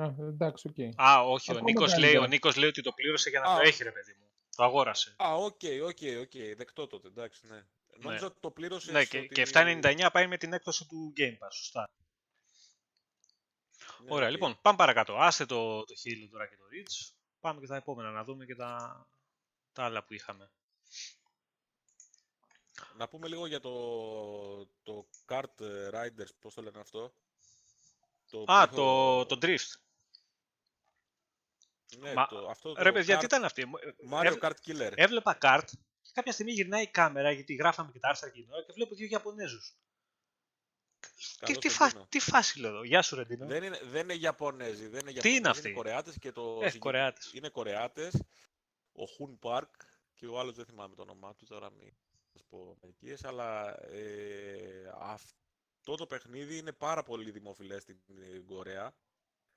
[0.00, 1.00] Α, εντάξει, οκ.
[1.02, 2.24] Α, όχι, ο Ακόμα Νίκος, λέει, καλύτερα.
[2.24, 3.68] ο Νίκος λέει ότι το πλήρωσε για να Α, το όχι.
[3.68, 4.26] έχει, ρε παιδί μου.
[4.56, 5.14] Το αγόρασε.
[5.18, 6.56] Α, OK, OK, OK.
[6.56, 7.62] Δεκτό τότε, εντάξει, ναι.
[8.02, 8.92] Νόμιζα ότι το πλήρωσε.
[8.92, 11.90] Ναι, και, και 7,99 πάει με την έκπτωση του Game Pass, σωστά.
[14.02, 15.16] Ναι, Ωραία, λοιπόν, πάμε παρακάτω.
[15.16, 17.12] Άστε το, το Halo τώρα και το Reach.
[17.40, 19.06] Πάμε και τα επόμενα να δούμε και τα,
[19.72, 20.50] τα άλλα που είχαμε.
[22.96, 27.14] Να πούμε λίγο για το, το Kart Riders, πώς το λένε αυτό.
[28.30, 28.76] Το Α, πλοίο-
[29.26, 29.74] το, το Drift.
[31.98, 33.64] Ναι, Μα- το, αυτό το Ρε παιδιά, τι Kart- ήταν αυτή;
[34.12, 34.92] Mario Έβ- Kart Killer.
[34.94, 35.64] Έβλεπα kart
[36.02, 38.72] και κάποια στιγμή γυρνάει η κάμερα γιατί γράφαμε και τα άρθρα εκείνη την ώρα και
[38.72, 39.76] βλέπω δύο Ιαπωνέζους.
[41.20, 42.06] Τι, Καλώς τι, τον φα, Τίνο.
[42.08, 42.82] τι φάση λέω εδώ.
[42.84, 43.46] Γεια σου Ρεντίνο.
[43.46, 46.42] Δεν είναι, δεν είναι Ιαπωνέζοι, δεν είναι Τι είναι Ιαπωνέζοι, αυτοί; Είναι Κορεάτες και το...
[46.42, 47.32] Ε, συγκεκρι- Κορεάτες.
[47.32, 48.22] Είναι Κορεάτες,
[48.92, 49.74] ο Χουν Πάρκ
[50.14, 51.92] και ο άλλος δεν θυμάμαι το όνομά του, τώρα μην
[52.32, 57.96] σας πω μερικές, αλλά ε, αυτό το παιχνίδι είναι πάρα πολύ δημοφιλές στην
[58.34, 58.94] ε, Κορέα.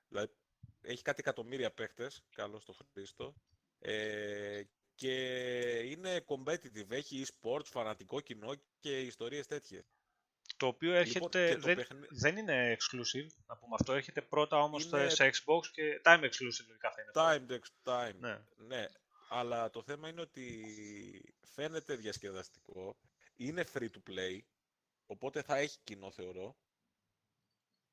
[0.07, 0.31] Δηλαδή
[0.81, 3.33] έχει κάτι εκατομμύρια παίχτες, καλό στο Χρήστο.
[3.79, 4.61] Ε,
[4.95, 5.13] και
[5.85, 9.85] είναι competitive, έχει e-sports, φανατικό κοινό και ιστορίες τέτοιες.
[10.63, 13.93] Το οποίο Λοιπόν, έρχεται, και το δεν, παιχνι- δεν είναι exclusive, να πούμε αυτό.
[13.93, 17.11] Έρχεται πρώτα όμως Είναι- σε Xbox και time exclusive λογικά θα είναι.
[17.15, 17.21] αυτό.
[17.23, 18.15] Time, text, time.
[18.19, 18.41] Ναι.
[18.55, 18.85] Ναι,
[19.29, 22.97] αλλά το θέμα είναι ότι φαίνεται διασκεδαστικό,
[23.35, 24.39] είναι free to play,
[25.05, 26.57] οπότε θα έχει κοινό θεωρώ.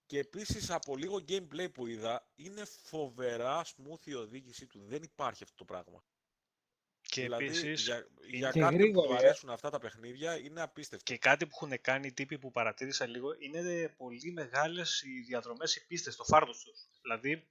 [0.06, 4.84] Και επίσης από λίγο gameplay που είδα, είναι φοβερά smooth η οδήγησή του.
[4.86, 6.04] Δεν υπάρχει αυτό το πράγμα.
[7.10, 9.16] Και δηλαδή, επίσης, για, για και κάποιον που γρήγορη, του ε.
[9.16, 11.12] αρέσουν αυτά τα παιχνίδια, είναι απίστευτο.
[11.12, 15.76] και κάτι που έχουν κάνει οι τύποι που παρατήρησα λίγο, είναι πολύ μεγάλες οι διαδρομές,
[15.76, 16.88] οι πίστες, το φάρδος τους.
[17.02, 17.48] Δηλαδή,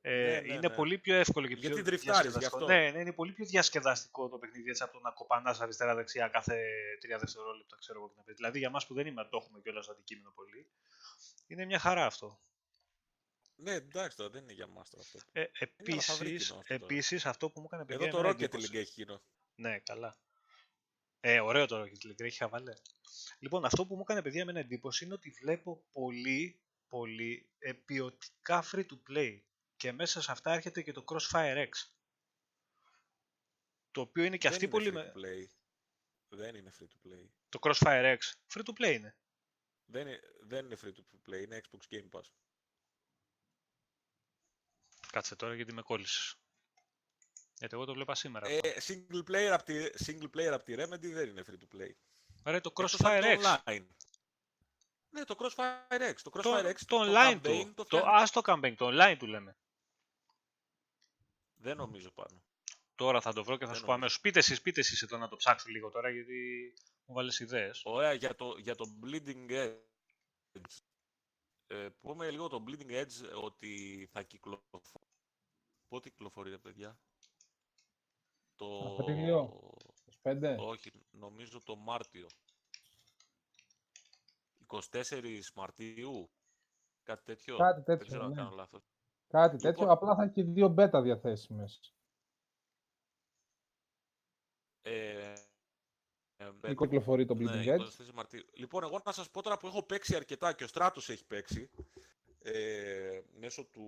[0.00, 0.74] ε, Ναι, ναι, είναι ναι.
[0.74, 2.56] πολύ πιο εύκολο και πιο Γιατί τριφτάρεις, γι' διασκεδαστικό.
[2.56, 2.72] αυτό.
[2.72, 6.56] Ναι, ναι, είναι πολύ πιο διασκεδαστικό το παιχνίδι έτσι από το να κοπανάς αριστερά-δεξιά κάθε
[7.00, 8.08] τρία δευτερόλεπτα, ξέρω εγώ.
[8.08, 8.34] και να πεις.
[8.34, 10.66] Δηλαδή, για μας που δεν είμαι, το έχουμε κιόλας το αντικείμενο πολύ,
[11.46, 12.40] είναι μια χαρά αυτό.
[13.56, 15.18] Ναι, εντάξει τώρα, δεν είναι για μας τώρα αυτό.
[15.32, 16.84] Ε, αλλά θα βρει επίσης, κοινό αυτό τώρα.
[16.84, 18.68] επίσης, αυτό που μου έκανε παιδιά Εδώ το εμένα Rocket εντύπωση.
[18.70, 19.22] League έχει κοινό.
[19.54, 20.18] Ναι, καλά.
[21.20, 22.74] Ε, ωραίο το Rocket League, έχει χαβαλέ.
[23.38, 28.64] Λοιπόν, αυτό που μου έκανε παιδιά εμένα εντύπωση είναι ότι βλέπω πολύ, πολύ ε, ποιοτικά
[28.72, 29.40] free to play.
[29.76, 31.70] Και μέσα σε αυτά έρχεται και το Crossfire X.
[33.90, 35.10] Το οποίο είναι και αυτή δεν είναι πολύ...
[35.10, 35.12] free Με...
[35.14, 35.46] to play.
[36.28, 37.28] Δεν είναι free to play.
[37.48, 38.18] Το Crossfire X.
[38.54, 39.16] Free to play είναι.
[39.84, 42.24] Δεν είναι, δεν είναι free to play, είναι Xbox Game Pass.
[45.14, 46.34] Κάτσε τώρα γιατί με κόλλησες.
[47.58, 48.48] Γιατί εγώ το βλέπα σήμερα.
[48.48, 48.94] Ε, αυτό.
[48.94, 49.74] single, player από τη,
[50.06, 51.90] single player από τη Remedy δεν είναι free to play.
[52.44, 53.42] Ρε, το Εκτός Crossfire από X.
[53.42, 53.86] το online.
[55.10, 56.14] Ναι, το Crossfire X.
[56.22, 57.74] Το Το, Crossfire X, το online campaign του.
[57.74, 58.10] το Το, φτιάχνει.
[58.22, 59.56] ας το campaign, το online του λέμε.
[61.54, 62.42] Δεν νομίζω πάνω.
[62.94, 64.04] Τώρα θα το βρω και θα Δεν σου πω νομίζω.
[64.04, 64.20] αμέσως.
[64.20, 66.72] Πείτε εσείς, πείτε εσείς εδώ να το ψάξω λίγο τώρα γιατί
[67.04, 67.80] μου βάλες ιδέες.
[67.84, 70.78] Ωραία, για το, για το Bleeding Edge.
[71.66, 75.03] Ε, πούμε λίγο το Bleeding Edge ότι θα κυκλοφορεί.
[75.94, 76.98] Πότε κυκλοφορεί, ρε παιδιά.
[78.56, 78.96] Το...
[78.98, 79.60] Απρίλιο.
[80.22, 80.56] 25.
[80.58, 82.26] Όχι, νομίζω το Μάρτιο.
[84.66, 86.30] 24 Μαρτίου.
[87.02, 87.56] Κάτι τέτοιο.
[87.56, 88.36] Κάτι Δεν τέτοιο, ξέρω αν ναι.
[88.36, 88.82] κάνω λάθος.
[89.26, 89.70] Κάτι τέτοιο.
[89.70, 89.90] Λοιπόν.
[89.90, 91.94] Απλά θα έχει και δύο beta διαθέσιμες.
[94.82, 95.32] Ε,
[96.36, 98.08] ε, Ή κυκλοφορεί το Bleeding ναι, Edge.
[98.08, 98.44] 24 Μαρτίου.
[98.52, 101.70] Λοιπόν, εγώ να σας πω τώρα που έχω παίξει αρκετά και ο Στράτος έχει παίξει
[102.38, 103.84] ε, μέσω του,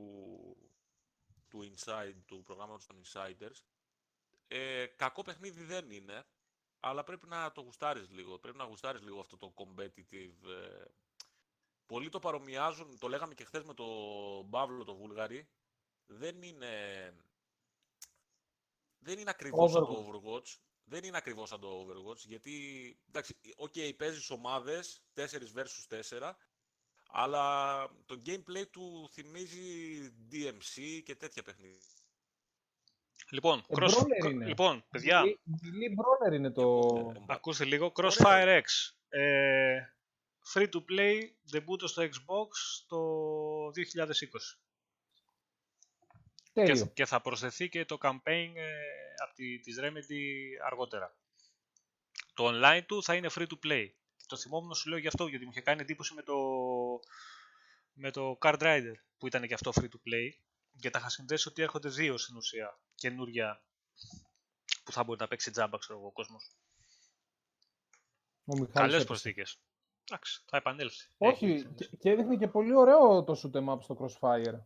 [1.49, 3.63] του Inside, του προγράμματος των Insiders.
[4.49, 6.27] Ε, κακό παιχνίδι δεν είναι,
[6.81, 8.39] αλλά πρέπει να το γουστάρεις λίγο.
[8.39, 10.49] Πρέπει να γουστάρεις λίγο αυτό το competitive.
[10.49, 10.85] Ε.
[11.87, 13.87] Πολλοί το παρομοιάζουν, το λέγαμε και χθες με το
[14.43, 15.49] Παύλο το Βούλγαρη.
[16.07, 17.15] Δεν είναι,
[18.99, 20.57] δεν είναι ακριβώς σαν το Overwatch.
[20.89, 22.53] Δεν είναι ακριβώς σαν το Overwatch, γιατί,
[23.09, 26.37] εντάξει, οκ, παίζεις ομάδες, 4 versus 4,
[27.09, 29.63] αλλά το gameplay του θυμίζει
[30.33, 31.81] DMC και τέτοια παιχνίδια.
[33.31, 33.89] Λοιπόν, Ε, cross...
[33.91, 34.47] brawler cro- είναι.
[34.47, 35.23] λοιπόν, παιδιά,
[35.63, 36.81] melee brawler είναι το...
[37.17, 37.93] Ε, ακούστε λίγο.
[37.97, 38.65] Crossfire X.
[39.09, 39.79] Ε,
[40.55, 41.21] free to play,
[41.53, 42.49] debut στο Xbox
[42.87, 42.99] το
[43.67, 43.73] 2020.
[46.53, 46.87] Και, Τέλειο.
[46.87, 48.71] και θα προσθεθεί και το campaign ε,
[49.25, 50.23] από τη, της Remedy
[50.67, 51.17] αργότερα.
[52.35, 53.87] Το online του θα είναι free to play.
[54.27, 56.35] Το θυμόμουν να σου λέω γι' αυτό, γιατί μου είχε κάνει εντύπωση με το,
[57.93, 60.31] με το Card Rider που ήταν και αυτό free to play.
[60.81, 63.63] Και τα είχα συνδέσει ότι έρχονται δύο στην ουσία καινούρια
[64.85, 66.51] που θα μπορεί να παίξει τζάμπα, ξέρω εγώ, ο κόσμος.
[68.45, 69.07] Ο Μιχάλης Καλές έπεσε.
[69.07, 69.61] προσθήκες.
[70.11, 71.09] Εντάξει, θα επανέλθει.
[71.19, 74.61] Όχι, Έχει- και, και έδειχνε και πολύ ωραίο το shoot 'em up στο Crossfire.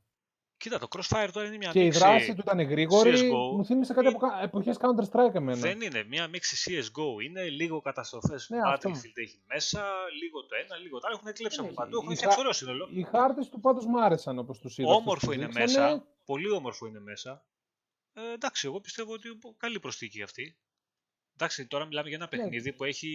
[0.61, 1.99] Κοίτα, το Crossfire τώρα είναι μια Και η μίξη...
[1.99, 3.11] δράση του ήταν γρήγορη.
[3.15, 3.57] CSGO.
[3.57, 5.59] Μου θύμισε κάτι από κα- εποχές Counter-Strike εμένα.
[5.61, 7.23] Δεν είναι μια μίξη CSGO.
[7.25, 8.91] Είναι λίγο καταστροφές Ναι, αυτό.
[8.91, 9.85] Battlefield έχει μέσα,
[10.23, 11.17] λίγο το ένα, λίγο το άλλο.
[11.21, 11.97] Έχουν κλέψει Ναι, από παντού.
[11.97, 12.89] η- Έχουν η φτιάξει χα- ωραίο σύνολο.
[12.93, 14.89] Οι χάρτες του πάντως μου άρεσαν όπως τους είδα.
[14.89, 15.65] αυτούς Όμορφο που είναι δείξανε.
[15.67, 16.07] μέσα.
[16.25, 17.45] Πολύ όμορφο είναι μέσα.
[18.13, 20.57] Ε, εντάξει, εγώ πιστεύω ότι καλή προσθήκη αυτή.
[21.35, 22.39] Εντάξει, τώρα μιλάμε για ένα Ναι.
[22.43, 23.11] παιχνίδι που έχει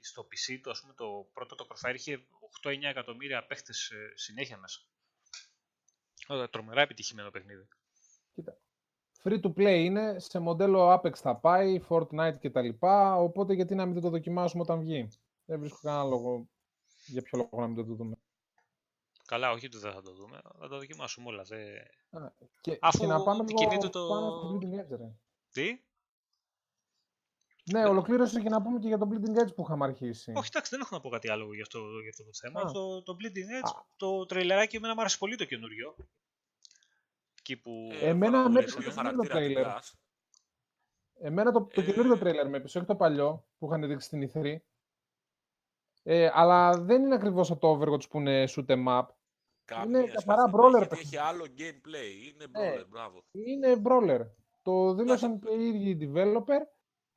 [0.00, 2.22] στο PC, το, ας πούμε, το πρώτο το Crossfire είχε
[2.62, 4.80] 8-9 εκατομμύρια παίχτες ε, συνέχεια μέσα.
[6.30, 7.68] Ε, Τρομερά επιτυχημένο παιχνίδι.
[9.22, 12.68] Free to play είναι, σε μοντέλο Apex θα πάει, Fortnite κτλ.
[13.16, 15.08] Οπότε γιατί να μην το δοκιμάσουμε όταν βγει.
[15.44, 16.48] Δεν βρίσκω κανένα λόγο
[17.06, 18.16] για ποιο λόγο να μην το δούμε.
[19.26, 21.42] Καλά, όχι ότι δεν θα το δούμε, θα το δοκιμάσουμε όλα.
[21.42, 21.64] Δε...
[22.60, 25.12] Και, Αφού και να πάμε την λίγο κινείται το- πάνω στο Bleeding Edge, ρε.
[25.52, 25.84] Τι;
[27.72, 30.32] Ναι, ολοκλήρωσε και να πούμε και για το Bleeding Edge που είχαμε αρχίσει.
[30.36, 32.60] Όχι, εντάξει, δεν έχω να πω κάτι άλλο για αυτό, για αυτό το θέμα.
[32.60, 32.72] Α.
[32.72, 33.84] Το, το Bleeding Edge, Α.
[33.96, 35.96] το τρελεράκι εμένα μου άρεσε πολύ το καινούριο.
[37.40, 37.88] Εκεί που...
[37.92, 39.78] Ε, Εμένα έβαλα με το έπεισε καινούριο πολύ το χαρακτήρα trailer.
[39.78, 39.92] Atlas.
[41.22, 44.30] Εμένα το, το Ε, καινούριο τρέιλερ με έπεισε, όχι το παλιό που είχαν δείξει στην
[44.34, 44.56] E3.
[46.02, 49.06] Ε, αλλά δεν είναι ακριβώς σαν το Overwatch που είναι shoot 'em up.
[49.64, 51.16] Καμία καθαρά σχέση δεν brawler έχει, γιατί παιχνίδι.
[51.16, 52.32] έχει άλλο gameplay.
[52.32, 53.24] Είναι Ε, brawler, μπράβο.
[53.30, 54.26] Είναι brawler.
[54.62, 56.60] Το Το δήλωσαν και οι ίδιοι οι developer.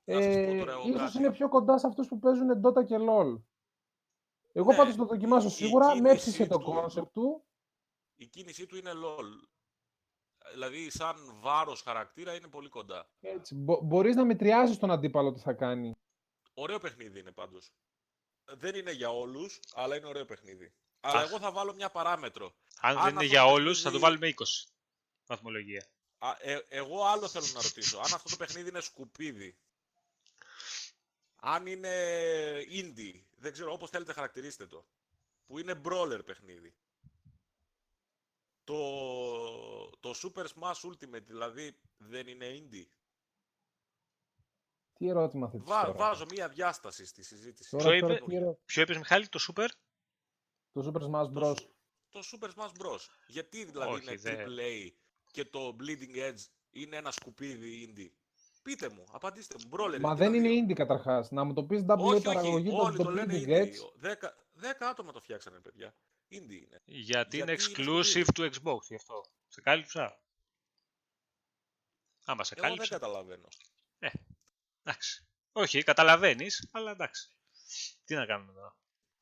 [0.06, 1.18] Να σας πω Ε, τώρα εγώ ίσως κάτι.
[1.18, 3.42] είναι πιο κοντά σε αυτούς που παίζουν Dota και LoL.
[4.56, 7.44] Εγώ Ναι, πάντως το δοκιμάσω η- η σίγουρα, με κίνηση έψησε το του- concept του.
[8.16, 9.48] Η κίνησή του είναι LOL.
[10.52, 13.10] Δηλαδή, σαν βάρος χαρακτήρα είναι πολύ κοντά.
[13.22, 15.92] Έτσι, μπο- μπορείς να μετριάσεις τον αντίπαλο τι θα κάνει.
[16.54, 17.72] Ωραίο παιχνίδι είναι πάντως.
[18.46, 20.74] Δεν είναι για όλους, αλλά είναι ωραίο παιχνίδι.
[21.00, 21.28] Αλλά Αχ.
[21.30, 22.56] εγώ θα βάλω μια παράμετρο.
[22.82, 24.68] Αν Αν δεν είναι αυτό για το όλους, θα το παιχνίδι- βάλουμε 20
[25.26, 25.86] βαθμολογία.
[26.18, 27.98] Α, ε, εγώ άλλο θέλω να ρωτήσω.
[27.98, 29.58] Αν αυτό το παιχνίδι είναι σκουπίδι,
[31.36, 31.92] αν είναι
[32.70, 34.86] indie, δεν ξέρω, όπως θέλετε χαρακτηρίστε το,
[35.46, 36.76] που είναι brawler παιχνίδι.
[38.64, 38.76] Το,
[40.00, 42.86] το Super Smash Ultimate δηλαδή δεν είναι indie;
[44.94, 47.70] Τι ερώτημα θέτεις Βά, τώρα; βάζω μία διάσταση στη συζήτηση.
[47.70, 49.68] Τώρα, Ποιο τώρα είπε; τι ερώ- Ποιο είπες Μιχάλη, το Super?
[50.72, 51.56] Το Super Smash Το, Bros.
[51.56, 51.68] Su-
[52.10, 53.00] το Super Smash Bros.
[53.28, 54.92] Γιατί δηλαδή Όχι, είναι δεν- AAA
[55.32, 58.12] και το Bleeding Edge είναι ένα σκουπίδι indie;
[58.64, 59.70] Πείτε μου, απαντήστε μου.
[59.78, 60.66] Brawler Μα είναι δεν και τα είναι δύο.
[60.66, 61.32] indie καταρχάς.
[61.32, 63.64] Να μου το πεις AA Όχι, όχι, παραγωγή το, όλοι το το λένε Bleeding indie.
[63.64, 63.92] Edge.
[63.96, 65.96] Δέκα, δέκα άτομα το φτιάξανε, παιδιά.
[66.38, 66.82] Indie είναι.
[66.86, 69.26] Γιατί είναι Γιατί είναι exclusive του Xbox, γι' αυτό.
[69.48, 70.22] Σε κάλυψα.
[72.26, 72.98] Άμα σε Εγώ δεν κάλυψα.
[73.00, 73.48] καταλαβαίνω.
[74.84, 75.28] Εντάξει.
[75.52, 77.30] Όχι, καταλαβαίνεις, αλλά εντάξει.
[78.06, 78.78] Τι να κάνουμε τώρα.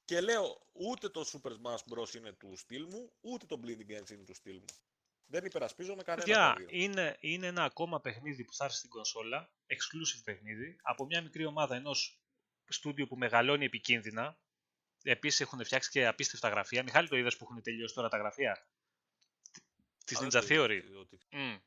[0.05, 2.13] Και λέω, ούτε το Super Smash Bros.
[2.15, 4.65] είναι του στυλ μου, ούτε το Bleeding Edge είναι του στυλ μου.
[5.25, 6.83] Δεν υπερασπίζομαι κανένα Παιδιά, από τα δύο.
[6.83, 11.45] είναι, είναι ένα ακόμα παιχνίδι που θα έρθει στην κονσόλα, exclusive παιχνίδι, από μια μικρή
[11.45, 12.21] ομάδα ενός
[12.65, 14.39] στούντιο που μεγαλώνει επικίνδυνα.
[15.03, 16.83] Επίσης έχουν φτιάξει και απίστευτα γραφεία.
[16.83, 18.67] Μιχάλη, το είδες που έχουν τελειώσει τώρα τα γραφεία;
[20.05, 20.81] Της Α, Ninja δεν το είδα Theory.
[20.83, 21.61] ότι- ότι- Mm.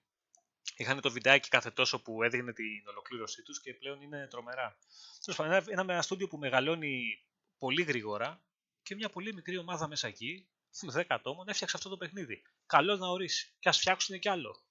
[0.77, 4.79] Είχαν το βιντεάκι κάθε τόσο που έδειχνε την ολοκλήρωσή τους και πλέον είναι τρομερά.
[5.25, 7.25] Τέλος πάντων, ένα, ένα, ένα στούντιο που μεγαλώνει
[7.59, 8.45] πολύ γρήγορα
[8.83, 10.49] και μια πολύ μικρή ομάδα μέσα εκεί,
[10.83, 12.43] με 10 ατόμων, έφτιαξε αυτό το παιχνίδι.
[12.67, 13.53] Καλός να ορίσει.
[13.59, 14.63] Και ας φτιάξουν κι άλλο.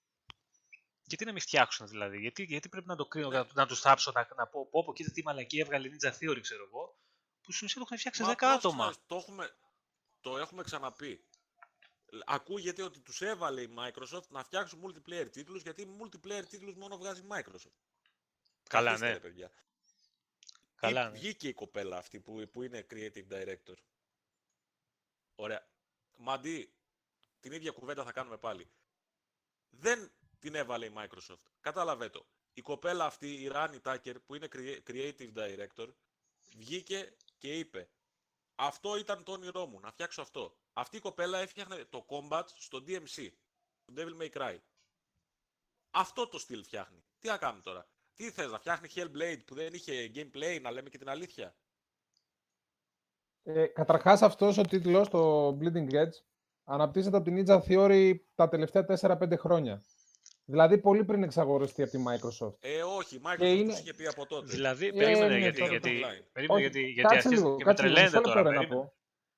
[1.03, 3.38] Γιατί να μην φτιάξουν δηλαδή, γιατί, γιατί πρέπει να το κρίνω, Ναι.
[3.38, 6.39] να, να τους θάψω, να, να πω, πω, πω, κοίτα τι μαλακή έβγαλε Ninja Theory,
[6.41, 6.97] ξέρω εγώ,
[7.44, 8.84] που στην ουσία το έχουν φτιάξει Μα 10 πόσες άτομα.
[8.84, 9.56] φορές Το έχουμε,
[10.22, 11.26] το έχουμε ξαναπεί.
[12.26, 17.22] Ακούγεται ότι τους έβαλε η Microsoft να φτιάξουν multiplayer τίτλους, γιατί multiplayer τίτλους μόνο βγάζει
[17.22, 17.78] η Microsoft.
[18.70, 19.14] Καλά, Καθίστε, ναι.
[19.14, 19.52] ρε, παιδιά.
[20.76, 21.18] Καλά, Ή- ναι.
[21.18, 23.76] Βγήκε η κοπέλα αυτή που, που είναι creative director.
[25.36, 25.68] Ωραία.
[26.18, 26.74] Μαντί,
[27.39, 28.70] την ίδια κουβέντα θα κάνουμε πάλι.
[29.70, 31.44] Δεν την έβαλε η Microsoft.
[31.62, 32.26] Κατάλαβε το.
[32.54, 35.88] Η κοπέλα αυτή, η Rani Tucker, που είναι crea- creative director,
[36.56, 37.14] βγήκε
[37.44, 37.89] και είπε
[38.56, 40.58] αυτό ήταν το όνειρό μου, να φτιάξω αυτό.
[40.74, 43.30] Αυτή η κοπέλα έφτιαχνε το combat στο DMC,
[43.86, 44.58] το Devil May Cry.
[45.91, 47.04] Αυτό το στυλ φτιάχνει.
[47.20, 50.89] Τι να κάνουμε τώρα; Τι θες, να φτιάχνει Hellblade που δεν είχε gameplay, να λέμε
[50.89, 51.56] και την αλήθεια;
[53.44, 56.22] Ε, καταρχάς αυτός ο τίτλος, το Bleeding Edge,
[56.64, 59.84] αναπτύσσεται από την Ninja Theory τα τελευταία 4-5 χρόνια.
[60.46, 62.54] Δηλαδή πολύ πριν εξαγορευτεί από τη Microsoft.
[62.60, 64.46] Ε, όχι, η Microsoft είναι- τους είχε πει από τότε.
[64.46, 66.26] Δηλαδή, Ε, περίμενε, ναι, γιατί, τώρα γιατί, online.
[66.32, 68.41] περίμενε, Όχι, γιατί, γιατί κάτσε αρχίζετε λίγο, και με κάτσε λίγο, τρελαίνετε μισό τώρα.
[68.41, 68.82] λεπτό ρε να Περίμενε.
[68.89, 68.94] πω.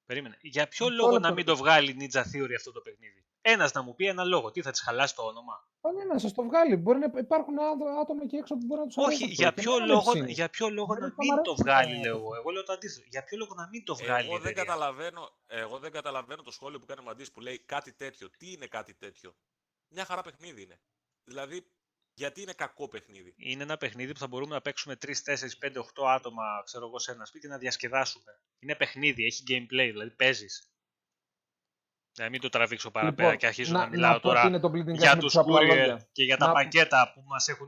[0.06, 0.38] περίμενε.
[0.42, 1.52] Για ποιο Μισό λόγο λεπτό, να μην ρε.
[1.52, 4.52] το βγάλει η Ninja Theory αυτό το παιχνίδι; Ένας να μου πει ένα λόγο.
[4.52, 6.76] Τι θα της χαλάσει το όνομα; Κανένα, σας το βγάλει.
[6.76, 9.42] Μπορεί να υπάρχουν άτο- άτομα εκεί έξω που μπορεί να τους αρέσει Όχι, αυτό.
[9.42, 10.32] για Και ποιο, εμένα λόγο, έτσι είναι.
[10.32, 12.04] για ποιο λόγο Δεν να θα μην μ' το αρέσει βγάλει, αυτό.
[12.08, 12.36] λέω εγώ.
[12.40, 13.06] Εγώ λέω το αντίθετο.
[13.10, 14.26] Για ποιο λόγο να μην το βγάλει.
[14.28, 14.64] η Εγώ δεν, εταιρεία.
[14.64, 18.30] καταλαβαίνω, εγώ δεν καταλαβαίνω το σχόλιο που κάνει ο Μαντής που λέει κάτι τέτοιο.
[18.38, 19.36] Τι είναι κάτι τέτοιο;
[19.90, 20.80] Μια χαρά παιχνίδι είναι.
[21.24, 21.72] Δηλαδή,
[22.14, 25.80] γιατί είναι κακό παιχνίδι; Είναι ένα παιχνίδι που θα μπορούμε να παίξουμε 3, 4, 5,
[25.80, 28.40] 8 άτομα, ξέρω εγώ, σε ένα σπίτι να διασκεδάσουμε.
[28.60, 30.70] Είναι παιχνίδι, έχει gameplay, δηλαδή παίζεις.
[32.18, 34.48] Να μην το τραβήξω παραπέρα Λοιπόν, και αρχίζω να- να, μιλάω να πω τώρα τι
[34.48, 36.10] είναι το Bleeding Edge για με τους πιο απλά courier λόγια.
[36.12, 37.68] και για τα Να- πακέτα που μας έχουν,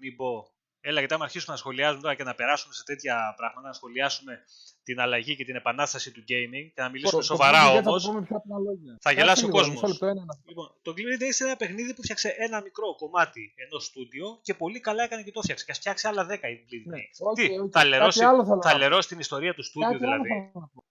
[0.00, 0.55] μην πω.
[0.88, 4.44] Έλα, γιατί άμα αρχίσουμε να σχολιάζουμε τώρα και να περάσουμε σε τέτοια πράγματα, να σχολιάσουμε
[4.82, 7.74] την αλλαγή και την επανάσταση του gaming και να μιλήσουμε Το- το σοβαρά Bleeding Edge
[7.76, 8.92] θα το όμως, πούμε με πιο απλά λόγια.
[9.00, 9.74] θα Κάτσε γελάσει ο λίγο, κόσμος.
[9.74, 10.34] μισό λεπτό, ένα, ένα.
[10.48, 14.54] Λοιπόν, το Gleaming Days είναι ένα παιχνίδι που φτιάξε ένα μικρό κομμάτι ενός στούντιο και
[14.54, 15.64] πολύ καλά έκανε και το φτιάξε.
[15.64, 17.16] Και ας φτιάξει άλλα 10 η Gleaming Ναι, Days.
[17.30, 18.78] όχι, Τι, όχι, θα κάτι λερώσει, άλλο θέλω θα να πω.
[18.78, 20.28] λερώσει την ιστορία του στούντιο Κάτι άλλο δηλαδή.
[20.28, 20.84] θέλω να πω.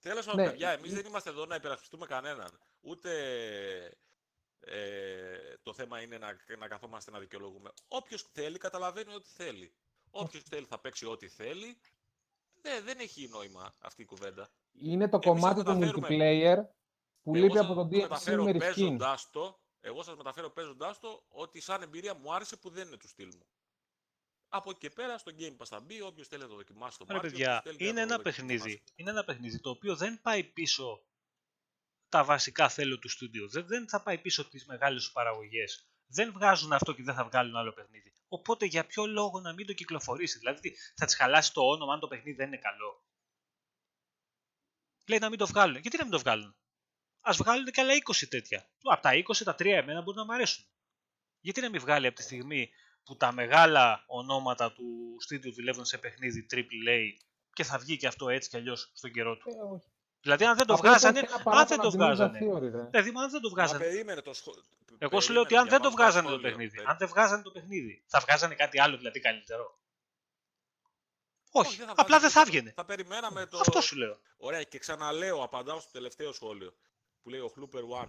[0.00, 0.50] Τέλος πάντων, Ναι.
[0.50, 2.50] παιδιά, εμείς δεν είμαστε εδώ να υπερασπιστούμε κανέναν.
[2.80, 3.10] Ούτε
[4.60, 7.70] ε, το θέμα είναι να, να καθόμαστε να δικαιολογούμε.
[7.88, 9.74] Όποιος θέλει, καταλαβαίνει ό,τι θέλει.
[10.10, 11.78] Όποιος θέλει θα παίξει ό,τι θέλει.
[12.62, 14.50] Ναι, δεν έχει νόημα αυτή η κουβέντα.
[14.72, 16.64] Είναι το Εμείς κομμάτι θα του μεταφέρουμε- multiplayer
[17.22, 18.58] που Εγώ λείπει σας από τον το DMC μεταφέρω με reskin.
[18.58, 22.96] παίζοντας το, εγώ σας μεταφέρω παίζοντάς το ότι σαν εμπειρία μου άρεσε που δεν είναι
[22.96, 23.46] του στυλ μου.
[24.48, 27.04] Από εκεί και πέρα στο Game Pass θα μπει, όποιος θέλει να το δοκιμάσει το
[27.08, 28.58] Ρε Μάρτιο, παιδιά, όποιος θέλει να είναι το ένα δοκιμάσει.
[28.58, 28.82] παιχνίδι.
[28.94, 31.02] Είναι ένα παιχνίδι το οποίο δεν πάει πίσω
[32.10, 33.48] τα βασικά θέλω του στούντιο.
[33.48, 35.88] Δεν, δεν θα πάει πίσω τις μεγάλες του παραγωγές.
[36.06, 38.12] Δεν βγάζουν αυτό και δεν θα βγάλουν άλλο παιχνίδι.
[38.28, 41.92] Οπότε για ποιο λόγο να μην το κυκλοφορήσει; Δηλαδή τι, θα της χαλάσει το όνομα
[41.94, 43.04] αν το παιχνίδι δεν είναι καλό;
[45.06, 45.76] Λέει να μην το βγάλουν.
[45.76, 46.56] Γιατί να μην το βγάλουν;
[47.20, 48.70] Α βγάλουν και άλλα 20 τέτοια.
[48.82, 50.64] Από τα 20, τα 3 εμένα μπορούν να μου αρέσουν.
[51.40, 52.70] Γιατί να μην βγάλει από τη στιγμή
[53.04, 57.00] που τα μεγάλα ονόματα του στούντιο δουλεύουν σε παιχνίδι AAA
[57.52, 59.50] και θα βγει και αυτό έτσι κι αλλιώς στον καιρό του;
[60.22, 60.38] Ε, όχι.
[60.38, 62.06] Δηλαδή, αν δεν το Απλά βγάζανε, υπάρχει ένα αν δεν παράπονο το από την Ninja
[62.06, 62.38] βγάζανε.
[62.38, 62.88] Theory, ρε.
[62.90, 63.84] Δηλαδή, αν δεν το Μα βγάζανε.
[63.84, 64.62] περίμενε το σχόλιο.
[64.98, 68.02] Εγώ σου λέω ότι αν δεν το βγάζανε το παιχνίδι, αν δεν βγάζανε το παιχνίδι,
[68.06, 69.78] θα βγάζανε κάτι άλλο δηλαδή καλύτερο.
[71.52, 72.72] Όχι, απλά δεν θα έβγαινε.
[72.76, 73.58] Θα περιμέναμε το.
[73.58, 74.18] Αυτό σου λέω.
[74.36, 76.74] Ωραία, και ξαναλέω, απαντάω στο τελευταίο σχόλιο
[77.22, 78.08] που λέει ο Χλούπερ One.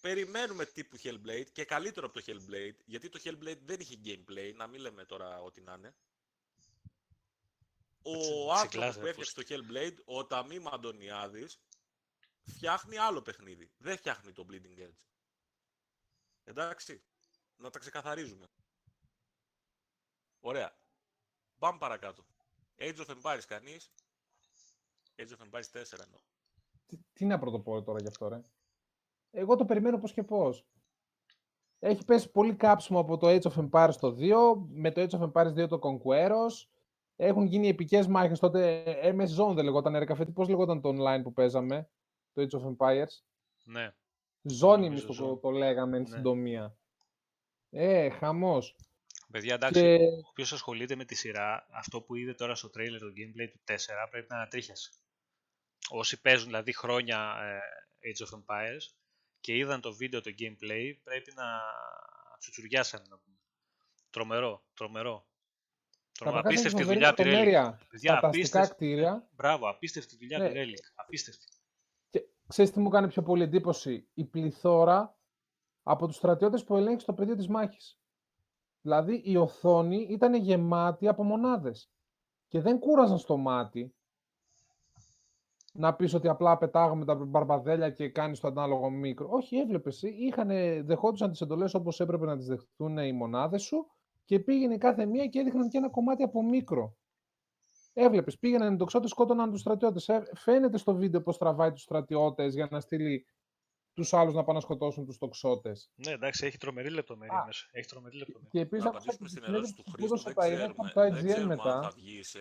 [0.00, 4.66] Περιμένουμε τύπου Hellblade και καλύτερο από το Hellblade, γιατί το Hellblade δεν είχε gameplay, να
[4.66, 5.94] μην λέμε τώρα ό,τι να είναι.
[8.06, 11.60] Ο Έτσι, άνθρωπος τσικλάζε, που έφτιαξε το Hellblade, ο Ταμίμ Αντωνιάδης,
[12.42, 13.70] φτιάχνει άλλο παιχνίδι.
[13.78, 15.06] Δεν φτιάχνει το Bleeding Edge.
[16.44, 17.02] Εντάξει,
[17.56, 18.46] να τα ξεκαθαρίζουμε.
[20.40, 20.76] Ωραία.
[21.58, 22.26] Πάμε παρακάτω.
[22.78, 23.90] Age of Empires κανείς.
[25.16, 26.18] Age of Empires 4 εννοώ.
[26.86, 28.40] Τι, τι να πρωτοπώ τώρα γι' αυτό, ρε.
[29.30, 30.66] Εγώ το περιμένω πώς και πώς.
[31.78, 35.32] Έχει πέσει πολύ κάψιμο από το Age of Empires το 2, με το Age of
[35.32, 36.52] Empires 2 το Conqueros.
[37.16, 41.22] Έχουν γίνει επικές μάχες τότε, MS Zone δεν λεγόταν, ρε καφέ, πώς λεγόταν το online
[41.22, 41.90] που παίζαμε,
[42.32, 43.22] το Age of Empires;
[43.64, 43.94] Ναι.
[44.60, 45.40] Zone εμείς Νομίζω το, Zone.
[45.40, 46.08] το λέγαμε εν Ναι.
[46.08, 46.76] συντομία.
[47.70, 48.76] Ε, χαμός.
[49.30, 49.98] Παιδιά, εντάξει, Και
[50.28, 54.08] όποιος ασχολείται με τη σειρά, αυτό που είδε τώρα στο trailer το gameplay του 4
[54.10, 54.90] πρέπει να ανατρίχιασε.
[55.90, 57.58] Όσοι παίζουν δηλαδή χρόνια ε,
[58.12, 58.94] Age of Empires
[59.40, 61.44] και είδαν το βίντεο το gameplay, πρέπει να
[62.38, 63.36] τσουτσουριάσαν να πούμε.
[64.10, 65.26] Τρομερό, τρομερό.
[66.18, 66.42] Τρομερό.
[66.42, 67.26] καταρχάς έχεις Απίστευτη φοβερή δουλειά από τη Relic.
[67.26, 68.74] λεπτομέρεια Παιδιά, στα ταστικά απίστευτη.
[68.74, 69.28] κτίρια.
[69.36, 70.48] Μπράβο, απίστευτη δουλειά Ναι.
[70.48, 70.92] τη Relic.
[70.94, 71.44] Απίστευτη.
[72.10, 75.16] Και ξέρεις τι μου κάνει πιο πολύ εντύπωση, η πληθώρα
[75.82, 77.98] από τους στρατιώτες που ελέγχει στο πεδίο της μάχης.
[78.80, 81.90] Δηλαδή η οθόνη ήταν γεμάτη από μονάδες
[82.48, 83.94] και δεν κούραζαν στο μάτι
[85.72, 89.28] να πεις ότι απλά πετάγαμε τα μπαρμπαδέλια και κάνεις το ανάλογο μικρό.
[89.30, 93.86] Όχι, έβλεπες, είχανε, δεχόντουσαν τις εντολές όπως έπρεπε να τις δεχτούν οι μονάδες σου
[94.26, 96.96] και πήγαινε κάθε μία και έδειχναν και ένα κομμάτι από μικρό.
[97.92, 100.08] Έβλεπες, πήγαιναν οι τοξότε, σκότωναν τους στρατιώτες.
[100.34, 103.26] Φαίνεται στο βίντεο πώς τραβάει τους στρατιώτες για να στείλει
[103.92, 105.72] τους άλλους να πάνε να σκοτώσουν τους τοξότε.
[105.94, 107.44] Ναι, εντάξει, έχει τρομερή λεπτομέρεια Α.
[107.44, 107.66] μέσα.
[107.72, 108.48] Έχει τρομερή λεπτομέρεια.
[108.52, 110.14] Και επίσης Να άκουσα απαντήσουμε και στην τη ερώτηση συνέντευξη του που Χρήστο.
[110.14, 111.82] έδωσε Δεν τα email ξέρουμε, από το δεν IGN ξέρουμε αν μετά.
[111.82, 112.38] θα βγει σε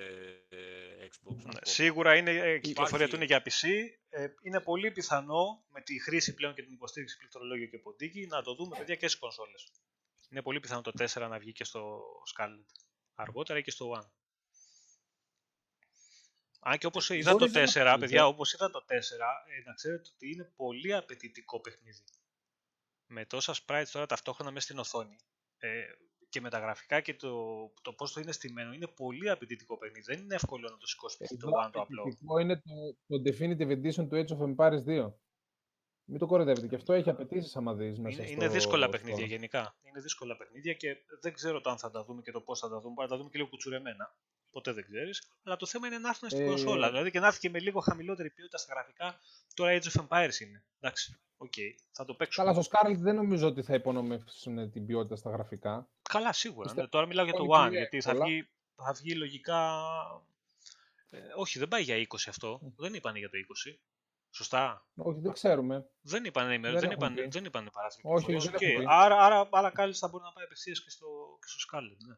[0.49, 1.36] ε, Xbox.
[1.36, 1.59] Ναι, ακόμα.
[1.61, 4.21] Σίγουρα είναι ε, κυκλοφορία του είναι Υπάρχει- για PC.
[4.21, 8.41] Ε, είναι πολύ πιθανό με τη χρήση πλέον και την υποστήριξη πληκτρολόγιο και ποντίκι να
[8.41, 9.71] το δούμε παιδιά και στις κονσόλες.
[10.36, 12.01] Είναι πολύ πιθανό το 4 να βγει και στο
[12.36, 12.65] Scarlet
[13.15, 14.09] αργότερα ή και στο One.
[16.59, 18.23] Αν και όπως είδα το Μπορείς να 4, φύγει, παιδιά, ε.
[18.23, 22.03] όπως είδα το 4, ε, να ξέρετε ότι είναι πολύ απαιτητικό παιχνίδι.
[23.05, 25.15] Με τόσα sprites τώρα ταυτόχρονα μέσα στην οθόνη
[25.57, 25.83] ε,
[26.29, 27.33] και με τα γραφικά και το,
[27.81, 30.13] το πώς το είναι στημένο, είναι πολύ απαιτητικό παιχνίδι.
[30.13, 31.27] Δεν είναι εύκολο να το σηκώσει π.χ.
[31.27, 32.01] το Εδώ One το απλό.
[32.01, 35.13] απαιτητικό είναι το, το Definitive Edition του Age of Empires 2.
[36.08, 36.68] Μην το κοροϊδεύετε.
[36.68, 38.34] Και αυτό έχει απαιτήσεις άμα δεις μέσα Είναι, στο...
[38.41, 39.76] είναι δύσκολα στο- παιχνίδια γενικά.
[39.82, 42.70] Είναι δύσκολα παιχνίδια και δεν ξέρω το αν θα τα δούμε και το πώς θα
[42.70, 42.93] τα δούμε.
[42.93, 44.16] Μπορεί να τα δούμε και λίγο κουτσουρεμένα.
[44.51, 45.32] Ποτέ δεν ξέρεις.
[45.43, 46.88] Αλλά το θέμα είναι να έρθουν στην Ε, κονσόλα.
[46.89, 49.20] Δηλαδή και να έρθει και με λίγο χαμηλότερη ποιότητα στα γραφικά.
[49.53, 50.64] Τώρα Age of Empires είναι.
[50.80, 51.20] Εντάξει.
[51.38, 51.53] Οκ.
[51.91, 52.47] Θα το παίξουμε.
[52.47, 55.89] Καλά, στο Scarlet δεν νομίζω ότι θα υπονομεύσουν την ποιότητα στα γραφικά.
[56.10, 56.62] Καλά, σίγουρα.
[56.64, 56.89] Πιστεύω Ναι.
[56.89, 57.64] Τώρα μιλάω για το πολύ One.
[57.64, 58.30] κυρία Γιατί θα εύκολα.
[58.30, 59.82] βγει, θα βγει λογικά.
[61.10, 62.60] Ε, όχι, δεν πάει για 20 αυτό.
[62.66, 62.74] Mm.
[62.78, 63.78] Δεν είπανε για το 20.
[64.36, 64.88] Σωστά.
[64.95, 65.89] Όχι, δεν ξέρουμε.
[66.01, 67.27] Δεν είπαν ημέρα, Δεν δεν, έχουν είπαν, πει.
[67.29, 68.59] δεν είπαν παράθυρο Όχι, κυκλοφορίας.
[68.59, 68.88] δεν έχουν Οκ.
[68.88, 68.93] πει.
[69.03, 71.07] Άρα, άρα, άρα κάλλιστα μπορεί να πάει απευθείας και στο,
[71.41, 71.97] και στο Scarlet.
[72.07, 72.15] Ναι.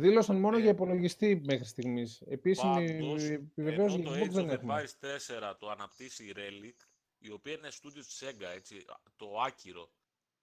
[0.00, 2.20] Δήλωσαν μόνο Ε, για υπολογιστή μέχρι στιγμής.
[2.20, 4.84] Επίσημη Πάντως, επιβεβαίωση ενώ για το Xbox δεν Age of έχουμε.
[5.00, 6.86] Empires 4 το αναπτύσσει η Relic,
[7.18, 8.84] η οποία είναι στούντιο της Sega, έτσι,
[9.16, 9.92] το άκυρο.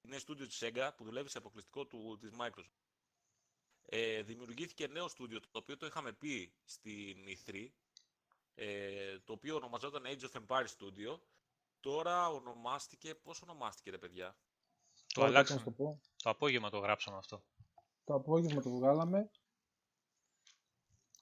[0.02, 2.78] Είναι στούντιο της Sega που δουλεύει σε αποκλειστικό του, της Microsoft.
[3.92, 7.68] Ε, δημιουργήθηκε νέο στούντιο, το οποίο το είχαμε πει στην E3,
[8.62, 11.20] ε, το οποίο ονομαζόταν Age of Empires Studio.
[11.80, 14.38] Τώρα ονομάστηκε, πώς ονομάστηκε ρε παιδιά;
[14.94, 15.60] Το Τώρα, αλλάξαμε.
[15.60, 16.02] να σου το πω.
[16.24, 17.44] Το απόγευμα το γράψαμε αυτό.
[18.04, 19.30] Το απόγευμα το βγάλαμε.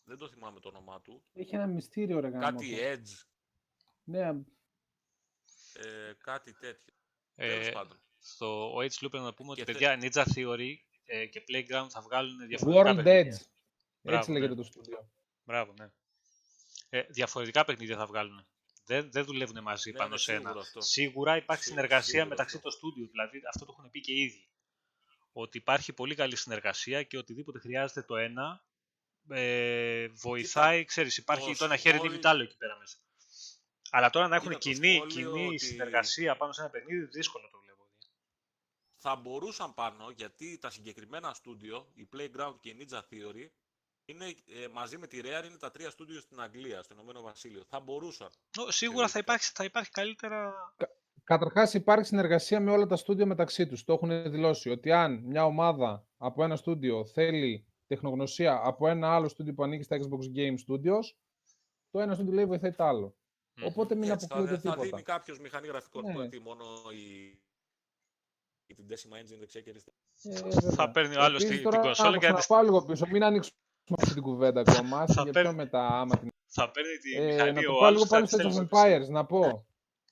[0.03, 1.23] Δεν το θυμάμαι το όνομά του.
[1.33, 3.01] Έχει ένα μυστήριο ρε γάμο Κάτι αυτό.
[3.03, 3.25] Edge,
[4.03, 4.27] Ναι,
[5.73, 6.93] ε, κάτι τέτοιο.
[7.35, 8.01] Ε, Τέλος πάντων.
[8.19, 10.75] στο OH Loop να πούμε ότι Και θε- παιδιά Ninja Theory
[11.05, 13.37] ε, και Playground θα βγάλουν διαφορετικά World παιχνίδια.
[13.37, 13.45] Edge.
[14.01, 14.55] Μπράβο, Έτσι λέγεται ναι.
[14.55, 15.09] το στούντιο.
[15.43, 15.91] Μπράβο, ναι.
[16.89, 18.47] Ε, διαφορετικά παιχνίδια θα βγάλουν.
[18.85, 20.39] Δεν, δεν δουλεύουν μαζί Ναι, πάνω είναι σε ένα.
[20.41, 20.81] σίγουρο αυτό.
[20.81, 22.69] Σίγουρα υπάρχει Σί- συνεργασία σίγουρο μεταξύ αυτό.
[22.69, 23.07] των στούντιο.
[23.11, 24.47] Δηλαδή αυτό το έχουν πει και οι ίδιοι.
[25.31, 28.65] Ότι υπάρχει πολύ καλή συνεργασία και οτιδήποτε χρειάζεται το ένα
[29.29, 30.85] ε, βοηθάει.
[30.85, 32.97] Ξέρεις, υπάρχει το το, ένα χέρι σχόλιο- δίνει το άλλο εκεί πέρα μέσα.
[33.89, 37.05] Αλλά τώρα να έχουν Κοίτα, το κοινή, σχόλιο κοινή ότι- συνεργασία πάνω σε ένα παιχνίδι,
[37.05, 37.87] δύσκολο το βλέπω.
[38.97, 43.47] θα μπορούσαν πάνω γιατί τα συγκεκριμένα στούντιο, η Playground και η Ninja Theory,
[44.09, 47.63] είναι, ε, μαζί με τη Rare είναι τα τρία στούντιο στην Αγγλία, στο Ηνωμένο Βασίλειο.
[47.67, 48.29] Θα μπορούσαν.
[48.57, 49.19] Νο, Σίγουρα θα Θεωρητικά.
[49.19, 50.53] υπάρχει, θα υπάρχει καλύτερα.
[51.23, 53.83] Καταρχάς, υπάρχει συνεργασία με όλα τα στούντιο μεταξύ τους.
[53.83, 59.27] Το έχουν δηλώσει ότι αν μια ομάδα από ένα στούντιο θέλει τεχνογνωσία από ένα άλλο
[59.27, 61.03] στούντιο που ανήκει στα Xbox Game Studios,
[61.91, 63.15] το ένα στούντιο λέει βοηθάει το άλλο.
[63.55, 63.65] Μμμ.
[63.65, 64.89] Οπότε μην Έτσι, θα, αποκλείεται θα τίποτα.
[64.89, 66.13] δίνει κάποιος μηχανή γραφικών Ναι.
[66.13, 67.25] που έχει μόνο η,
[68.65, 69.95] η την Decima Engine δεξιά και αριστερά.
[70.23, 70.71] Ε, βέβαια.
[70.71, 72.85] Θα παίρνει ο άλλος Επίσης, την- την τώρα, κονσόλα και να θα της- πάω λίγο
[72.85, 73.05] πίσω.
[73.07, 73.55] Μην ανοίξουμε
[73.99, 74.99] αυτή την κουβέντα ακόμα.
[74.99, 77.71] Άσε Θα για παίρνει- πιο μετά, άμα την Θα παίρνει τη Ε, μηχανή να το
[77.71, 79.03] ο πάω άλλος λίγο θα πάλι της στο Age στέλνει of στο PC.
[79.05, 79.65] Empires, να πω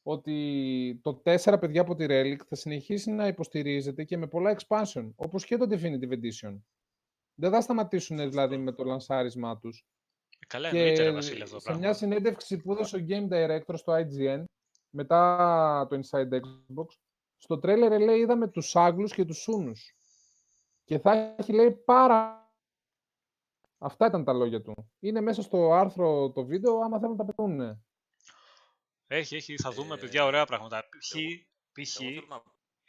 [0.04, 5.12] ότι το 4, παιδιά, από τη Relic θα συνεχίσει να υποστηρίζεται και με πολλά expansion,
[5.16, 6.60] όπως και το Definitive Edition.
[7.36, 9.86] Δεν θα σταματήσουν δηλαδή με το λανσάρισμά τους.
[10.40, 11.98] Ε, Καλά Και εννοείται ρε Βασίλη αυτό το σε μια πράγμα.
[11.98, 14.44] συνέντευξη που έδωσε ο Game Director στο IGN,
[14.90, 16.86] μετά το Inside Xbox,
[17.38, 19.96] στο τρέλερ λέει είδαμε τους Άγγλους και τους Σούνους.
[20.84, 22.44] Και θα έχει λέει πάρα...
[23.78, 24.92] Αυτά ήταν τα λόγια του.
[25.00, 27.84] Είναι μέσα στο άρθρο το βίντεο, άμα θέλουν να τα πετούν.
[29.08, 30.84] Έχει, έχει, θα δούμε Ε, παιδιά ωραία πράγματα.
[30.90, 31.16] Π.χ.
[31.16, 31.30] εγώ-
[31.72, 32.02] π.χ.
[32.02, 32.42] Εγώ θέλω να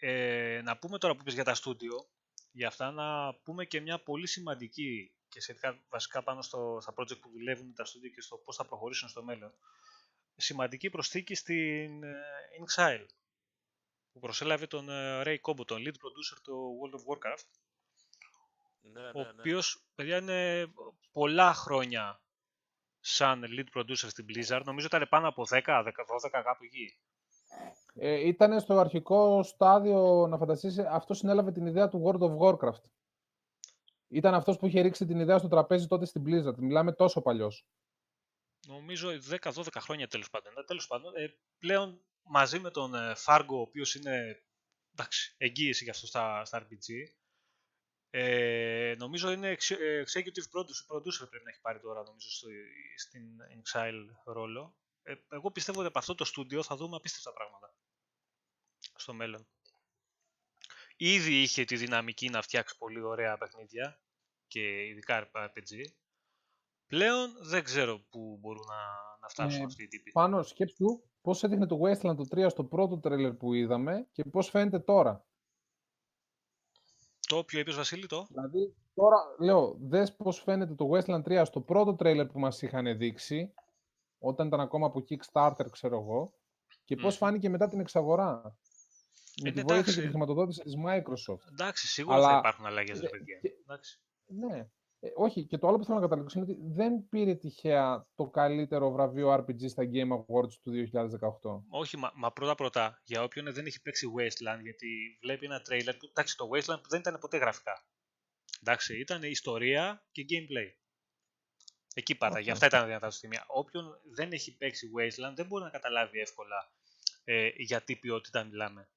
[0.08, 2.08] ε, να πούμε τώρα που είπες για τα στούντιο,
[2.52, 7.20] για αυτά να πούμε και μια πολύ σημαντική και σχετικά βασικά πάνω στο, στα project
[7.20, 9.52] που δουλεύουν τα στούντιο και στο πώς θα προχωρήσουν στο μέλλον.
[10.36, 12.14] Σημαντική προσθήκη στην ε,
[12.64, 13.06] Inxile
[14.12, 17.48] που προσέλαβε τον ε, Ray Combo, τον lead producer του World of Warcraft,
[18.92, 19.30] Ναι, ο ναι, ναι.
[19.38, 20.72] οποίος, παιδιά, είναι
[21.12, 22.20] πολλά χρόνια
[23.00, 24.62] σαν lead producer στην Blizzard.
[24.64, 25.92] Νομίζω ήταν πάνω από 10, 10 12
[26.30, 26.98] κάπου εκεί.
[27.94, 32.82] Ε, ήταν στο αρχικό στάδιο, να φανταστείς, αυτό συνέλαβε την ιδέα του World of Warcraft.
[34.08, 36.56] Ήταν αυτός που είχε ρίξει την ιδέα στο τραπέζι τότε στην Blizzard.
[36.56, 37.66] Μιλάμε τόσο παλιός.
[38.66, 40.58] Νομίζω 10-12 χρόνια τέλος πάντων.
[40.58, 44.42] Ε, Τέλος πάντων, ε, πλέον μαζί με τον ε, Fargo, ο οποίος είναι
[44.92, 46.88] εντάξει, εγγύηση για αυτό στα, στα RPG,
[48.18, 52.48] ε, νομίζω είναι εξ- ε, executive producer, producer πρέπει να έχει πάρει τώρα νομίζω στο,
[52.96, 53.22] στην
[53.62, 54.76] Exile ρόλο.
[55.02, 57.74] Ε, εγώ πιστεύω ότι από αυτό το στούντιο θα δούμε απίστευτα πράγματα
[58.94, 59.48] στο μέλλον.
[60.96, 64.00] Ήδη είχε τη δυναμική να φτιάξει πολύ ωραία παιχνίδια
[64.46, 65.80] και ειδικά RPG.
[66.86, 68.82] Πλέον δεν ξέρω πού μπορούν να,
[69.20, 70.10] να φτάσουν Ε, αυτοί οι τύποι.
[70.10, 74.48] Πάνω σκέψου πώς έδειχνε το Wasteland το 3 στο πρώτο τρέλερ που είδαμε και πώς
[74.50, 75.26] φαίνεται τώρα.
[77.26, 78.26] Το οποίο είπες Βασίλη, το.
[78.28, 82.96] Δηλαδή, τώρα, λέω, δες πώς φαίνεται το Wasteland 3 στο πρώτο τρέιλερ που μας είχαν
[82.98, 83.52] δείξει,
[84.18, 86.32] όταν ήταν ακόμα από Kickstarter, ξέρω εγώ,
[86.84, 87.18] και πώς Μμμ.
[87.18, 88.56] φάνηκε μετά την εξαγορά.
[89.42, 90.00] Με Ε, τη ναι, βοήθεια και εντάξει.
[90.00, 91.48] τη χρηματοδότηση της Microsoft.
[91.52, 93.38] Εντάξει, σίγουρα θα Αλλά- υπάρχουν αλλαγές, ρε ε, παιδιά.
[93.40, 94.00] και- Εντάξει.
[94.26, 94.68] Ναι.
[95.00, 98.26] Ε, όχι, και το άλλο που θέλω να καταλήξω είναι ότι δεν πήρε τυχαία το
[98.26, 100.72] καλύτερο βραβείο RPG στα Game Awards του
[101.42, 101.60] 2018.
[101.68, 105.96] Όχι, μα, μα πρώτα πρώτα, για όποιον δεν έχει παίξει Wasteland, γιατί βλέπει ένα τρέιλερ
[105.96, 107.84] που, εντάξει, το Wasteland δεν ήταν ποτέ γραφικά.
[108.60, 110.84] Εντάξει, ήταν ιστορία και gameplay.
[111.94, 112.64] Εκεί πάντα, γι' Αυτό.
[112.64, 113.44] αυτά ήταν δυνατά στο σημεία.
[113.46, 116.72] Όποιον δεν έχει παίξει Wasteland δεν μπορεί να καταλάβει εύκολα
[117.24, 118.90] ε, για τι ποιότητα μιλάμε.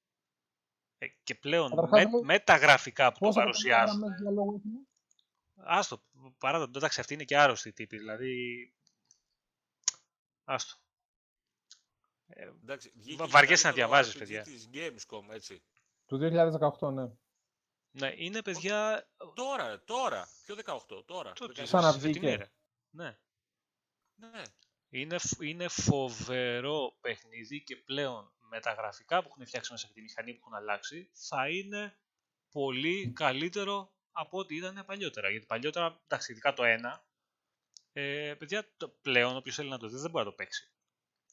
[0.98, 4.02] Ε, και πλέον Καταρχάς, με, λέει, με τα γραφικά που το Πόσα παρουσιάζουν.
[5.66, 6.04] Γραμμές διαλόγου έχουμε; Άστο,
[6.38, 8.74] παρά το, εντάξει, αυτή είναι και άρρωστη τύπη, δηλαδή...
[10.44, 10.76] Άστο.
[12.28, 14.44] Ε, Εντάξει, βγήκε Βα- και βαριέσαι να καλύτερο διαβάζεις, RPG παιδιά.
[14.44, 15.64] Της Gamescom, έτσι.
[16.06, 16.20] Του
[16.80, 17.10] 2018, ναι.
[17.92, 19.10] ναι, είναι παιδιά...
[19.34, 20.30] Τώρα, τώρα.
[20.46, 21.34] Ποιο 18, τώρα.
[21.34, 21.64] Το, 19.
[21.64, 22.08] Ξαναβγήκε.
[22.08, 22.52] φετινή, ρε.
[22.90, 23.20] Ναι.
[24.16, 24.42] Ναι.
[24.90, 29.94] Είναι, φ- είναι φοβερό παιχνίδι και πλέον με τα γραφικά που έχουν φτιάξει μέσα και
[29.94, 32.00] τη μηχανή που έχουν αλλάξει θα είναι
[32.52, 35.30] πολύ καλύτερο από ό,τι ήταν παλιότερα.
[35.30, 37.04] Γιατί παλιότερα, εντάξει, ειδικά το 1,
[37.94, 40.72] ε, παιδιά, το, πλέον όποιος θέλει να το δει δεν μπορεί να το παίξει.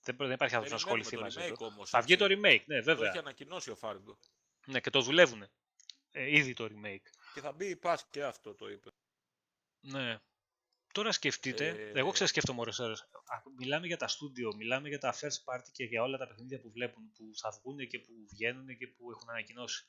[0.02, 1.74] Δεν, μπορεί- δεν υπάρχει άνθρωπος να Περιμένουμε ασχοληθεί το μαζί remake του.
[1.74, 2.40] όμως, Θα βγει το έτσι.
[2.44, 3.08] remake, ναι, Το βέβαια.
[3.08, 4.18] έχει ανακοινώσει ο Φάργκο.
[4.66, 5.48] Ναι, και το δουλεύουν.
[6.10, 7.06] Ε, ήδη το remake.
[7.34, 8.90] Και θα μπει η Pass και αυτό το είπε.
[9.80, 10.18] Ναι.
[10.92, 13.00] Τώρα σκεφτείτε, Ε, εγώ ξέρω σκέφτομαι ώρες ώρες.
[13.00, 16.60] Α, Μιλάμε για τα στούντιο, μιλάμε για τα first party και για όλα τα παιχνίδια
[16.60, 19.86] που βλέπουν, που θα βγουν και που βγαίνουν και που έχουν ανακοινώσει.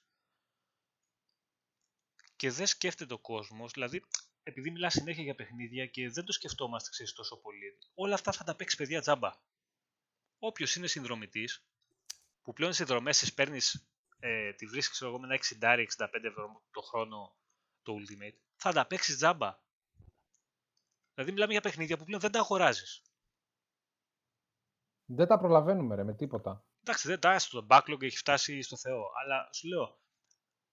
[2.38, 4.04] Και δεν σκέφτεται ο κόσμος, δηλαδή
[4.44, 7.78] επειδή μιλάς συνέχεια για παιχνίδια και δεν το σκεφτόμαστε ξέρεις, τόσο πολύ.
[7.94, 9.32] Όλα αυτά θα τα παίξει παιδιά τζάμπα.
[10.40, 11.66] Όποιος είναι συνδρομητής,
[12.42, 16.82] που πλέον συνδρομές τις παίρνεις, ε, τη βρίσκεις ξέρω εγώ, με ένα 60-65 ευρώ το
[16.82, 17.36] χρόνο
[17.82, 19.60] το Ultimate, θα τα παίξεις τζάμπα.
[21.14, 23.02] Δηλαδή μιλάμε για παιχνίδια που πλέον δεν τα αγοράζεις.
[25.06, 26.66] Δεν τα προλαβαίνουμε, ρε, με τίποτα.
[26.82, 29.12] Εντάξει, δεν τα άστο, το backlog έχει φτάσει στο Θεό.
[29.24, 30.00] Αλλά σου λέω,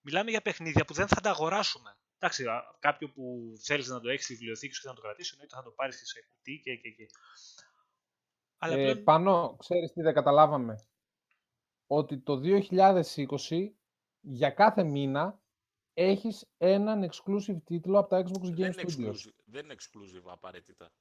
[0.05, 1.96] μιλάμε για παιχνίδια που δεν θα τα αγοράσουμε.
[2.18, 5.32] Εντάξει, α, κάποιο που θέλεις να το έχεις στη βιβλιοθήκη σου και να το κρατήσεις,
[5.32, 6.76] εννοείται θα το πάρεις σε κουτί και.
[6.76, 7.07] και, και.
[8.59, 9.05] Αλλά Ε, πλέον.
[9.05, 10.86] Πάνω, ξέρεις τι δεν καταλάβαμε;
[11.86, 13.70] Ότι το 2020,
[14.20, 15.40] για κάθε μήνα,
[15.94, 19.11] έχεις έναν exclusive τίτλο από τα Xbox Δεν Game είναι, Studios.
[19.11, 20.92] exclusive, δεν είναι exclusive απαραίτητα.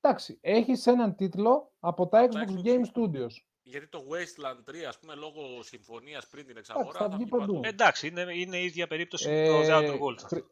[0.00, 2.62] Εντάξει, έχεις έναν τίτλο από τα Από τα Xbox Xbox.
[2.64, 3.30] Game Studios.
[3.68, 6.98] Γιατί το Wasteland 3, ας πούμε, λόγω συμφωνίας πριν την εξαγορά...
[6.98, 7.60] θα βγει παντού.
[7.64, 10.22] Εντάξει, είναι, είναι η ίδια περίπτωση με Ε, το The Outer Worlds.
[10.26, 10.44] χρη-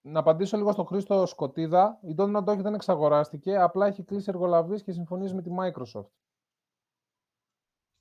[0.00, 1.98] Να απαντήσω λίγο στον Χρήστο Σκοτίδα.
[2.02, 6.08] Η Don't Not Dog δεν εξαγοράστηκε, απλά έχει κλείσει εργολαβίες και συμφωνίες με τη Microsoft.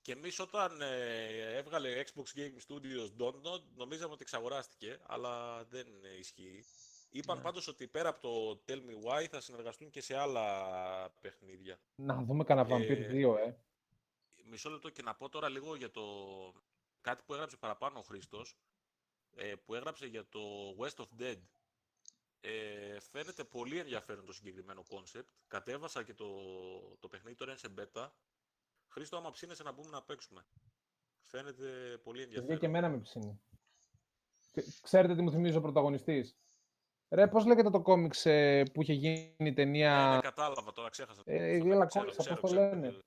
[0.02, 6.18] Και εμείς όταν ε, έβγαλε Xbox Game Studios Dontnod, νομίζαμε ότι εξαγοράστηκε, αλλά δεν ε,
[6.20, 6.64] ισχύει.
[7.10, 7.44] Είπαν Ναι.
[7.44, 10.44] πάντως ότι πέρα από το Tell Me Why θα συνεργαστούν και σε άλλα
[11.22, 11.80] παιχνίδια.
[11.96, 13.54] Να δούμε κανένα Vampir Ε, 2, ε.
[14.50, 16.04] Μισό λεπτό και να πω τώρα λίγο για το
[17.02, 18.58] κάτι που έγραψε παραπάνω ο Χρήστος,
[19.36, 20.40] ε, που έγραψε για το
[20.80, 21.40] West of Dead.
[22.40, 25.28] Ε, φαίνεται πολύ ενδιαφέρον το συγκεκριμένο concept.
[25.48, 26.28] Κατέβασα και το,
[27.00, 28.10] το παιχνίδι τώρα είναι σε beta.
[28.88, 30.46] Χρήστο, άμα ψήνεσαι να μπούμε να παίξουμε.
[31.22, 32.60] Φαίνεται πολύ Παιδιά ενδιαφέρον.
[32.60, 33.42] και εμένα με ψήνει.
[34.52, 36.38] Και Ξέρετε τι μου θυμίζει ο πρωταγωνιστής;
[37.10, 40.08] Ρε, πώς λέγεται το κόμιξ ε, που είχε γίνει η ταινία...
[40.08, 41.22] Ναι, ναι, κατάλαβα τώρα, ξέχασα.
[41.26, 43.00] Ε, Αυτό, έλα, ξέρω, κόλλησα, ξέρω, πώς το ξέρω, λένε.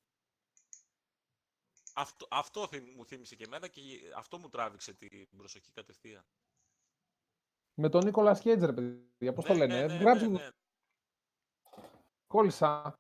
[2.05, 2.09] Ξέρω.
[2.09, 3.81] Αυτό, αυτό θύμ- μου θύμισε και εμένα και
[4.17, 6.25] αυτό μου τράβηξε την προσοχή κατευθείαν.
[7.75, 9.81] Με τον Νίκολας Κέιτζ, ρε παιδιά, πώς το Ναι, λένε.
[9.87, 10.49] ναι, ναι, Γράψτε ναι, μου, ναι.
[12.27, 12.99] κόλλησα.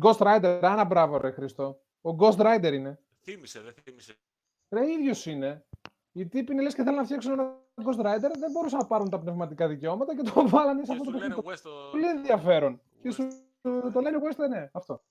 [0.00, 1.82] Ghost Rider, άνα μπράβο ρε Χριστό.
[2.00, 2.98] Ο Ghost Rider είναι.
[3.22, 4.16] Θύμισε, δεν θύμισε.
[4.68, 5.66] Ρε, ίδιος είναι.
[6.12, 9.10] Οι τύποι είναι λες και θέλουν να φτιάξουν ένα Ghost Rider, δεν μπορούσαν να πάρουν
[9.10, 11.60] τα πνευματικά δικαιώματα και το βάλανε σε Και αυτό σου το λένε παιχνίδι.
[11.64, 11.90] West...
[11.90, 12.80] Πολύ ενδιαφέρον.
[13.02, 15.04] Και West- σου το λένε West, ναι, αυτό.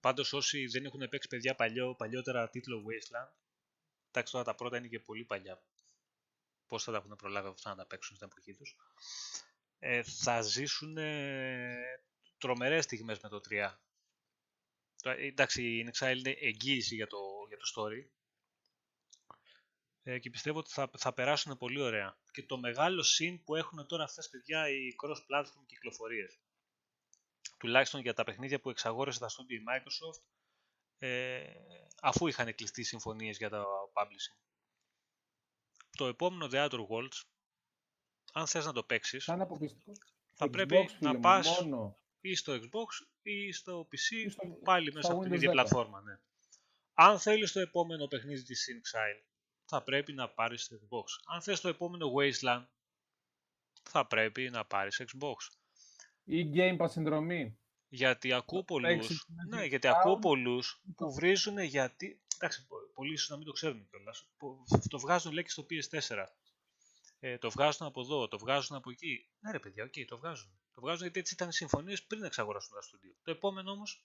[0.00, 3.32] Πάντως, όσοι δεν έχουν παίξει παιδιά παλιό, παλιότερα τίτλο Wasteland,
[4.08, 5.62] εντάξει τώρα τα πρώτα είναι και πολύ παλιά.
[6.66, 8.76] Πώς θα τα έχουν προλάβει αυτά να τα παίξουν στην εποχή τους.
[9.78, 11.76] Ε, θα ζήσουν ε,
[12.38, 13.74] τρομερές στιγμές με το 3.
[15.02, 18.08] Τώρα, ε, Εντάξει, η Inexile είναι εγγύηση για το, για το story.
[20.02, 22.18] Ε, και πιστεύω ότι θα, θα περάσουν πολύ ωραία.
[22.32, 26.38] Και το μεγάλο συν που έχουν τώρα αυτές παιδιά οι cross-platform κυκλοφορίες.
[27.60, 30.22] Τουλάχιστον για τα παιχνίδια που εξαγόρεσε τα studio η Microsoft,
[30.98, 31.52] ε,
[32.02, 34.38] αφού είχαν κλειστεί συμφωνίες για το publishing.
[35.90, 37.22] Το επόμενο The Outer Worlds,
[38.32, 39.92] αν θες να το παίξεις, Θα είναι αποκλειστικό.
[40.34, 41.98] θα Xbox, πρέπει φίλε να μου, πας Μόνο.
[42.20, 45.48] ή στο Xbox ή στο PC, Ή στο- πάλι μέσα στα από την Windows ίδια
[45.48, 45.52] 10.
[45.52, 46.00] πλατφόρμα.
[46.00, 46.18] Ναι.
[46.94, 49.24] Αν θέλεις το επόμενο παιχνίδι της Inxile,
[49.64, 51.04] θα πρέπει να πάρεις το Xbox.
[51.24, 52.66] Αν θες το επόμενο Wasteland,
[53.82, 55.34] θα πρέπει να πάρεις Xbox.
[56.32, 57.58] Ή Game Pass συνδρομή.
[57.88, 59.94] Γιατί ακούω πολλούς, παίξεις με ναι, τη γιατί cloud.
[59.96, 64.64] ακούω πολλούς που βρίζουν γιατί, εντάξει, πο- πολλοί ίσως να μην το ξέρουν κιόλας, που
[64.88, 66.26] το βγάζουν λέει και στο PS4.
[67.20, 69.28] Ε, το βγάζουν από εδώ, το βγάζουν από εκεί.
[69.40, 70.58] Ναι ρε παιδιά, οκ, το βγάζουν.
[70.74, 73.14] Το βγάζουν γιατί έτσι ήταν οι συμφωνίες πριν εξαγοράσουν τα στούντιο.
[73.22, 74.04] Το επόμενο όμως,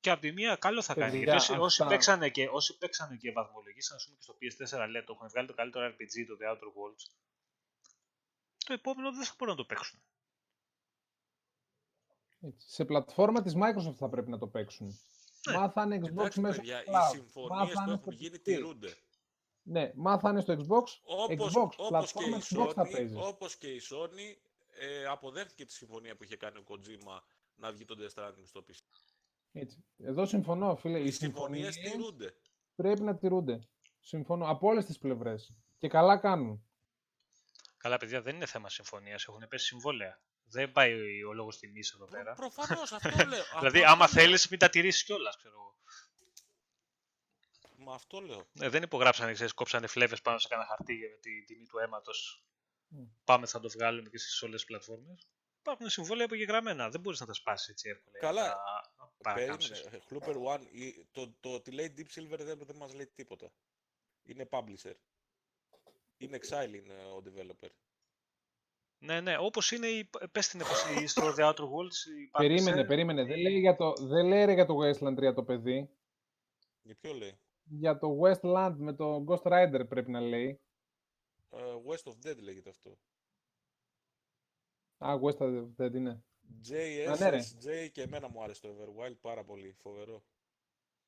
[0.00, 1.10] και από τη μία καλό θα κάνει.
[1.18, 4.36] Παιδιά, Γιατί όσοι, όσοι, αυτά- παίξανε και, όσοι παίξανε και βαθμολογήσαν, ας πούμε και στο
[4.78, 7.04] PS4 λέει, το έχουν βγάλει το καλύτερο RPG, το The Outer Worlds,
[8.66, 10.00] το επόμενο δεν θα μπορούν να το παίξουν.
[12.40, 12.66] Έτσι.
[12.70, 14.98] Σε πλατφόρμα της Microsoft θα πρέπει να το παίξουν.
[15.50, 15.56] Ναι.
[15.58, 17.08] Μάθανε Xbox Εντάξει, μέσω παιδιά, του οι cloud.
[17.10, 18.42] συμφωνίες που Μάθανε έχουν στο γίνει PC.
[18.42, 18.96] τηρούνται.
[19.62, 20.84] Ναι, μάθανε στο Xbox.
[21.02, 23.16] Όπως, Xbox, όπως, και πλατφόρμα η Xbox θα Sony, παίζεις.
[23.20, 24.36] όπως και η Sony
[24.80, 27.20] ε, αποδέχτηκε τη συμφωνία που είχε κάνει ο Kojima
[27.54, 28.74] να βγει το Death Stranding στο PC.
[29.52, 29.84] Έτσι.
[29.98, 30.98] Εδώ συμφωνώ, φίλε.
[30.98, 32.34] Οι Οι συμφωνίες συμφωνίες τηρούνται.
[32.74, 33.68] πρέπει να τηρούνται.
[34.00, 34.46] Συμφωνώ.
[34.48, 35.54] Από όλες τις πλευρές.
[35.78, 36.64] Και καλά κάνουν.
[37.76, 39.24] Καλά, παιδιά, δεν είναι θέμα συμφωνίας.
[39.28, 40.20] Έχουν πέσει συμβόλαια.
[40.48, 42.34] Δεν πάει ο λόγος τιμής εδώ Προ, πέρα.
[42.34, 43.44] προφανώς αυτό λέω.
[43.58, 44.08] δηλαδή, αυτό άμα λέω.
[44.08, 45.74] θέλεις, μην τα τηρήσεις κιόλας, ξέρω εγώ.
[47.78, 48.46] Μα αυτό λέω.
[48.60, 52.44] Ε, δεν υπογράψανε, ξέρεις, κόψανε φλέβες πάνω σε κανένα χαρτί για τη τιμή του αίματος.
[52.88, 53.04] Μμ.
[53.24, 55.28] Πάμε, θα το βγάλουμε και στις όλες τις πλατφόρμες.
[55.60, 56.90] Υπάρχουν συμβόλαια υπογεγραμμένα.
[56.90, 58.18] Δεν μπορείς να τα σπάσεις έτσι εύκολα.
[58.18, 58.46] Καλά.
[58.98, 59.80] Να παρακάμψεις.
[59.80, 60.02] Περίμενε.
[60.10, 63.52] Chlooper One, η- το, το ότι λέει Deep Silver δεν, δεν μας λέει τίποτα.
[64.22, 64.94] Είναι publisher.
[66.16, 67.68] Είναι Exile είναι ο developer.
[68.98, 70.10] Ναι, ναι, όπως είναι η.
[70.32, 72.20] Πες την εποχή στο The Outer Worlds.
[72.22, 72.86] η Περίμενε, publisher.
[72.86, 73.24] περίμενε.
[73.24, 75.90] Δεν λέει, για το, δεν λέει ρε για το Westland 3 το παιδί.
[76.82, 80.60] Για ποιο λέει; Για το Westland με το Ghost Rider πρέπει να λέει.
[81.50, 82.98] Ε, West of Dead λέγεται αυτό.
[84.98, 86.24] Α, West of Dead είναι.
[86.68, 87.88] JSSJ ναι, ρε.
[87.88, 89.72] και εμένα μου άρεσε το Everwild πάρα πολύ.
[89.78, 90.24] Φοβερό.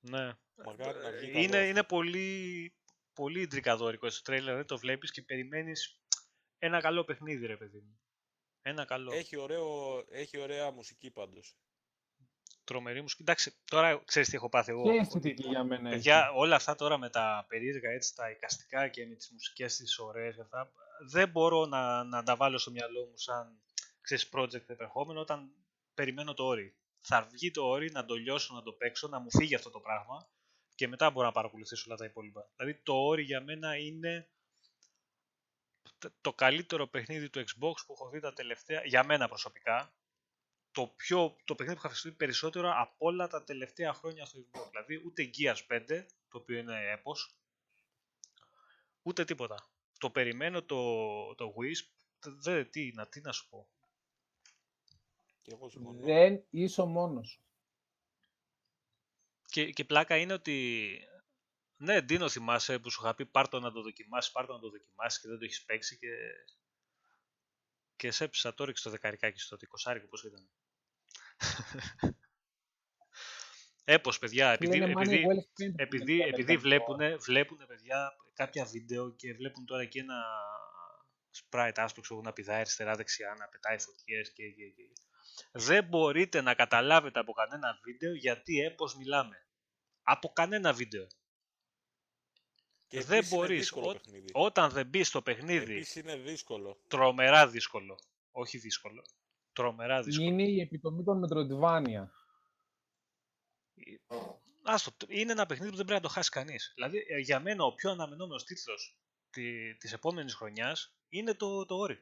[0.01, 0.33] Ναι.
[0.65, 1.69] Μακάρι να βγει Ε, καλό είναι, αυτό.
[1.69, 2.73] είναι πολύ,
[3.12, 5.98] πολύ ντρικαδόρικο στο τρέιλερ, δεν το βλέπεις και περιμένεις
[6.59, 8.01] ένα καλό παιχνίδι ρε παιδί μου.
[8.63, 9.13] Ένα καλό.
[9.13, 11.57] Έχει, ωραίο, έχει ωραία μουσική πάντως.
[12.65, 13.23] Τρομερή μουσική.
[13.23, 14.83] Εντάξει, τώρα ξέρεις τι έχω πάθει εγώ.
[14.83, 15.89] Και αισθητική για μένα.
[15.89, 15.97] έχει.
[15.97, 19.99] Παιδιά, όλα αυτά τώρα με τα περίεργα έτσι, τα εικαστικά και με τις μουσικές τις
[19.99, 20.73] ωραίες και αυτά,
[21.11, 23.61] δεν μπορώ να, να τα βάλω στο μυαλό μου σαν
[24.01, 25.51] ξέρεις, project επερχόμενο όταν
[25.95, 26.77] περιμένω το όρι.
[27.01, 29.81] Θα βγει το όρι, να το λιώσω, να το παίξω, να μου φύγει αυτό το
[29.81, 30.29] πράγμα
[30.75, 32.51] και μετά μπορώ να παρακολουθήσω όλα τα υπόλοιπα.
[32.57, 34.29] Δηλαδή το όρι για μένα είναι
[35.99, 39.93] το- το καλύτερο παιχνίδι του Xbox που έχω δει τα τελευταία, για μένα προσωπικά,
[40.73, 44.69] το, πιο, το παιχνίδι που είχα χρησιμοποιήσει περισσότερο από όλα τα τελευταία χρόνια στο Xbox.
[44.70, 47.35] Δηλαδή ούτε Gears 5, το οποίο είναι έπος,
[49.03, 49.69] ούτε τίποτα.
[49.99, 51.87] Το περιμένω το, το Wisp,
[52.20, 53.69] δε, τι, να, τι να σου πω.
[55.43, 56.01] Και εγώ συμφωνώ.
[56.01, 57.41] Δεν είσαι ο μόνος.
[59.47, 60.89] Και, και πλάκα είναι ότι.
[61.81, 65.21] Ναι, Ντίνο, θυμάσαι που σου είχα πει πάρτο να το δοκιμάσεις, πάρτο να το δοκιμάσεις
[65.21, 66.09] και δεν το έχεις παίξει και.
[67.97, 69.57] Και σε έπεισα το ρίξε το δεκαρικάκι στο
[69.87, 70.49] 20 πώς ήταν.
[73.85, 75.73] Έπως, παιδιά, επειδή, Λένε, money επειδή, well spent.
[75.77, 76.63] επειδή, Λεπτά, επειδή λεπτά.
[76.63, 80.25] βλέπουν, βλέπουν, παιδιά, κάποια βίντεο και βλέπουν τώρα και ένα
[81.33, 84.83] sprite άσπρο ξέρω, να πηδάει αριστερά-δεξιά, να πετάει φωτιές και, και, και.
[85.53, 89.47] Δεν μπορείτε να καταλάβετε από κανένα βίντεο γιατί έπως μιλάμε.
[90.03, 91.07] Από κανένα βίντεο.
[92.89, 93.59] Και δεν επίσης είναι μπορείς.
[93.59, 94.28] δύσκολο Ό- παιχνίδι.
[94.32, 96.81] Όταν δεν μπεις στο παιχνίδι, Επίσης είναι δύσκολο.
[96.89, 97.98] τρομερά δύσκολο.
[98.31, 99.05] Όχι δύσκολο.
[99.52, 100.28] Τρομερά δύσκολο.
[100.28, 102.06] Είναι η επιτομή των Metroidvania.
[104.62, 106.73] Άστο, τ- είναι ένα παιχνίδι που δεν πρέπει να το χάσει κανείς.
[106.74, 108.98] Δηλαδή, ε, για μένα ο πιο αναμενόμενος τίτλος
[109.31, 111.98] τη, της επόμενης χρονιάς είναι το, το Ori.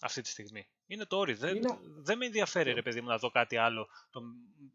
[0.00, 0.68] Αυτή τη στιγμή.
[0.86, 1.34] Είναι το Ori.
[1.36, 4.20] Δεν, Είναι- δεν με ενδιαφέρει, ρε παιδί μου, να δω κάτι άλλο το,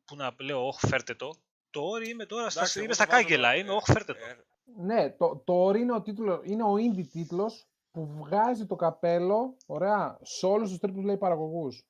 [0.06, 1.42] που να λέω, όχι, φέρτε το.
[1.76, 3.50] Το Ori είμαι τώρα στα, Εντάξει, είμαι εγώ στα το βάζω κάγκελα.
[3.52, 4.20] εδώ, Είμαι, ε, όχι, φέρτε το.
[4.26, 4.44] ε,
[4.78, 9.58] Ναι, το, το Ori είναι ο, τίτλος, είναι ο indie τίτλος που βγάζει το καπέλο,
[9.66, 11.86] ωραία, σε όλους τους τρίπλους λέει παραγωγούς.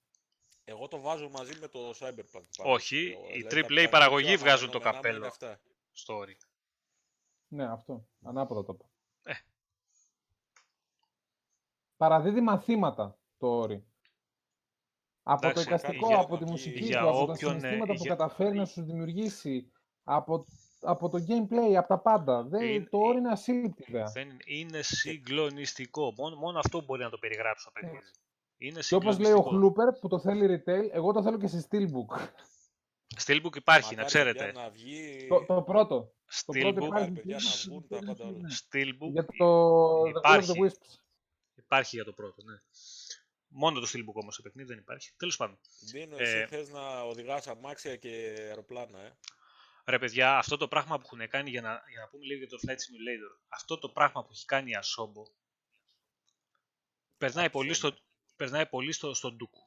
[0.63, 2.47] Εγώ το βάζω μαζί με το Cyberpunk.
[2.57, 2.71] πάνω.
[2.73, 5.17] Όχι, Εγώ, οι δηλαδή, AAA τα- τα παραγωγοί πιο βγάζουν το αναμενόμενα καπέλο.
[5.17, 5.59] είναι αυτά.
[5.91, 6.35] Στο Ori.
[7.47, 8.07] Ναι, αυτό.
[8.23, 8.89] Ανάποδα το είπα.
[9.23, 9.33] Ε.
[11.97, 13.81] Παραδίδει μαθήματα το Ori.
[15.27, 17.93] Από Εντάξει, το εικαστικό, για- από τη μουσική για του, από τα όποιον, ε, συναισθήματα
[17.93, 19.71] που για- καταφέρει να σου δημιουργήσει,
[20.07, 20.45] από,
[20.81, 22.43] από το gameplay, από τα πάντα.
[22.43, 24.05] Δεν, Είναι- το Ori είναι ασύλληπτη ιδέα.
[24.13, 26.13] Δεν είναι, είναι συγκλονιστικό.
[26.17, 28.03] Μόνο, μόνο αυτό μπορεί να το περιγράψει το παιχνίδι.
[28.57, 29.49] Είναι Και όπως λέει ο συγκλονιστικό.
[29.49, 32.27] Χλούπερ που το θέλει retail, εγώ το θέλω και σε steelbook.
[33.25, 34.45] Steelbook υπάρχει, να Μακάρι, ξέρετε.
[34.45, 35.27] παιδιά, να βγει...
[35.29, 36.13] το, το πρώτο.
[36.45, 37.11] Το πρώτο Steelbook, υπάρχει.
[37.11, 38.49] παιδιά, να βγουν τα πάντα όλα.
[38.49, 40.51] Steelbook Για το The Will of υπάρχει.
[40.55, 40.97] the Wisps.
[41.55, 42.55] υπάρχει για το πρώτο, ναι.
[43.47, 45.11] Μόνο το Steelbook όμως στο παιχνίδι δεν υπάρχει.
[45.17, 45.57] Τέλος πάντων.
[45.91, 49.17] Δίνω, Ε, εσύ θες να οδηγάς αμάξια και αεροπλάνα, ε;
[49.87, 52.47] Ρε παιδιά, αυτό το πράγμα που έχουν κάνει, για να, για να πούμε λίγο για
[52.47, 55.31] το Flight Simulator, αυτό το πράγμα που έχει κάνει η Asobo,
[57.17, 57.97] περνάει πολύ, στο,
[58.35, 59.63] περνάει πολύ στο, στον ντούκου.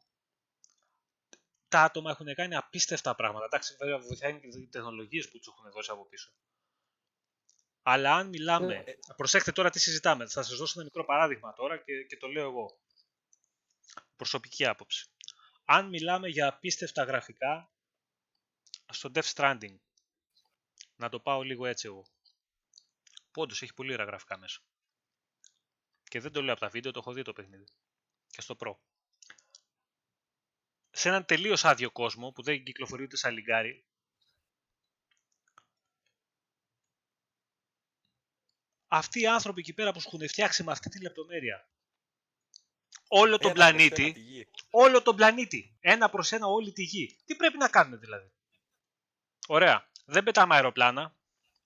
[1.69, 3.45] Τα άτομα έχουν κάνει απίστευτα πράγματα.
[3.45, 6.33] Εντάξει, βέβαια βοηθάει και οι τεχνολογίες που τους έχουν δώσει από πίσω.
[7.83, 8.75] Αλλά αν μιλάμε.
[8.75, 10.27] Ε, προσέξτε τώρα τι συζητάμε.
[10.27, 12.79] Θα σας δώσω ένα μικρό παράδειγμα τώρα και, και το λέω εγώ.
[14.17, 15.11] Προσωπική άποψη.
[15.65, 17.71] Αν μιλάμε για απίστευτα γραφικά
[18.93, 19.77] στο Death Stranding,
[20.99, 22.07] να το πάω λίγο έτσι εγώ.
[23.31, 24.61] Που όντως έχει πολύ ωραία γραφικά μέσα.
[26.05, 27.65] Και δεν το λέω από τα βίντεο, το έχω δει το παιχνίδι.
[28.27, 28.77] Και στο Pro.
[30.91, 33.87] Σε έναν τελείως άδειο κόσμο που δεν κυκλοφορεί ούτε σαν λιγκάρι,
[38.89, 41.69] αυτοί οι άνθρωποι εκεί πέρα που σου έχουν φτιάξει με αυτή τη λεπτομέρεια
[43.09, 44.51] όλο τον Ένα προς ένα πλανήτη, τη γη.
[44.71, 47.19] όλο τον πλανήτη, ένα προς ένα όλη τη γη.
[47.25, 48.33] Τι πρέπει να κάνουμε δηλαδή;
[49.47, 49.91] Ωραία.
[50.11, 51.15] Δεν πετάμε αεροπλάνα.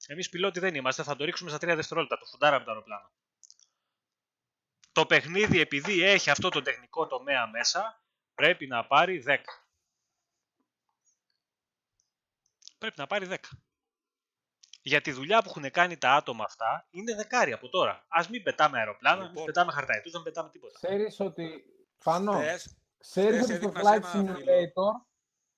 [0.07, 3.11] Εμείς πιλότοι δεν είμαστε, θα το ρίξουμε στα 3 δευτερόλεπτα, το φουντάραμε το αεροπλάνο.
[4.93, 8.03] Το παιχνίδι επειδή έχει αυτό το τεχνικό τομέα μέσα,
[8.35, 9.37] πρέπει να πάρει 10.
[12.79, 13.37] Πρέπει να πάρει 10.
[14.83, 18.05] Για τη δουλειά που έχουν κάνει τα άτομα αυτά είναι δεκάρι από τώρα.
[18.09, 19.45] Α μην πετάμε αεροπλάνα, μην Λοιπόν.
[19.45, 20.75] πετάμε χαρταετούς, δεν πετάμε τίποτα.
[20.75, 21.65] Ξέρεις ότι...
[21.99, 22.33] Φανώ.
[22.33, 25.12] Θες, Ξέρεις χθες ότι το έδειχνα σε Flight ένα Simulator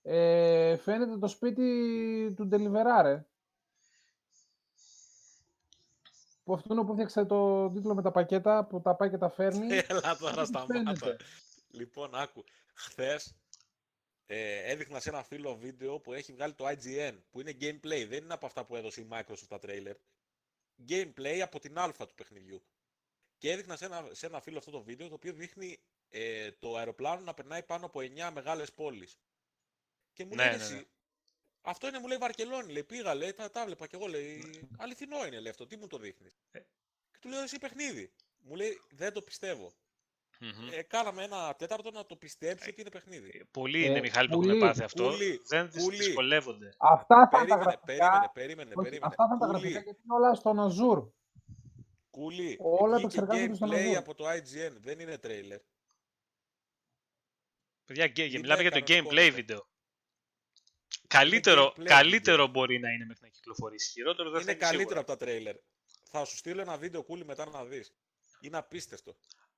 [0.06, 3.02] ε, φαίνεται το σπίτι του Deliverare.
[3.02, 3.26] ρε.
[6.44, 9.28] Που αυτό είναι που έφτιαξε το τίτλο με τα πακέτα που τα πάει και τα
[9.28, 9.66] φέρνει.
[9.88, 10.74] Έλα τώρα Έτσι σταμάτα.
[10.74, 11.16] φαίνεται.
[11.70, 12.44] Λοιπόν, άκου.
[12.74, 13.34] Χθες
[14.26, 18.24] ε, έδειχνα σε ένα φίλο βίντεο που έχει βγάλει το IGN, που είναι gameplay, δεν
[18.24, 19.94] είναι από αυτά που έδωσε η Microsoft τα trailer.
[20.88, 22.62] Gameplay από την αλφα του παιχνιδιού.
[23.38, 25.78] Και έδειχνα σε ένα, σε ένα φίλο αυτό το βίντεο, το οποίο δείχνει
[26.08, 29.18] ε, το αεροπλάνο να περνάει πάνω από 9 μεγάλες πόλεις.
[30.14, 30.82] Και μου Ναι, λέει, ναι, εσύ, ναι.
[31.62, 34.42] αυτό είναι, μου λέει Βαρκελόνη, λέει, πήγα, λέει, τα, τα βλέπα και εγώ, λέει,
[34.78, 36.36] αληθινό είναι, λέει αυτό, τι μου το δείχνεις.
[36.50, 36.58] Ε.
[37.10, 38.12] Και του λέω, εσύ παιχνίδι.
[38.38, 39.72] Μου λέει, δεν το πιστεύω.
[40.40, 40.68] Μμμ.
[40.72, 43.44] Ε, κάναμε ένα τέταρτο να το πιστέψει ότι είναι παιχνίδι.
[43.50, 45.04] Πολλοί Ε, είναι, Μιχάλη, που έχουν πουλί, πάθει αυτό.
[45.10, 45.96] πουλί, δεν δυσ- πουλί.
[45.96, 46.74] δυσκολεύονται.
[46.78, 47.84] Αυτά θα είναι τα Περίμενε, γραφικά.
[47.86, 49.06] περίμενε, περίμενε, όχι, περίμενε.
[49.06, 51.08] αυτά θα είναι τα Κούλι, γραφικά γιατί είναι όλα στον Azure.
[52.10, 53.94] Κούλι, Όλα βγήκε επεξεργάζονται στον gameplay Azure.
[53.94, 55.60] από το IGN, δεν είναι trailer.
[57.84, 59.34] Παιδιά, γκέ- Είναι μιλάμε για το κανονικό gameplay αυτό.
[59.34, 59.68] βίντεο.
[61.08, 63.90] Καλύτερο, gameplay καλύτερο μπορεί να είναι μέχρι να κυκλοφορήσει.
[63.90, 65.12] Χειρότερο δεν θα είναι είναι καλύτερο σίγουρα.
[65.12, 65.54] από τα trailer.
[66.10, 67.94] Θα σου στείλω ένα βίντεο κούλι μετά να δεις.
[68.40, 69.16] Είναι απίστευτο.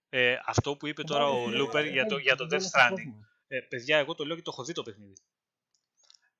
[0.09, 2.63] Ε, αυτό που είπε τώρα ο Ε, Λούπερ για το, Ε, για το δεν Death
[2.63, 2.91] είναι στον Stranding.
[2.95, 3.27] κόσμο.
[3.49, 5.17] Ε, παιδιά, εγώ το λέω και το έχω δει το παιχνίδι.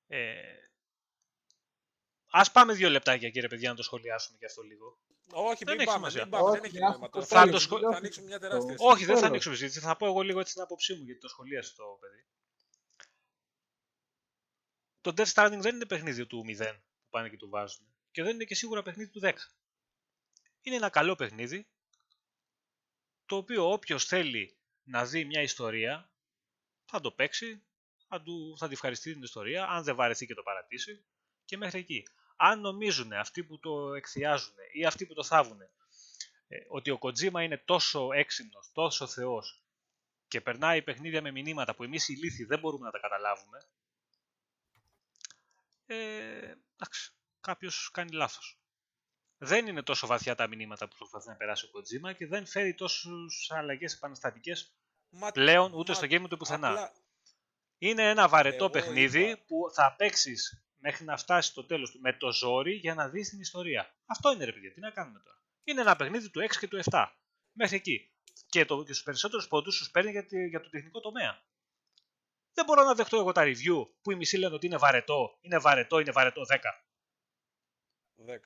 [0.07, 0.33] Ε,
[2.29, 4.97] ας πάμε δύο λεπτάκια, κύριε παιδιά, να το σχολιάσουμε και αυτό λίγο.
[5.31, 6.21] Όχι, Δεν μην έχει πάμε, σημασία.
[6.21, 7.05] μην πάμε, δεν Όχι, έχει άφη νόημα.
[7.09, 9.13] το Τώρα Θα θα, το ανοίξουμε- σχολ- θα ανοίξουμε μια τεράστια Όχι, Όχι, δεν θα
[9.13, 9.29] Τέλος.
[9.29, 9.79] ανοίξουμε συζήτηση.
[9.85, 12.25] Θα πω εγώ λίγο έτσι την άποψή μου, γιατί το σχολίασε το παιδί.
[15.07, 17.87] Το Death Stranding δεν είναι παιχνίδι του 0 που πάνε και του βάζουν.
[18.11, 19.33] Και δεν είναι και σίγουρα παιχνίδι του 10.
[20.61, 21.67] Είναι ένα καλό παιχνίδι,
[23.25, 26.11] το οποίο όποιος θέλει να δει μια ιστορία,
[26.85, 27.63] θα το παίξει,
[28.07, 31.05] θα, του, θα τη ευχαριστεί την ιστορία, αν δεν βαρεθεί και το παρατήσει,
[31.45, 32.07] και μέχρι εκεί.
[32.35, 35.67] Αν νομίζουν αυτοί που το εκθιάζουν ή αυτοί που το θάβουν ε,
[36.67, 39.63] ότι ο Kojima είναι τόσο έξυπνος, τόσο θεός
[40.27, 43.59] και περνάει παιχνίδια με μηνύματα που εμείς οι λύθοι δεν μπορούμε να τα καταλάβουμε,
[45.87, 45.95] ε,
[46.75, 48.59] εντάξει, κάποιος κάνει λάθος.
[49.37, 52.73] Δεν είναι τόσο βαθιά τα μηνύματα που προσπαθεί να περάσει ο Kojima και δεν φέρει
[52.73, 54.75] τόσους αλλαγές επαναστατικές
[55.09, 56.67] Μα- πλέον ούτε μα- στο game ούτε πουθενά.
[56.69, 56.93] απλά-
[57.77, 61.99] Είναι ένα βαρετό Εγώ παιχνίδι είπα- που θα παίξεις μέχρι να φτάσεις στο τέλος του
[61.99, 63.95] με το ζόρι για να δεις την ιστορία.
[64.05, 65.41] Αυτό είναι ρε παιδιά, τι να κάνουμε τώρα.
[65.63, 67.17] Είναι ένα παιχνίδι του 6 και του 7.
[67.51, 68.11] Μέχρι εκεί.
[68.49, 71.41] Και, το, και στους περισσότερους πόντους τους παίρνει για, τη- για το τεχνικό τομέα.
[72.57, 75.57] Δεν μπορώ να δεχτώ εγώ τα review που οι μισοί λένε ότι είναι βαρετό, είναι
[75.57, 76.55] βαρετό, είναι βαρετό 10.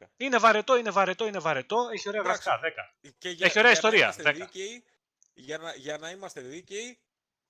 [0.04, 0.08] 10.
[0.18, 2.50] Είναι βαρετό, είναι βαρετό, είναι βαρετό, έχει ωραία Εντάξει.
[2.50, 3.12] γραφικά 10.
[3.18, 4.46] Και Έχει ωραία να ιστορία, είμαστε δέκα.
[4.46, 4.86] δίκαιοι,
[5.34, 7.00] για, να, για να είμαστε δίκαιοι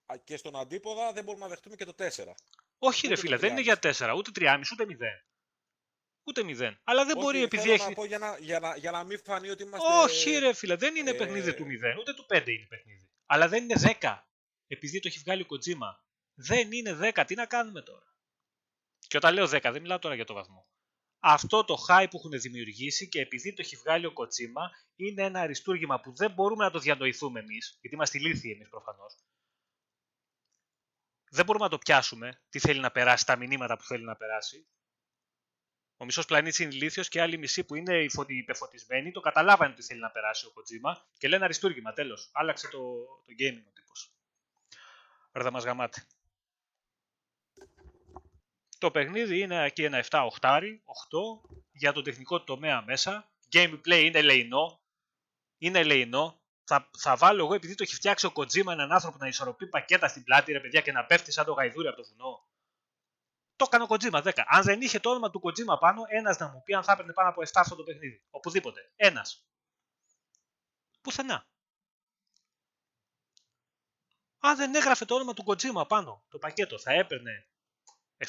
[0.06, 2.08] α, και στον αντίποδα δεν μπορούμε να δεχτούμε και το 4.
[2.80, 4.96] Όχι ρε Ούτε φίλε, το δεν είναι για 4, ούτε 3,5, ούτε 0.
[6.24, 6.76] Ούτε 0.
[6.84, 7.88] Αλλά δεν Όχι, μπορεί επειδή θέλω έχει.
[7.88, 9.88] να πω για να, για, να, για να μην φανεί ότι είμαστε...
[10.04, 13.10] Όχι ρε φίλε, δεν είναι ε, παιχνίδι του 0, ούτε του 5 είναι παιχνίδι.
[13.26, 14.18] Αλλά δεν είναι 10,
[14.68, 16.10] επειδή το έχει βγάλει ο Kojima.
[16.46, 18.16] Δεν είναι 10, τι να κάνουμε τώρα;
[19.08, 20.68] Και όταν λέω 10, δεν μιλάω τώρα για το βαθμό.
[21.20, 25.40] Αυτό το hype που έχουν δημιουργήσει και επειδή το έχει βγάλει ο Kojima είναι ένα
[25.40, 29.16] αριστούργημα που δεν μπορούμε να το διανοηθούμε εμείς, γιατί είμαστε ηλίθιοι εμείς προφανώς.
[31.30, 34.68] Δεν μπορούμε να το πιάσουμε τι θέλει να περάσει, τα μηνύματα που θέλει να περάσει.
[35.98, 39.82] Ο μισός πλανήτης είναι ηλίθιος και άλλοι μισοί που είναι υφωτι- υπεφωτισμένοι το καταλάβανε τι
[39.82, 41.94] θέλει να περάσει ο Kojima και λένε αριστούργημα.
[41.94, 42.30] Τέλος.
[42.34, 42.80] Άλλαξε το,
[43.26, 44.12] το gaming ο τύπος.
[45.32, 46.06] Ρδα μα γαμάτε.
[48.82, 53.32] Το παιχνίδι είναι εκεί ένα 7 οχτάρι, 8 για το τεχνικό του τομέα μέσα.
[53.52, 54.82] Gameplay είναι ελεηνό.
[55.58, 56.42] Είναι ελεηνό.
[56.64, 60.08] Θα, θα βάλω εγώ επειδή το έχει φτιάξει ο Kojima έναν άνθρωπο να ισορροπεί πακέτα
[60.08, 62.48] στην πλάτη, ρε παιδιά, και να πέφτει σαν το γαϊδούρι από το βουνό.
[63.56, 64.44] Το έκανε ο Kojima 10.
[64.46, 67.14] Αν δεν είχε το όνομα του Kojima πάνω, ένας να μου πει αν θα έπαιρνε
[67.14, 68.24] πάνω από 7 αυτό το παιχνίδι.
[68.30, 68.92] Οπουδήποτε.
[68.96, 69.46] Ένας.
[71.02, 71.48] Πουθενά.
[74.40, 77.51] Αν δεν έγραφε το όνομα του Kojima πάνω, το πακέτο, θα έπαιρνε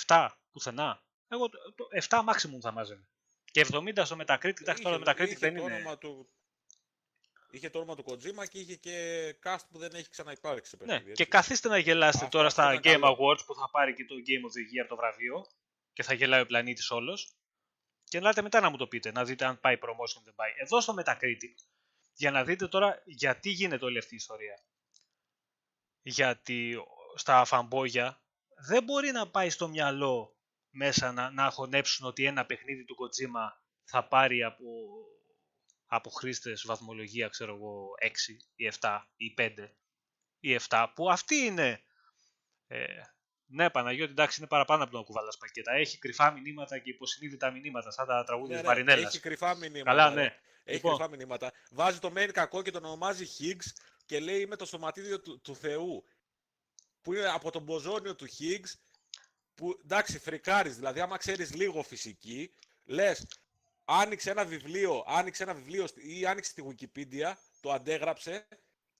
[0.07, 1.03] 7 πουθενά.
[1.29, 3.09] Εγώ το, το 7 maximum θα μάζευε.
[3.45, 5.75] Και 70 στο Metacritic, εντάξει τώρα το Metacritic είχε δεν το είναι.
[5.75, 6.29] όνομα Του,
[7.51, 8.95] είχε το όνομα του Kojima και είχε και
[9.45, 11.05] cast που δεν έχει ξαναυπάρξει σε Ναι, παιχνίδι.
[11.05, 11.27] και έτσι.
[11.27, 13.17] καθίστε να γελάσετε Αυτό- τώρα αυτό στα ήταν Game καλό.
[13.21, 15.47] Awards που θα πάρει και το Game of the Year το βραβείο
[15.93, 17.33] και θα γελάει ο πλανήτης όλος
[18.05, 20.53] και να λέτε μετά να μου το πείτε, να δείτε αν πάει promotion δεν πάει.
[20.57, 21.55] Εδώ στο Metacritic,
[22.15, 24.63] για να δείτε τώρα γιατί γίνεται όλη αυτή η ιστορία.
[26.03, 26.77] Γιατί
[27.15, 28.22] στα φαμπόγια
[28.67, 30.37] δεν μπορεί να πάει στο μυαλό
[30.71, 34.65] μέσα να, να χωνέψουν ότι ένα παιχνίδι του Kojima θα πάρει από,
[35.87, 38.09] από χρήστες βαθμολογία, ξέρω εγώ, 6
[38.55, 39.51] ή 7 ή 5
[40.41, 41.83] ή 7, που αυτή είναι.
[42.67, 42.87] Ε,
[43.47, 45.73] ναι, Παναγιώτη, εντάξει, είναι παραπάνω από το να κουβαλάς πακέτα.
[45.73, 49.13] Έχει κρυφά μηνύματα και υποσυνείδητα μηνύματα, σαν τα τραγούδια Ναι, της ναι, Μαρινέλλας.
[49.15, 49.85] Έχει κρυφά μηνύματα.
[49.85, 50.15] Καλά, ρε.
[50.15, 50.37] ναι.
[50.65, 50.97] Έχει Λοιπόν.
[50.97, 51.53] κρυφά μηνύματα.
[51.71, 53.67] Βάζει το main κακό και τον ονομάζει Higgs
[54.07, 56.05] και λέει είμαι το σωματίδιο του, του Θεού.
[57.03, 58.75] Που είναι από τον μποζόνιο του Higgs.
[59.55, 60.77] Που εντάξει, φρικάρεις.
[60.77, 62.55] Δηλαδή, άμα ξέρεις λίγο φυσική,
[62.85, 63.27] λες
[63.85, 68.49] άνοιξε ένα βιβλίο, άνοιξε ένα βιβλίο στη- ή άνοιξε τη Wikipedia, το αντέγραψε,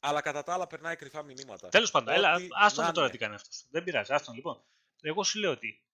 [0.01, 1.69] αλλά κατά τα άλλα περνάει κρυφά μηνύματα.
[1.69, 3.17] Τέλος πάντων, έλα, Ό,τι άστον να τώρα είναι.
[3.17, 3.67] τι κάνει αυτός.
[3.71, 4.65] Δεν πειράζει, άστον λοιπόν.
[5.01, 5.85] Εγώ σου λέω ότι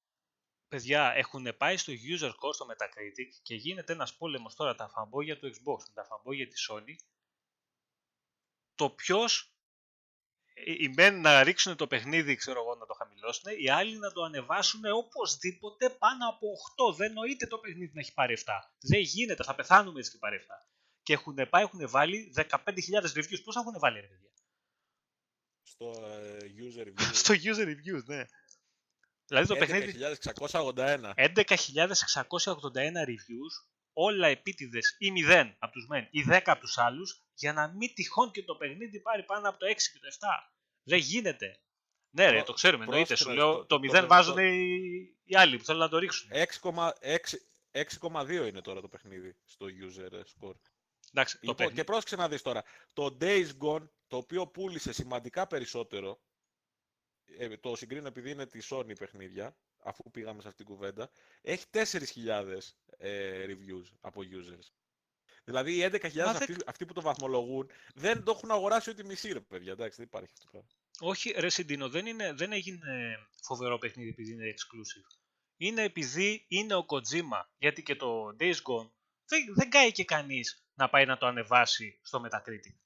[0.69, 5.39] παιδιά έχουν πάει στο user score στο Metacritic και γίνεται ένας πόλεμος τώρα τα φαμπόγια
[5.39, 6.95] του Xbox με τα φαμπόγια της Sony.
[8.75, 9.53] Το ποιος
[10.65, 14.23] οι μεν να ρίξουν το παιχνίδι, ξέρω εγώ, να το χαμηλώσουν, οι άλλοι να το
[14.23, 16.47] ανεβάσουν οπωσδήποτε πάνω από
[16.91, 16.97] 8.
[16.97, 18.53] Δεν νοείται το παιχνίδι να έχει πάρει 7.
[18.81, 20.51] Δεν γίνεται, θα πεθάνουμε έτσι και πάρει 7.
[21.03, 22.47] Και έχουν πάει, έχουν βάλει 15.000
[23.15, 23.41] reviews.
[23.45, 24.31] Πόσα έχουν βάλει, ρε παιδιά;
[25.63, 27.11] Στο ε, user review.
[27.13, 28.25] Στο user reviews, ναι.
[29.27, 29.95] Δηλαδή το παιχνίδι
[30.25, 31.13] 11.681.
[31.15, 31.45] 11.681
[33.11, 33.55] reviews,
[34.01, 37.95] όλα επίτηδες ή 0 από τους μεν ή 10 από τους άλλους, για να μην
[37.95, 40.27] τυχόν και το παιχνίδι πάρει πάνω από το 6 και το 7.
[40.83, 41.61] Δεν γίνεται.
[42.11, 43.15] Ναι, ρε, Προ- το ξέρουμε, εννοείται.
[43.15, 45.81] Σου πρόσεχε, λέω το- το το- 0 το- βάζουν το- οι, οι άλλοι που θέλουν
[45.81, 46.31] να το ρίξουν.
[46.33, 47.39] 6,6
[47.71, 50.55] 6,2 είναι τώρα το παιχνίδι στο user score.
[51.13, 51.75] Εντάξει, το Λοιπόν, παιχνίδι.
[51.75, 52.65] και πρόσεξε να δεις τώρα.
[52.93, 56.21] Το Days Gone, το οποίο πούλησε σημαντικά περισσότερο,
[57.39, 61.11] ε, το συγκρίνω επειδή είναι τη Sony παιχνίδια, αφού πήγαμε σε αυτήν την κουβέντα,
[61.43, 62.59] έχει 4.000
[62.99, 64.73] ε, reviews από users.
[65.45, 69.33] Δηλαδή οι 11.000 Μα αυτοί, αυτοί που το βαθμολογούν δεν το έχουν αγοράσει ούτε μισή
[69.33, 69.73] ρε παιδιά.
[69.73, 70.69] Εντάξει, δεν υπάρχει αυτό το πράγμα.
[71.01, 75.19] Όχι, ρε Σιντίνο, δεν, είναι, δεν έγινε φοβερό παιχνίδι επειδή είναι exclusive.
[75.57, 77.43] Είναι επειδή είναι ο Kojima.
[77.59, 78.91] Γιατί και το Days Gone
[79.25, 82.77] δεν, δεν κάει και κανείς να πάει να το ανεβάσει στο Metacritic.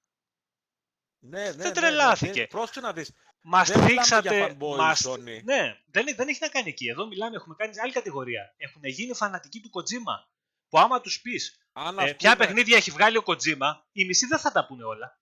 [1.18, 2.40] Ναι, ναι, ναι, ναι, τρελάθηκε.
[2.40, 2.46] ναι.
[2.46, 3.12] Πρόσεξε να δεις.
[3.44, 4.36] Μας Δεν μιλάμε θίξατε...
[4.36, 5.06] για fanboy, μας...
[5.06, 5.42] Sony.
[5.44, 6.88] Ναι, δεν, δεν έχει να κάνει εκεί.
[6.88, 8.54] Εδώ μιλάμε, έχουμε κάνει άλλη κατηγορία.
[8.56, 10.30] Έχουν γίνει φανατικοί του Kojima.
[10.68, 14.04] Που άμα τους πεις Αν, ε, ας ποια πούμε, παιχνίδια έχει βγάλει ο Kojima, οι
[14.04, 15.20] μισοί δεν θα τα πούνε όλα.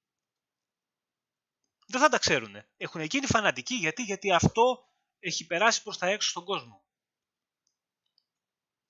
[1.86, 2.56] Δεν θα τα ξέρουν.
[2.76, 4.88] Έχουν γίνει φανατικοί γιατί, γιατί αυτό
[5.18, 6.84] έχει περάσει προς τα έξω στον κόσμο.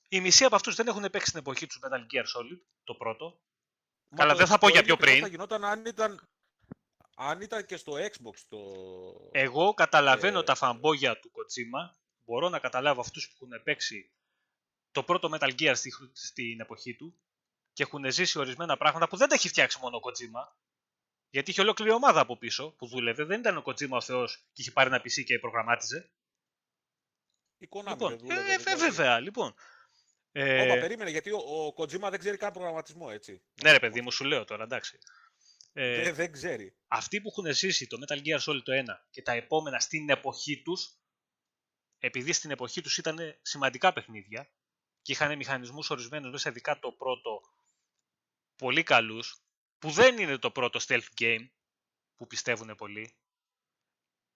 [0.08, 3.40] Οι μισοί από αυτούς δεν έχουν παίξει την εποχή τους Metal Gear Solid, το πρώτο.
[4.08, 5.22] μα καλά, το- δεν θα πω το για ίδιο πιο ακριβώς πριν.
[5.22, 6.28] Θα γινόταν αν ήταν,
[7.22, 8.58] αν ήταν και στο Xbox το...
[9.32, 14.10] Εγώ καταλαβαίνω Ε, τα φαμπόγια του Kojima, μπορώ να καταλάβω αυτούς που έχουν παίξει
[14.92, 17.20] το πρώτο Metal Gear στη, στην εποχή του
[17.72, 20.52] και έχουν ζήσει ορισμένα πράγματα που δεν τα έχει φτιάξει μόνο ο Kojima.
[21.30, 23.24] Γιατί είχε ολόκληρη ομάδα από πίσω που δούλευε.
[23.24, 26.10] Δεν ήταν ο Kojima ο Θεός και είχε πάρει ένα PC και προγραμμάτιζε.
[27.58, 29.54] Η Konami Λοιπόν, δεν δούλευε, ε, δεν ε, το- βέβαια, λοιπόν.
[30.32, 33.42] Ε, Όπα, περίμενε, γιατί ο, ο Kojima δεν ξέρει καν προγραμματισμό, έτσι.
[33.62, 34.98] ναι, ρε παιδί μου, σου λέω τώρα, εντάξει.
[35.72, 36.76] Ε, Δεν, δεν ξέρει.
[36.86, 40.62] αυτοί που έχουν ζήσει το Metal Gear Solid το 1 και τα επόμενα στην εποχή
[40.62, 40.98] τους,
[41.98, 44.50] επειδή στην εποχή τους ήταν σημαντικά παιχνίδια
[45.02, 47.40] και είχαν μηχανισμούς ορισμένους μέσα ειδικά το πρώτο
[48.56, 49.44] πολύ καλούς,
[49.78, 51.48] που δεν είναι το πρώτο stealth game
[52.16, 53.14] που πιστεύουν πολλοί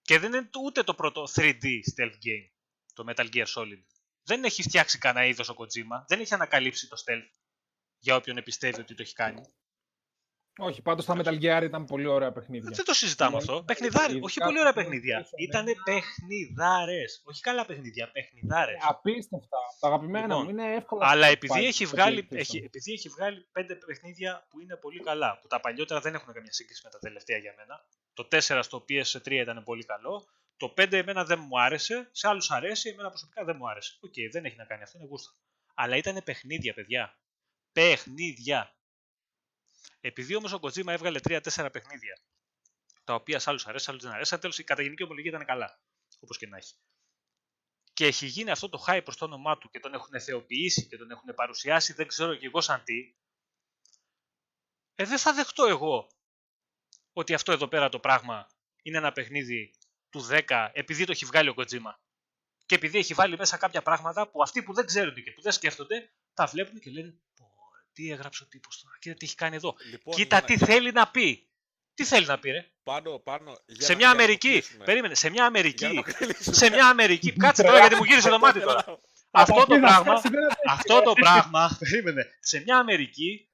[0.01, 2.49] και δεν είναι ούτε το πρώτο 3D stealth game,
[2.93, 3.83] το Metal Gear Solid.
[4.23, 7.31] Δεν έχει φτιάξει κανένα είδος ο Kojima, δεν έχει ανακαλύψει το stealth
[7.99, 9.41] για όποιον πιστεύει ότι το έχει κάνει.
[10.57, 12.69] Όχι, πάντως τα Metal Gear ήταν πολύ ωραία παιχνίδια.
[12.73, 13.55] Δεν το συζητάμε Ναι, αυτό.
[13.55, 14.11] ναι, Παιχνιδάρε.
[14.11, 15.21] ειδικά Όχι πολύ ωραία αυτό παιχνίδια.
[15.29, 15.83] που Ήτανε είχαμε.
[16.01, 17.21] παιχνιδάρες.
[17.25, 18.11] Όχι καλά παιχνίδια.
[18.11, 18.75] Παιχνιδάρες.
[18.75, 19.57] Ε, Απίστευτα.
[19.79, 21.07] Τα αγαπημένα Λοιπόν, μου είναι εύκολα.
[21.09, 22.35] Αλλά να επειδή πάρεις έχει, στο βγάλει, PlayStation.
[22.37, 26.33] έχει, επειδή έχει βγάλει πέντε παιχνίδια που είναι πολύ καλά, που τα παλιότερα δεν έχουν
[26.33, 27.85] καμία σύγκριση με τα τελευταία για μένα.
[28.13, 30.25] Το 4 στο PS3 ήταν πολύ καλό.
[30.57, 32.09] Το 5 εμένα δεν μου άρεσε.
[32.11, 32.89] Σε άλλους αρέσει.
[32.89, 33.97] Εμένα προσωπικά δεν μου άρεσε.
[34.01, 34.97] Οκ, δεν έχει να κάνει αυτό.
[34.97, 35.31] Είναι γούστο.
[35.73, 37.17] Αλλά ήταν παιχνίδια, παιδιά.
[37.71, 38.69] Παιχνίδια.
[39.99, 42.19] Επειδή όμως ο Kojima έβγαλε 3-4 παιχνίδια,
[43.03, 45.79] τα οποία σε άλλους αρέσαν, σε άλλους δεν αρέσαν, τέλος κατά γενική ομολογία ήταν καλά.
[46.19, 46.75] Όπως και να έχει.
[47.93, 50.97] Και έχει γίνει αυτό το hype προς το όνομά του και τον έχουν θεοποιήσει και
[50.97, 53.15] τον έχουν παρουσιάσει, δεν ξέρω και εγώ σαν τι.
[54.95, 56.09] Ε, δεν θα δεχτώ εγώ
[57.13, 58.49] ότι αυτό εδώ πέρα το πράγμα
[58.81, 59.73] είναι ένα παιχνίδι
[60.09, 61.93] του 10 επειδή το έχει βγάλει ο Kojima.
[62.65, 65.51] Και επειδή έχει βάλει μέσα κάποια πράγματα που αυτοί που δεν ξέρουν και που δεν
[65.51, 67.34] σκέφτονται, τα βλέπουν και λένε «Πω,
[67.95, 69.75] τι έγραψε ο τύπος τώρα, κοίτα τι έχει κάνει εδώ.
[69.91, 71.49] Λοιπόν, Κοίτα για τι να- θέλει να πει.
[71.93, 72.65] Τι θέλει να πει, ρε.
[72.83, 74.49] Πάνω, πάνω, για σε να- μια για να το Αμερική.
[74.49, 74.83] κλείσουμε.
[74.83, 75.93] Περίμενε, σε μια Για να Αμερική.
[75.95, 76.55] το κλείσουμε.
[76.55, 77.31] σε μια Αμερική.
[77.33, 78.99] Κάτσε τώρα γιατί μου γύρισε το μάτι τώρα.
[79.31, 83.49] αυτό το Παπαπίδα, πράγμα, σκάσε, δεν θα- αυτό το πράγμα, περίμενε, σε μια Αμερική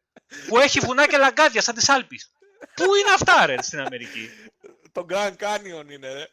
[0.47, 2.31] που έχει βουνά και λαγκάδια σαν τις Άλπεις.
[2.75, 4.29] Πού είναι αυτά ρε στην Αμερική;
[4.91, 6.27] Το Grand Canyon είναι, ρε.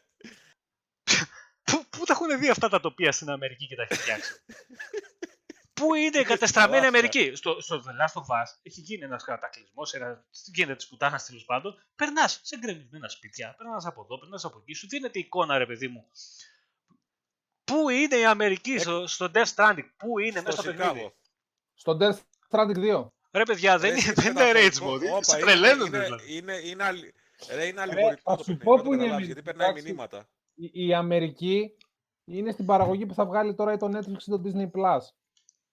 [1.63, 4.31] Πού, πού τα έχουν δει αυτά τα τοπία στην Αμερική και τα έχει φτιάξει;
[5.79, 6.99] Πού είναι η κατεστραμμένη Τεράστια.
[6.99, 7.35] Αμερική.
[7.35, 11.45] Στο, στο The Last of Us έχει γίνει ένας κατακλυσμός, ένα γίνεται της πουτάνας τέλος
[11.45, 11.75] πάντων.
[11.95, 14.73] Περνάς σε γκρεμισμένα σπίτια, περνάς από εδώ, περνάς από εκεί.
[14.73, 16.07] Σου δίνεται εικόνα, ρε παιδί μου.
[17.63, 21.13] Πού είναι η Αμερική στο, στο Death Stranding, πού είναι μέσα Στο στο παιχνίδι; Σικάγο.
[21.73, 22.17] Στο Death
[22.49, 23.07] Stranding 2.
[23.31, 25.05] Ρε παιδιά, δεν, Ρε, είναι- εσύ δεν είναι rage μεταφορικό.
[25.07, 25.15] mode.
[25.15, 26.35] Όπα, Σε είναι- τρελαίνουν είναι- δηλαδή.
[26.37, 27.13] Είναι, είναι, αλλη-
[27.55, 29.41] ρε, είναι αλληγορικό θα το σου παιχνίδι, πω να το που είναι καταλάβεις, η- γιατί
[29.41, 29.85] περνάει εντάξει.
[29.87, 30.29] μηνύματα.
[30.55, 31.77] Η, η Αμερική
[32.25, 34.99] είναι στην παραγωγή που θα βγάλει τώρα ή το Netflix ή το Disney Plus.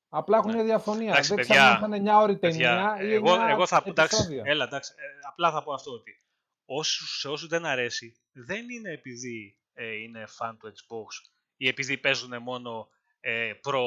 [0.09, 0.57] Απλά έχουν Ναι.
[0.57, 1.11] μια διαφωνία.
[1.11, 3.66] Εντάξει, δεν παιδιά, ξέρουν αν θα είναι 9 ώρη Παιδιά, ταινία ή εγώ, 9 εγώ
[3.66, 4.43] θα πω, εντάξει, επεισόδια.
[4.47, 6.20] έλα, εντάξει, ε, απλά θα πω αυτό ότι
[6.65, 11.99] όσους, σε όσους δεν αρέσει, δεν είναι επειδή ε, είναι fan του Xbox ή επειδή
[11.99, 12.89] παίζουν μόνο
[13.20, 13.83] ε, Pro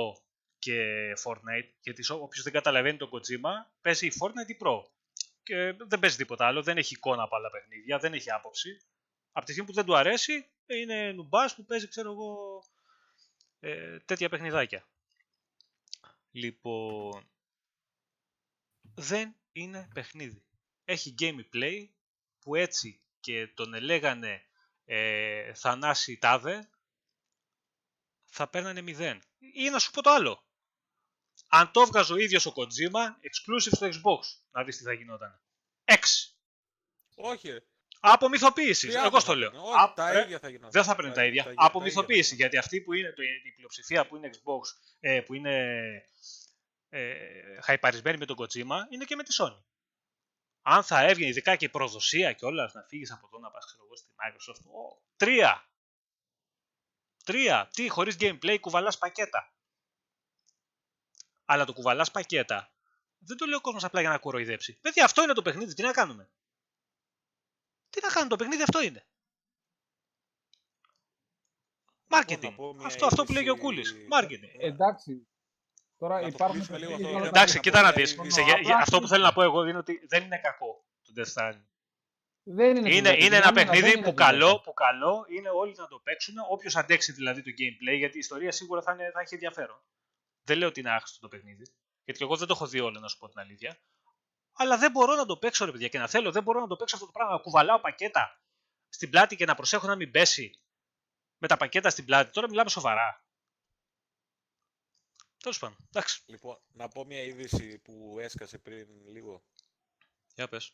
[0.60, 0.84] και
[1.24, 3.52] Fortnite, γιατί σο- όποιος δεν καταλαβαίνει τον Kojima,
[3.82, 4.84] παίζει η Fortnite ή Pro.
[5.44, 8.82] Και δεν παίζει τίποτα άλλο, δεν έχει εικόνα από άλλα παιχνίδια, δεν έχει άποψη.
[9.32, 12.64] Από τη στιγμή που δεν του αρέσει, ε, είναι νουμπάς που παίζει, ξέρω εγώ,
[13.60, 14.88] ε, τέτοια παιχνιδάκια.
[16.32, 17.30] Λοιπόν,
[18.94, 20.44] δεν είναι παιχνίδι.
[20.86, 21.88] Έχει gameplay
[22.40, 24.44] που έτσι και τον ελέγανε
[24.86, 26.70] ε, Θανάση Τάδε
[28.26, 29.22] θα παίρνανε μηδέν.
[29.54, 30.44] Ή να σου πω το άλλο.
[31.48, 34.20] Αν το έβγαζε ο ίδιος ο Kojima, exclusive στο Xbox,
[34.52, 35.42] να δεις τι θα γινόταν.
[35.86, 36.04] X.
[37.16, 37.64] Όχι,
[38.04, 38.12] ρε.
[38.12, 38.90] Από μυθοποίησης.
[38.90, 39.50] Τι Εγώ άλλο στο θα λέω.
[39.50, 39.64] γίνει.
[39.64, 40.72] Όχι, Α, τα ρε, ίδια θα γινόταν.
[40.72, 41.44] δεν θα παίρνουν τα ίδια.
[41.44, 42.36] θα- Από τα ίδια θα μυθοποίηση.
[42.36, 42.38] γινόταν.
[42.38, 44.62] Γιατί αυτή που είναι, το, η πλειοψηφία που είναι Xbox,
[45.00, 45.86] ε, που είναι
[46.90, 49.64] ε, χαϊπαρισμένη με τον Kojima, είναι και με τη Sony.
[50.62, 53.66] Αν θα έβγαινε, ειδικά και η προδοσία και όλα, να φύγεις από εδώ να πας,
[53.66, 54.72] ξέρω εγώ, στη Microsoft.
[54.72, 55.64] Ω, τρία!
[57.24, 57.70] Τρία.
[57.74, 59.54] Τι, χωρίς gameplay κουβαλάς πακέτα.
[61.46, 62.72] Αλλά το κουβαλάς πακέτα.
[63.20, 64.74] Δεν το λέει ο κόσμος απλά για να κοροϊδέψει.
[64.82, 65.74] Παιδιά, αυτό είναι το παιχνίδι.
[65.74, 66.30] Τι να κάνουμε.
[67.90, 69.04] Τι να κάνουμε, το παιχνίδι αυτό είναι.
[72.12, 72.42] Marketing.
[72.42, 73.96] να πω μια αυτό, αυτό που λέγει ο είδηση- Κούλης.
[74.12, 74.52] Marketing.
[74.60, 75.28] Ε, εντάξει.
[75.98, 76.56] Τώρα Να το υπάρχουν.
[76.58, 77.28] κλείσουμε λίγο παιχνίδια αυτό.
[77.28, 78.12] για- Εντάξει, να κοίτα πω να μια δεις.
[78.14, 78.32] είδηση.
[78.32, 80.86] Σε- για- για- Απλά αυτό που θέλω να πω εγώ είναι ότι δεν είναι κακό
[81.02, 81.64] το Death Stranding.
[82.44, 83.16] Δεν είναι, Είναι, δυνατό.
[83.26, 84.32] είναι ένα Για μένα παιχνίδι δεν είναι που δυνατό.
[84.32, 88.20] καλό, που καλό είναι όλοι να το παίξουν, όποιος αντέξει δηλαδή το gameplay, γιατί η
[88.20, 89.82] ιστορία σίγουρα θα, είναι, θα έχει ενδιαφέρον.
[90.44, 91.72] Δεν λέω ότι είναι άχρηστο το παιχνίδι,
[92.04, 93.80] γιατί εγώ δεν το έχω δει όλο, να σου πω την αλήθεια.
[94.62, 96.76] Αλλά δεν μπορώ να το παίξω, ρε παιδιά, και να θέλω, δεν μπορώ να το
[96.76, 97.34] παίξω αυτό το πράγμα.
[97.34, 98.42] Να κουβαλάω πακέτα
[98.90, 100.62] στην πλάτη και να προσέχω να μην πέσει
[101.38, 102.32] με τα πακέτα στην πλάτη.
[102.32, 103.26] Τώρα μιλάμε σοβαρά.
[105.38, 106.24] Τέλος πάντων, εντάξει.
[106.26, 109.44] Λοιπόν, να πω μια είδηση που έσκασε πριν λίγο.
[110.36, 110.74] Για πες.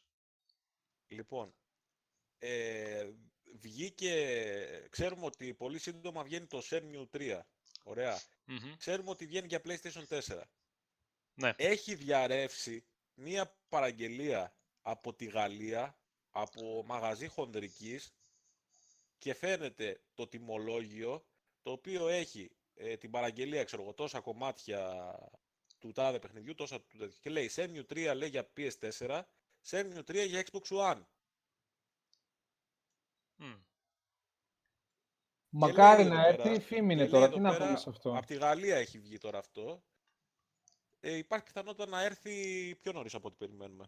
[1.07, 1.55] Λοιπόν,
[2.39, 3.09] ε,
[3.59, 7.39] βγήκε, ξέρουμε ότι πολύ σύντομα βγαίνει το Shenmue 3.
[7.83, 8.21] Ωραία.
[8.45, 8.75] Μμμ.
[8.77, 10.41] Ξέρουμε ότι βγαίνει για PlayStation 4.
[11.33, 11.53] Ναι.
[11.57, 12.85] Έχει διαρρεύσει
[13.15, 15.97] μία παραγγελία από τη Γαλλία,
[16.29, 18.13] από μαγαζί χονδρικής
[19.17, 21.25] και φαίνεται το τιμολόγιο
[21.61, 25.13] το οποίο έχει ε, την παραγγελία, ξέρω εγώ, τόσα κομμάτια
[25.79, 27.17] του τάδε παιχνιδιού, τόσα του τέτοιου.
[27.21, 29.21] Και λέει Shenmue 3 λέει για PS4,
[29.69, 31.01] Shenmue 3 για Xbox One.
[33.35, 33.53] Μμ.
[35.49, 37.27] Μακάρι λέει να εδώ έρθει, πέρα- φήμη είναι και τώρα.
[37.27, 38.17] λέει Τι εδώ να πέρα, πούμε σε αυτό.
[38.17, 39.83] Από τη Γαλλία έχει βγει τώρα αυτό.
[41.07, 43.85] Ε, υπάρχει πιθανότητα να έρθει πιο νωρίς από ό,τι περιμένουμε.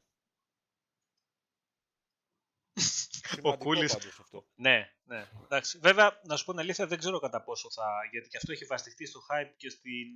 [3.27, 3.91] Σημαντικό Κούλης.
[3.94, 4.48] πάντως αυτό.
[4.56, 5.27] Ναι, ναι.
[5.44, 5.77] Εντάξει.
[5.80, 7.85] Βέβαια, να σου πω την αλήθεια, δεν ξέρω κατά πόσο θα.
[8.11, 10.07] Γιατί και αυτό έχει βαστιχτεί στο hype και, στην...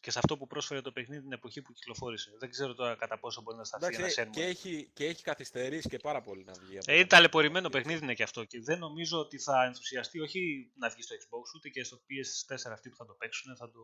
[0.00, 2.30] και σε αυτό που πρόσφερε το παιχνίδι την εποχή που κυκλοφόρησε.
[2.38, 4.32] Δεν ξέρω τώρα κατά πόσο μπορεί να σταθεί ένα Εντάξει, σέρμα.
[4.32, 6.78] και έχει, και έχει καθυστερήσει και πάρα πολύ να βγει.
[6.78, 10.20] από Ε, είναι το- ταλαιπωρημένο παιχνίδι είναι και αυτό και δεν νομίζω ότι θα ενθουσιαστεί
[10.20, 13.70] όχι να βγει στο Xbox ούτε και στο PS4 αυτοί που θα το παίξουν θα,
[13.70, 13.80] το...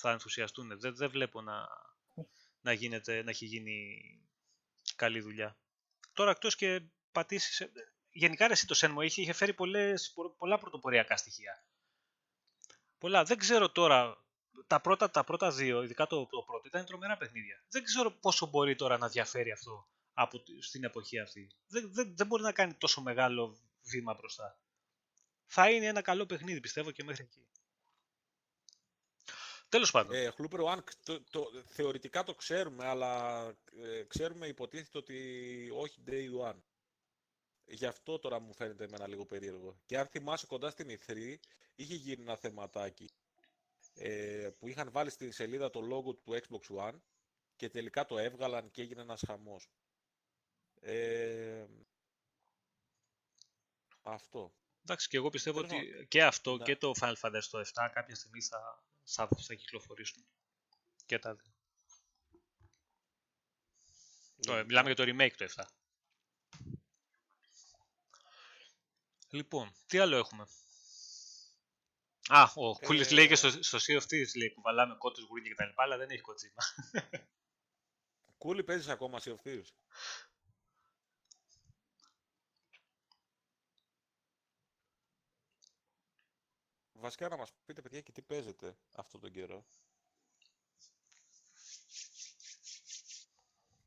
[0.00, 0.78] θα ενθουσιαστούν.
[0.80, 1.68] Δεν, δεν βλέπω να,
[2.60, 3.96] να, γίνεται, να έχει γίνει
[4.96, 5.58] καλή δουλειά.
[6.12, 7.70] Τώρα εκτός και πατήσεις...
[8.10, 11.64] Γενικά ρε, εσύ το Shenmue είχε, είχε φέρει πολλές, πο- πολλά πρωτοποριακά στοιχεία.
[12.98, 13.24] Πολλά.
[13.24, 14.24] Δεν ξέρω τώρα,
[14.66, 17.64] τα πρώτα, τα πρώτα δύο, ειδικά το, το πρώτο, ήταν τρομερά παιχνίδια.
[17.68, 21.50] Δεν ξέρω πόσο μπορεί τώρα να διαφέρει αυτό από, τη- στην εποχή αυτή.
[21.66, 24.58] Δεν, δεν, δεν μπορεί να κάνει τόσο μεγάλο βήμα μπροστά.
[25.46, 27.46] Θα είναι ένα καλό παιχνίδι, πιστεύω και μέχρι εκεί.
[29.68, 30.14] Τέλος πάντων.
[30.14, 33.44] Ε, Χλούπερ One, το, το, θεωρητικά το ξέρουμε, αλλά
[33.82, 36.60] ε, ξέρουμε υποτίθεται ότι όχι day one.
[37.64, 39.78] Γι' αυτό τώρα μου φαίνεται εμένα λίγο περίεργο.
[39.86, 41.34] Και αν θυμάσαι κοντά στην E3,
[41.74, 43.10] είχε γίνει ένα θεματάκι
[43.94, 47.00] ε, που είχαν βάλει στη σελίδα το logo του Xbox One
[47.56, 49.70] και τελικά το έβγαλαν και έγινε ένας χαμός.
[50.80, 51.66] Ε,
[54.02, 54.52] αυτό.
[54.82, 56.64] Εντάξει, και εγώ πιστεύω Θέλω ότι και αυτό Ναι.
[56.64, 60.26] και το Final Fantasy το 7 κάποια στιγμή θα, θα, θα κυκλοφορήσουν.
[61.06, 61.52] Και τα δύο.
[64.40, 64.64] Το- Λογικά.
[64.64, 65.64] μιλάμε για το remake του 7.
[69.30, 70.46] Λοιπόν, τι άλλο έχουμε;
[72.28, 75.54] Α, ο Κούλης Ε, λέει και στο, στο Sea of Thieves λέει κουβαλάμε κότους, γουρίνια
[75.54, 75.70] κτλ.
[75.74, 76.62] Αλλά δεν έχει κοτσίμα.
[78.38, 79.68] Κούλι παίζεις ακόμα Sea of Thieves;
[87.00, 89.64] Βασικά να μας πείτε παιδιά και τι παίζετε αυτόν τον καιρό.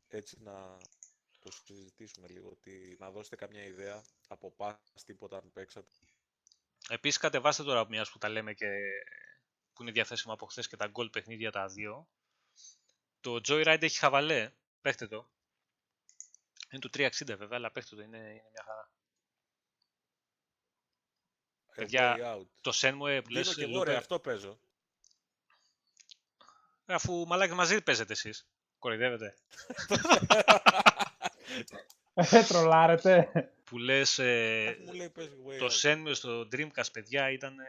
[0.07, 0.77] Έτσι να
[1.39, 5.91] το συζητήσουμε λίγο, ότι, να δώσετε καμιά ιδέα από πας τίποτα αν παίξατε.
[6.89, 8.67] Επίσης κατεβάστε τώρα μιας που τα λέμε και
[9.73, 12.07] που είναι διαθέσιμα από χθες και τα gold παιχνίδια τα δύο.
[13.19, 14.51] Το Joyride έχει χαβαλέ.
[14.81, 15.29] Παίχτε το.
[16.69, 18.01] Είναι του 360 βέβαια, αλλά παίχτε το.
[18.01, 18.91] Είναι, είναι μια χαρά.
[21.71, 22.45] A Παιδιά, Way Out.
[22.61, 22.93] Το Shenmue
[23.23, 24.59] που Δίνω λες, και εγώ Λούπερ, ρε, αυτό παίζω.
[26.85, 28.47] αφού μαλάκι μαζί παίζετε εσείς.
[28.79, 29.35] Κοροϊδεύετε.
[32.13, 33.29] Ε, τρολάρετε.
[33.63, 35.81] Που λες ε, Αφού μου λέει παίζει Way το Out.
[35.81, 37.65] Shenmue στο Dreamcast παιδιά ήταν ε,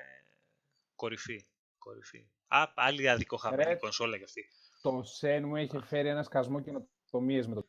[0.96, 1.46] κορυφή.
[1.78, 2.26] κορυφή.
[2.46, 3.74] Α, άλλη αδικοχαμένη Ρε.
[3.74, 4.48] κονσόλα κι αυτή.
[4.82, 7.66] το Σεν μου είχε φέρει ένα σκασμό καινοτομίες με το.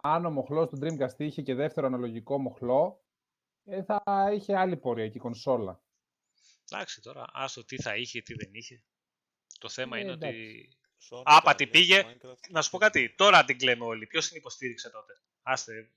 [0.00, 3.03] Αν ο μοχλός του Dreamcast είχε και δεύτερο αναλογικό μοχλό,
[3.64, 4.02] ε, θα
[4.34, 5.82] είχε άλλη πορεία και η κονσόλα.
[6.70, 8.82] Εντάξει τώρα, άστο τι θα είχε, τι δεν είχε.
[9.58, 10.38] Το θέμα Ε, είναι εντάξει.
[10.38, 10.76] ότι
[11.10, 12.02] Sonic, Άπατη Minecraft, πήγε.
[12.06, 12.48] Minecraft.
[12.50, 14.06] Να σου πω κάτι, τώρα την κλαίμε όλοι.
[14.06, 15.12] Ποιος την υποστήριξε τότε;
[15.42, 15.90] Άστε.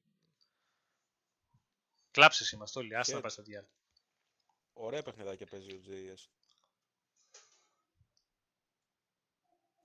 [2.11, 2.95] Κλάψες είμαστε όλοι.
[2.95, 3.72] Άστε να Και- πα στα διάλογα.
[4.73, 6.30] Ωραία παιχνιδάκια παίζει ο JS.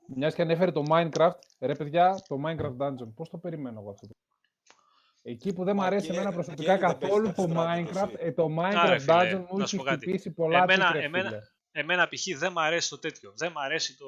[0.06, 3.14] Μιας και ανέφερε το Minecraft, ρε παιδιά, το Minecraft Dungeon.
[3.14, 4.08] Πώς το περιμένω εγώ αυτό.
[5.22, 7.42] Εκεί που δεν μου Μα αρέσει και- εμένα και προσωπικά δεν παίζει καθόλου Death το
[7.48, 8.16] Stranding Minecraft, εσύ.
[8.18, 9.96] ε, το ρε Minecraft φίλε, Dungeon μου να σου έχει πω κάτι.
[10.06, 11.40] χτυπήσει πολλά Εμένα- τίτλα, ρε εμένα- φίλε.
[11.72, 12.38] Εμένα π.χ.
[12.38, 13.32] δεν μου αρέσει το τέτοιο.
[13.36, 14.06] Δεν μου αρέσει το,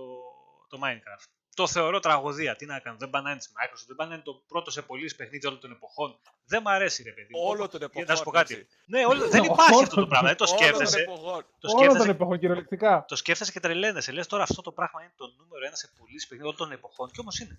[0.68, 1.24] το Minecraft.
[1.54, 2.56] Το θεωρώ τραγωδία.
[2.56, 2.96] Τι να κάνω.
[2.98, 3.84] Δεν πανάνε τη Microsoft.
[3.86, 6.18] Δεν πανάνε το πρώτο σε πωλήσει παιχνίδι όλων των εποχών.
[6.46, 7.28] Δεν μου αρέσει, ρε παιδί.
[7.34, 7.40] μου.
[7.48, 8.04] Όλο τον εποχών.
[8.08, 8.54] Να σου πω κάτι.
[8.54, 8.66] έτσι.
[8.86, 10.28] Ναι, όλο, δεν υπάρχει αυτό το Όλο- πράγμα.
[10.28, 11.00] Δεν το Όλο τον σκέφτεσαι.
[11.00, 11.22] εποχών.
[11.24, 13.04] Το Όλο τον σκέφτεσαι, εποχών κυριολεκτικά.
[13.08, 14.12] το σκέφτεσαι και τρελαίνεσαι.
[14.12, 17.10] Λες τώρα αυτό το πράγμα είναι το νούμερο ένα σε πωλήσει παιχνίδι όλων των εποχών.
[17.10, 17.58] Και όμως είναι.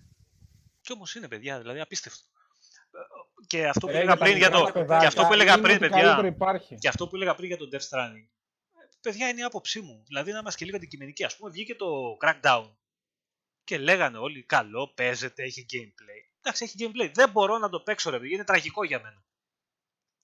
[0.80, 1.58] Και όμως είναι, παιδιά.
[1.58, 2.22] Δηλαδή απίστευτο.
[3.46, 4.72] Και αυτό που Ρε, έλεγα για τα πριν για μικρά το.
[4.72, 6.02] παιδάκια, Και αυτό που έλεγα είναι πριν, ό,τι παιδιά.
[6.02, 6.74] καλύτερο υπάρχει.
[6.74, 8.28] Και αυτό που έλεγα πριν για τον Death Stranding.
[9.00, 10.02] Παιδιά, είναι η άποψή μου.
[10.06, 11.24] Δηλαδή, να είμαστε και λίγο αντικειμενικοί.
[11.24, 11.86] Α πούμε, βγήκε το
[12.24, 12.70] Crackdown.
[13.64, 16.20] Και λέγανε όλοι, καλό, παίζεται, έχει gameplay.
[16.40, 17.10] Εντάξει, έχει gameplay.
[17.14, 18.34] Δεν μπορώ να το παίξω, ρε παιδί.
[18.34, 19.24] Είναι τραγικό για μένα.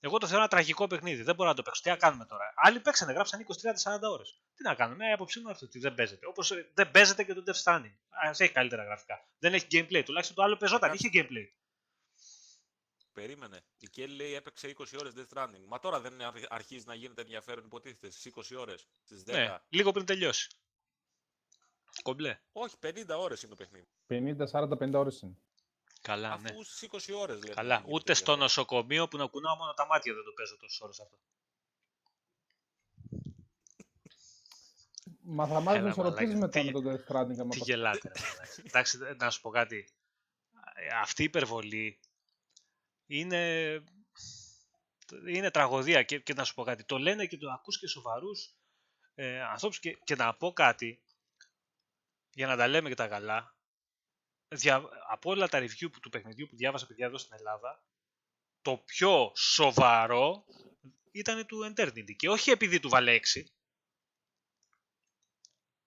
[0.01, 1.22] Εγώ το θεωρώ ένα τραγικό παιχνίδι.
[1.22, 1.82] Δεν μπορώ να το παίξω.
[1.82, 4.40] Τι να κάνουμε τώρα; Άλλοι παίξανε, γράψαν 20-30-40 ώρες.
[4.55, 6.26] Τι να κάνουμε; Η άποψή μου είναι αυτή ότι δεν παίζεται.
[6.26, 7.94] Όπως δεν παίζεται και το Death Stranding.
[8.26, 9.26] Α έχει καλύτερα γραφικά.
[9.39, 10.02] Δεν έχει gameplay.
[10.05, 10.93] Τουλάχιστον το άλλο παίζονταν.
[10.93, 11.47] Είχε gameplay.
[13.12, 13.60] Περίμενε.
[13.78, 15.64] Η Kelly λέει έπαιξε 20 ώρες Death Stranding.
[15.66, 19.32] Μα τώρα δεν αρχ- αρχίζει να γίνεται ενδιαφέρον υποτίθεται στις 20 ώρες, στις 10.
[19.32, 20.48] Ναι, λίγο πριν τελειώσει.
[22.02, 22.40] Κομπλέ.
[22.52, 23.89] Όχι, 50 ώρες είναι το παιχνίδι.
[24.06, 25.36] 50-40-50 ώρες είναι.
[26.01, 26.51] Καλά, ναι.
[26.51, 27.55] Αφού στις 20 ώρες λένε.
[27.55, 28.39] Καλά, γίνεται ούτε στο ενδιαφέρον.
[28.39, 31.18] νοσοκομείο που να κουνάω μόνο τα μάτια δεν το παίζω τόσες ώρες αυτό.
[35.24, 37.39] Μα θα μάθεις Έλα, να ισορροπήσεις μαλάκα, μετά τι- με τον Death Stranding.
[37.40, 38.12] άμα Τι το- γελάτε.
[38.14, 38.62] ρε μαλάκα.
[38.64, 39.89] Εντάξει, δε- να σου πω κάτι.
[40.74, 42.01] Ε, Αυτή η υπερβολή
[43.12, 43.82] είναι,
[45.28, 46.84] είναι τραγωδία και, και να σου πω κάτι.
[46.84, 48.56] Το λένε και το ακούς και σοβαρούς
[49.14, 51.02] ε, ανθρώπους και, και να πω κάτι
[52.30, 53.56] για να τα λέμε και τα καλά.
[54.48, 57.84] Δια, από όλα τα review που, του παιχνιδιού που διάβασα παιδιά εδώ στην Ελλάδα,
[58.62, 60.44] το πιο σοβαρό
[61.12, 63.43] ήταν του Eternity και όχι επειδή του βάλε 6.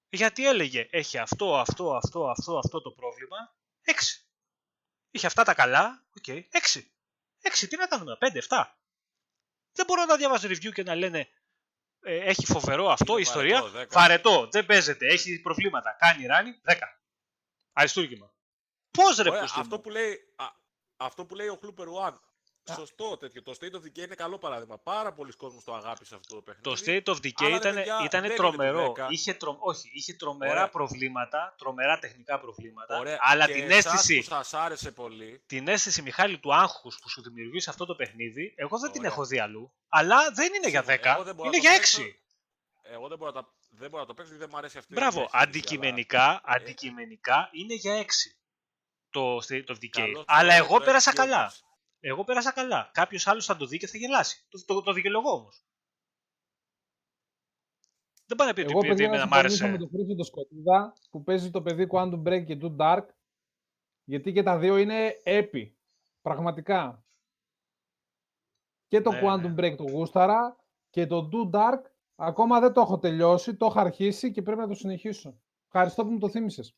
[0.09, 3.91] Γιατί έλεγε, έχει αυτό, αυτό, αυτό, αυτό, αυτό το πρόβλημα, 6.
[5.11, 6.23] Είχε αυτά τα καλά, οκ,
[6.73, 6.85] 6.
[7.53, 8.63] 6, τι να κάνουμε, 5, 7.
[9.71, 11.29] Δεν μπορώ να διαβάζω review και να λένε
[12.01, 13.99] ε, έχει φοβερό αυτό, Είναι η ιστορία, βαρετό, δέκα.
[13.99, 16.75] βαρετό, δεν παίζεται, έχει προβλήματα, κάνει ράνι, 10.
[17.73, 18.33] Αριστούργημα.
[18.91, 19.81] Πώς ρε Ωραία, πούστη αυτό, μου.
[19.81, 20.45] που λέει, α,
[20.97, 22.19] αυτό που λέει ο Χλούπερ One.
[22.73, 23.43] Σωστό τέτοιο.
[23.43, 24.77] Το State of Decay είναι καλό παράδειγμα.
[24.77, 26.63] Πάρα πολλοί κόσμος το αγάπησε αυτό το παιχνίδι.
[26.63, 28.91] Το State of Decay Αλλά, ρε ήταν, παιδιά, ήταν δεν είναι τρομερό.
[28.91, 29.11] το 10.
[29.11, 29.57] Είχε, τρο...
[29.59, 30.69] Όχι, είχε τρομερά Ωραία.
[30.69, 32.97] προβλήματα, τρομερά τεχνικά προβλήματα.
[32.99, 33.17] Ωραία.
[33.21, 35.43] Αλλά και την εσάς αίσθηση, που σας άρεσε πολύ.
[35.45, 39.11] την αίσθηση, Μιχάλη, του άγχους που σου δημιουργήσει αυτό το παιχνίδι, εγώ δεν την Ωραία.
[39.11, 39.73] έχω δει αλλού.
[39.89, 41.73] Αλλά δεν είναι για 10, Εγώ δεν μπορώ είναι να το για 6.
[41.75, 42.01] παίξω.
[42.83, 44.93] Εγώ δεν μπορώ, να τα, δεν μπορώ να το παίξω γιατί δεν μου αρέσει αυτή
[44.93, 48.05] η Μπράβο, διαχείριση, αντικειμενικά, αντικειμενικά είναι για 6
[49.09, 49.89] το State of Decay.
[49.89, 51.15] Καλό Αλλά το εγώ Red πέρασα Gamers.
[51.15, 51.53] καλά.
[52.07, 52.89] Εγώ πέρασα καλά.
[52.93, 54.45] Κάποιος άλλος θα το δει και θα γελάσει.
[54.49, 55.65] Το, το, το δικαιολογώ όμως.
[58.25, 59.77] Δεν πάει να πει ότι Εγώ, επειδή παιδιά, να εμένα μ' συμφωνήσω με άρεσε.
[59.77, 63.05] τον Χρήστο το Σκοτίδα που παίζει το παιδί Quantum Break και Too Dark.
[64.03, 65.77] Γιατί και τα δύο είναι έπι.
[66.21, 67.05] Πραγματικά.
[68.87, 69.53] Και το Ναι, Quantum ναι.
[69.57, 70.55] Break το γούσταρα
[70.89, 71.81] και το Too Dark
[72.15, 73.55] ακόμα δεν το έχω τελειώσει.
[73.55, 75.41] Το έχω αρχίσει και πρέπει να το συνεχίσω.
[75.65, 76.77] Ευχαριστώ που μου το θύμισες.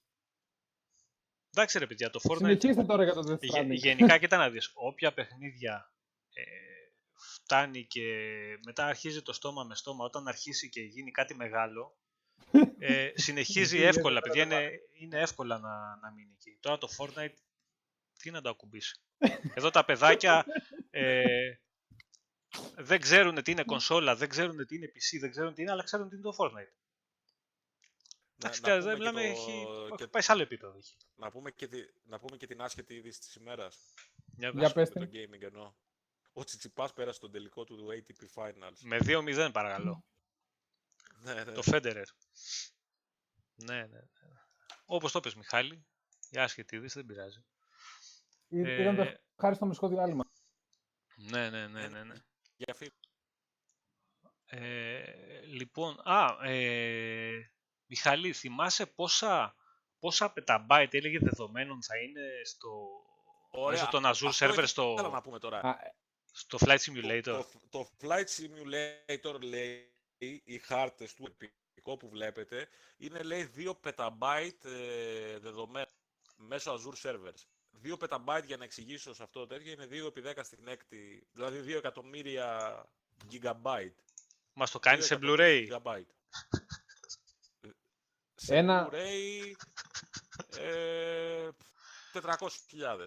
[1.57, 3.75] Εντάξει ρε παιδιά, το Fortnite Συνεχίστε τώρα για το Death Γε- Stranding.
[3.75, 5.91] γενικά κοίτα να δεις, όποια παιχνίδια
[6.33, 6.43] ε,
[7.13, 8.03] φτάνει και
[8.65, 11.97] μετά αρχίζει το στόμα με στόμα, όταν αρχίσει και γίνει κάτι μεγάλο,
[12.79, 16.57] ε, συνεχίζει Είναι εύκολα, εύκολα παιδιά, να είναι, είναι εύκολα να, να μείνει εκεί.
[16.59, 17.33] Τώρα το Fortnite,
[18.19, 19.01] τι να το ακουμπήσει.
[19.53, 20.45] Εδώ τα παιδάκια
[20.89, 21.23] ε,
[22.75, 25.83] δεν ξέρουν τι είναι κονσόλα, δεν ξέρουν τι είναι PC, δεν ξέρουν τι είναι, αλλά
[25.83, 26.73] ξέρουν τι είναι το Fortnite.
[28.39, 30.77] Να, Εντάξει, να, τώρα, πούμε δεν και μιλάμε, το- έχει, και- πάει σε άλλο επίπεδο.
[30.77, 30.95] έχει.
[31.15, 33.93] να, πούμε και τη, να πούμε και την άσχετη είδηση της ημέρας.
[34.25, 34.73] Για Για δες.
[34.73, 35.21] πες Με το την.
[35.35, 35.73] gaming εννοώ.
[36.33, 38.77] Ο Τσιτσιπάς πέρασε τον τελικό του ATP Finals.
[38.81, 40.05] Με 2-0 παρακαλώ.
[41.21, 41.51] Ναι, ναι.
[41.51, 42.03] Το Federer.
[43.55, 44.01] Ναι, ναι, ναι.
[44.85, 45.85] Όπως το πες Μιχάλη,
[46.29, 47.45] η άσχετη είδηση δεν πειράζει.
[48.47, 50.31] Ή- Ήταν το Ε, ευχάριστο μουσικό διάλειμμα.
[51.15, 52.03] Ναι, ναι, ναι, ναι.
[52.03, 52.15] ναι.
[52.57, 52.91] Για φίλ.
[54.45, 57.51] Ε, λοιπόν, α, ε,
[57.87, 59.55] Μιχάλη, θυμάσαι πόσα,
[59.99, 62.87] πόσα petabyte έλεγε δεδομένων θα είναι στο,
[63.51, 63.79] Ωραία.
[63.79, 65.59] μέσω των Azure Αυτό servers στο, Θέλω να πούμε τώρα.
[65.59, 65.75] Α,
[66.31, 69.91] στο Flight Το, Simulator; το, το Flight Simulator λέει
[70.43, 71.35] οι χάρτες του
[71.71, 75.87] επικό που βλέπετε είναι λέει 2 petabyte ε, δεδομένα
[76.35, 77.45] μέσω Azure servers.
[77.83, 81.27] 2 petabyte για να εξηγήσω σε αυτό το τέτοιο είναι 2 επί 10 στην έκτη,
[81.31, 82.85] δηλαδή 2 εκατομμύρια
[83.31, 83.95] gigabyte.
[84.53, 86.11] Μας το κάνεις 2 σε εκατομμύρια Blu-ray; gigabyte.
[88.39, 89.51] Σε Ένα- Blu-ray
[90.57, 91.49] ε,
[92.13, 93.05] 400.000.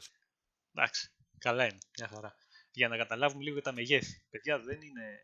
[0.74, 2.36] Εντάξει, καλά είναι, μια χαρά.
[2.70, 4.23] Για να καταλάβουμε λίγο τα μεγέθη.
[4.31, 5.20] Παιδιά, δεν είναι...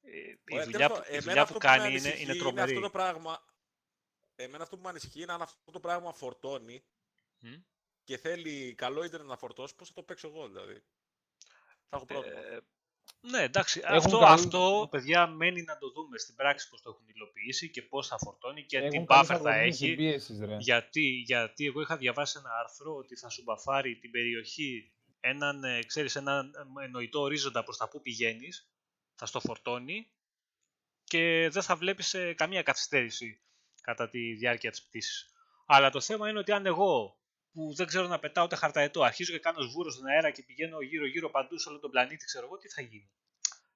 [0.00, 1.98] Ε, η Ωραία, δουλειά, τέλος που, πάντων, η εμένα δουλειά αυτό που με κάνει είναι,
[1.98, 2.68] ανησυχεί είναι τρομερή.
[2.70, 3.44] αυτό το πράγμα,
[4.34, 6.84] εμένα αυτό που με ανησυχεί είναι αν αυτό το πράγμα φορτώνει
[7.38, 7.54] Μμ.
[8.04, 10.84] και θέλει καλό ίντερνετ να φορτώσει, πώς θα το παίξω εγώ δηλαδή.
[11.88, 12.40] Θα έχω πρόβλημα.
[12.40, 12.60] Ε,
[13.20, 13.80] ναι, εντάξει.
[13.84, 17.70] Έχουν Αυτό, καλή- αυτό, παιδιά, μένει να το δούμε στην πράξη πώς το έχουν υλοποιήσει
[17.70, 19.86] και πώς θα φορτώνει και τι Έχουν καλούς buffer θα αλγοριθμούς έχει.
[19.86, 20.56] συμπίεσης, ρε.
[20.60, 25.78] Γιατί, γιατί εγώ είχα διαβάσει ένα άρθρο ότι θα σου μπαφάρει την περιοχή έναν, ε,
[25.86, 28.68] ξέρεις, έναν ε, εννοητό ορίζοντα προς τα που πηγαίνεις,
[29.14, 30.08] θα στο φορτώνει
[31.04, 33.40] και δεν θα βλέπεις ε, καμία καθυστέρηση
[33.80, 35.28] κατά τη διάρκεια της πτήσης.
[35.66, 37.18] Αλλά το θέμα είναι ότι αν εγώ
[37.54, 40.80] που δεν ξέρω να πετάω ούτε χαρταετό, αρχίζω και κάνω σβούρο στον αέρα και πηγαίνω
[40.80, 43.10] γύρω-γύρω παντού σε όλο τον πλανήτη, ξέρω εγώ τι θα γίνει.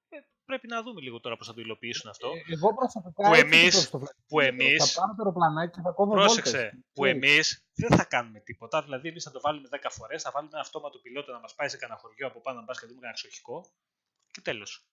[0.09, 2.29] Ε, πρέπει να δούμε λίγο τώρα πώς θα το υλοποιήσουν αυτό.
[2.29, 4.15] Ε, Εγώ προσωπικά Που έτσι εμείς- το βλέπω.
[4.29, 6.79] που εμείς- Θα πάρω το αεροπλανάκι και θα κόβω Πρόσεξε, βόλτες.
[6.93, 7.23] που Ξέρεις.
[7.25, 8.83] εμείς δεν θα κάνουμε τίποτα.
[8.83, 11.69] Δηλαδή, εμείς θα το βάλουμε 10 φορές, θα βάλουμε ένα αυτόματο πιλότο να μας πάει
[11.69, 13.67] σε κανένα χωριό από πάνω να πας και δούμε κανένα εξοχικό.
[14.31, 14.87] Και τέλος.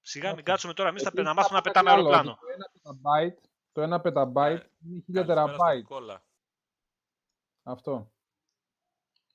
[0.00, 0.42] Σιγά μην Όχι.
[0.44, 2.38] κάτσουμε τώρα εμείς να, Επίσης, να μάθουμε να κάτι πετάμε άλλο, αεροπλάνο.
[2.40, 3.36] ότι Το 1 petabyte,
[3.72, 5.74] το 1 petabyte είναι 1000 Καλησπέρα στον terabyte.
[5.76, 6.24] Νικόλα.
[7.62, 8.12] Αυτό.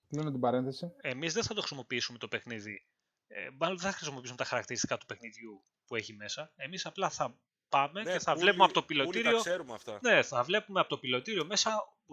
[0.09, 0.91] Κλείνω την παρένθεση.
[1.01, 2.85] Εμείς δεν θα το χρησιμοποιήσουμε το παιχνίδι.
[3.27, 6.51] Ε, μάλλον δεν θα χρησιμοποιήσουμε τα χαρακτηριστικά του παιχνιδιού που έχει μέσα.
[6.55, 9.39] Εμείς απλά θα πάμε Ναι, και θα πουλι- βλέπουμε από το πουλι τα πιλωτήριο.
[9.39, 9.99] ξέρουμε αυτά.
[10.01, 11.71] Ναι, θα βλέπουμε από το πιλωτήριο μέσα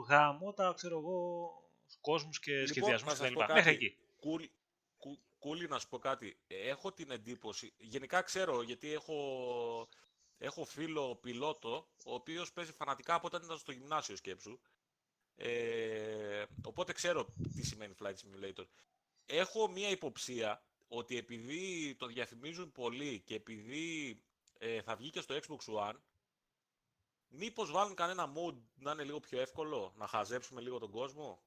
[0.09, 1.51] γαμώτα, ξέρω εγώ,
[2.01, 3.35] κόσμους και Λοιπόν, σχεδιασμούς να σας κτλ.
[3.35, 3.71] πω Μέχρι κάτι.
[3.71, 3.97] εκεί.
[4.17, 4.45] Κούλ,
[4.99, 6.39] κου, κούλι, να σου πω κάτι.
[6.47, 9.89] Έχω την εντύπωση, γενικά ξέρω γιατί έχω,
[10.39, 14.59] έχω φίλο πιλότο, ο οποίος παίζει φανατικά από όταν ήταν στο γυμνάσιο σκέψου.
[15.37, 18.67] Ε, οπότε ξέρω τι σημαίνει Flight Simulator.
[19.27, 24.21] Έχω μία υποψία ότι επειδή το διαφημίζουν πολύ και επειδή
[24.59, 25.97] ε, θα βγει και στο Xbox One,
[27.29, 31.43] μήπως βάλουν κανένα mode να είναι λίγο πιο εύκολο, να χαζέψουμε λίγο τον κόσμο;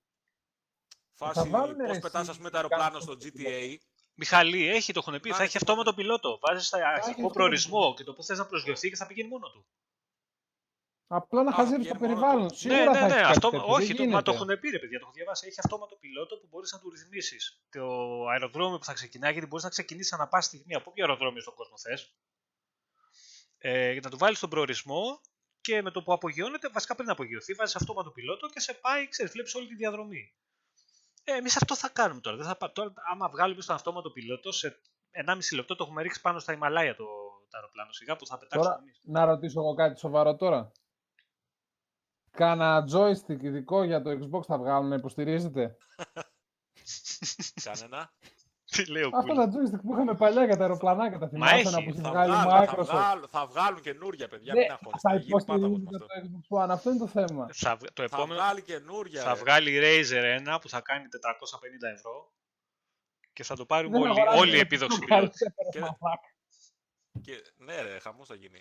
[1.13, 3.49] Φάση βάλουνε, πώς ρε, πετάς εσύ, ας πούμε το αεροπλάνο κάτι στο τέτοιο.
[3.49, 3.77] GTA.
[4.13, 6.39] Μιχαλή, έχει, το έχουν πει, Να θα έχει έχει αυτόματο πιλότο.
[6.41, 9.65] Βάζεις αρχικό αυτόματο προορισμό και το που θες να προσγειωθεί και θα πηγαίνει μόνο του.
[11.11, 12.47] Απλά να Α, χαζεύεις το βγαίνει μόνο περιβάλλον.
[12.47, 12.57] του.
[12.57, 13.21] Σίγουρα ναι, θα ναι, έχεις ναι.
[13.21, 14.31] κάτι Αυτό, τέτοιο, όχι, δεν το, μα το γίνεται.
[14.53, 15.47] έχουν πει, ρε παιδιά, το έχω διαβάσει.
[15.47, 17.41] Έχει αυτόματο πιλότο που μπορείς να του ρυθμίσεις.
[17.69, 17.85] Το
[18.33, 21.53] αεροδρόμιο που θα ξεκινάει, γιατί μπορείς να ξεκινήσεις ανά πάση στιγμή από όποιο αεροδρόμιο στον
[21.59, 22.13] κόσμο θες.
[23.57, 25.21] Ε, να του βάλεις τον προορισμό
[25.61, 29.31] και με το που απογειώνεται, βασικά πριν απογειωθεί, βάζεις αυτόματο πιλότο και σε πάει, ξέρεις,
[29.31, 30.33] βλέπεις όλη τη διαδρομή.
[31.23, 32.37] Ε, Εμείς αυτό θα κάνουμε τώρα.
[32.37, 34.79] Δεν θα, πά- τώρα άμα βγάλουμε στον αυτόματο πιλότο, σε
[35.27, 37.03] 1,5 λεπτό το έχουμε ρίξει πάνω στα Ιμαλάια το,
[37.49, 37.91] το αεροπλάνο.
[37.91, 38.99] Σιγά που θα πετάξουμε Τώρα, εμείς.
[39.03, 40.71] να ρωτήσω εγώ κάτι σοβαρό τώρα.
[42.31, 45.77] Κάνα joystick ειδικό για το Xbox θα βγάλουν να υποστηρίζετε;
[47.63, 48.11] Κανένα.
[48.71, 49.37] Τι λέει ο Αυτά Κούλης.
[49.37, 52.09] τα joystick που είχαμε παλιά για τα αεροπλανάκια, τα θυμάσαι έχει, να που έχει Θα
[52.09, 52.85] βγάλει η βγάλουν, θα Microsoft.
[52.85, 54.53] βγάλουν, θα βγάλουν καινούρια, παιδιά.
[54.53, 55.09] Ναι, μην αγχώνεστε.
[55.09, 56.29] θα Θα γίνει πάντα από υποστηρίζετε αυτό.
[56.29, 57.47] το Xbox One, αυτό είναι το θέμα.
[57.53, 59.21] Θα, βγ- το Θα επόμενο, βγάλει καινούρια.
[59.21, 59.39] θα ρε.
[59.39, 62.33] βγάλει η Razer ένα που θα κάνει 450 ευρώ
[63.33, 65.37] και θα το πάρουμε Δεν όλοι, αγοράζω όλοι οι το επίδοξοι πιο πιλότοι.
[65.37, 66.29] καλύτερο Και- μαλάκα.
[67.21, 68.59] Και, ναι, ρε, χαμός θα γίνει.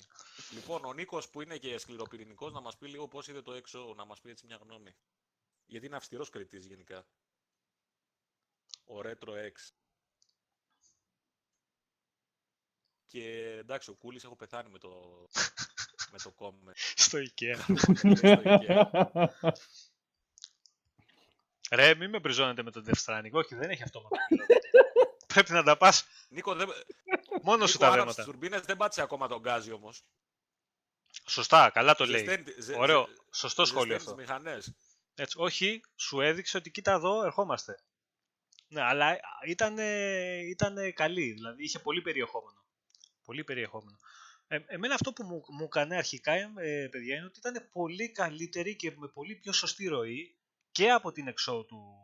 [0.51, 3.95] Λοιπόν, ο Νίκος που είναι και σκληροπυρηνικός να μας πει λίγο πώς είδε το έξω,
[3.97, 4.95] να μας πει έτσι μια γνώμη.
[5.67, 7.07] Γιατί είναι αυστηρός κριτής γενικά.
[8.85, 9.73] Ο Retro X.
[13.07, 14.89] Και εντάξει, ο Κούλης έχω πεθάνει με το,
[16.13, 16.73] με το comment.
[16.95, 17.57] Στο IKEA.
[18.17, 19.53] Στο IKEA.
[21.71, 23.31] Ρε, μην με μπριζώνετε με τον Death Stranding.
[23.31, 24.55] Όχι, δεν έχει αυτόματο πιλότο.
[25.35, 26.69] Πρέπει να τα πας Νίκο, δεν,
[27.43, 28.15] μόνος σου Νίκο, τα άναψε δέματα.
[28.15, 30.05] τις τουρμπίνες, δεν πάτησε ακόμα τον γκάζι όμως.
[31.27, 32.25] Σωστά, καλά το λέει.
[32.25, 34.35] Ζεσταίνει- ζε- Ωραίο, ζε- σωστό σχόλιο ζεσταίνει αυτό.
[34.35, 34.75] τις μηχανές.
[35.15, 37.83] Έτσι, όχι, σου έδειξε ότι κοίτα εδώ, ερχόμαστε.
[38.69, 39.79] Ναι, αλλά ήταν,
[40.49, 42.65] ήταν καλή, δηλαδή είχε πολύ περιεχόμενο.
[43.25, 43.99] Πολύ περιεχόμενο.
[44.47, 48.77] Ε, εμένα αυτό που μου, μου έκανε αρχικά, ε, παιδιά, είναι ότι ήταν πολύ καλύτερη
[48.77, 50.39] και με πολύ πιο σωστή ροή
[50.71, 51.97] και από την εξώ του,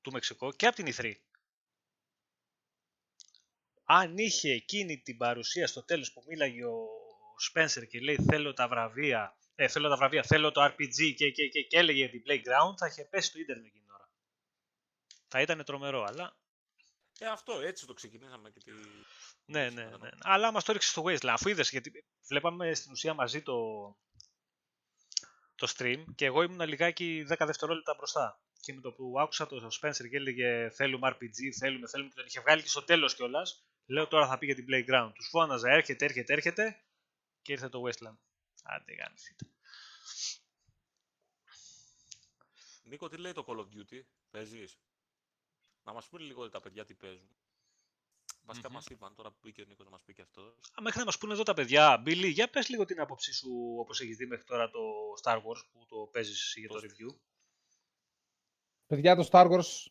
[0.00, 1.22] του Μεξικό και από την Ιθρή.
[3.84, 6.86] Αν είχε εκείνη την παρουσία στο τέλος που μίλαγε ο
[7.52, 11.48] Spencer και λέει θέλω τα βραβεία, ε, θέλω τα βραβεία, θέλω το RPG και, και,
[11.48, 14.10] και, και έλεγε την Playground, θα είχε πέσει το ίντερνετ εκείνη την ώρα.
[15.28, 16.36] Θα ήταν τρομερό, αλλά
[17.18, 18.70] Ε, αυτό, έτσι το ξεκινήσαμε και τη...
[19.44, 19.96] ναι, ναι, Συμφωνώ.
[19.96, 20.10] ναι.
[20.20, 23.56] Αλλά μας το έριξε στο Wasteland, αφού είδες, γιατί βλέπαμε στην ουσία μαζί το,
[25.54, 28.40] το stream και εγώ ήμουν λιγάκι 10 δευτερόλεπτα μπροστά.
[28.60, 32.26] Και με το που άκουσα το Spencer και έλεγε θέλουμε RPG, θέλουμε, θέλουμε και τον
[32.26, 33.64] είχε βγάλει και στο τέλος κιόλας.
[33.86, 35.10] Λέω τώρα θα πει για την Playground.
[35.14, 36.80] Τους φώναζα έρχεται, έρχεται, έρχεται
[37.42, 38.16] και ήρθε το Westland.
[38.62, 38.94] Άντε.
[42.82, 44.00] Νίκο, τι λέει το Call of Duty,
[44.30, 44.78] παίζεις;
[45.82, 47.36] Να μας πούνε λίγο τα παιδιά τι παίζουν.
[48.44, 48.72] Βασικά mm-hmm.
[48.72, 50.72] μας είπαν, τώρα που μπήκε ο Νίκος να μας πει και αυτός.
[50.80, 54.00] Μέχρι να μας πούνε εδώ τα παιδιά, Μπίλι, για πες λίγο την άποψή σου όπως
[54.00, 54.80] έχεις δει μέχρι τώρα το
[55.22, 57.18] Star Wars που το παίζεις για το review.
[58.86, 59.86] Παιδιά, το Star Wars,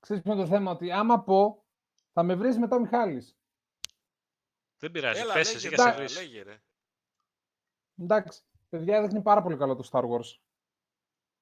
[0.00, 1.64] ξέρεις ποιο το θέμα, ότι άμα πω,
[2.12, 3.39] θα με βρεις μετά ο Μιχάλης.
[4.80, 5.98] Δεν πειράζει, Έλα, πες λέγε, εσύ ρε, και σε εντάξει.
[6.02, 6.16] βρεις.
[6.16, 6.62] λέγε, ρε.
[8.00, 10.38] Εντάξει, παιδιά, έδειχνε πάρα πολύ καλό το Star Wars.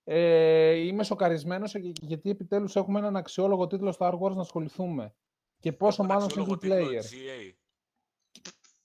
[0.05, 5.15] Ε, είμαι σοκαρισμένος ε, γιατί επιτέλους έχουμε έναν αξιόλογο τίτλο Star Wars να ασχοληθούμε.
[5.61, 7.01] Και πόσο Έχουμε μάλλον αξιόλογο single τίτλο player.
[7.01, 7.53] της EA.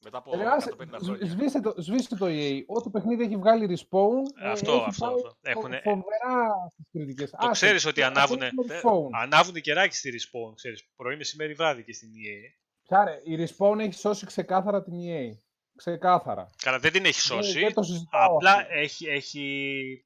[0.03, 1.27] Μετά από Ρε, άσε, 150 σβ- χρόνια.
[1.27, 2.63] Σβήστε το, σβήστε το EA.
[2.65, 5.29] Ό,τι παιχνίδι έχει βγάλει Respawn, ε, Αυτό, έχει αυτό, πάει αυτό.
[5.29, 7.29] φο- Έχουνε- φοβερά στις κριτικές.
[7.29, 9.09] Το Άσε, ξέρεις ότι ας ανάβουνε- έχουμε Ε, Respawn.
[9.11, 12.62] Ανάβουν κεράκι στη Respawn, ξέρεις, πρωί, μεσημέρι, βράδυ και στην EA.
[12.83, 15.37] Ποια ρε, η Respawn έχει σώσει ξεκάθαρα την EA.
[15.75, 16.49] Ξεκάθαρα.
[16.63, 17.59] Καλά, δεν την έχει Δεν- σώσει.
[17.59, 18.35] Δεν το συζητάω.
[18.35, 18.73] Απλά αυτό.
[18.73, 20.05] έχει, έχει...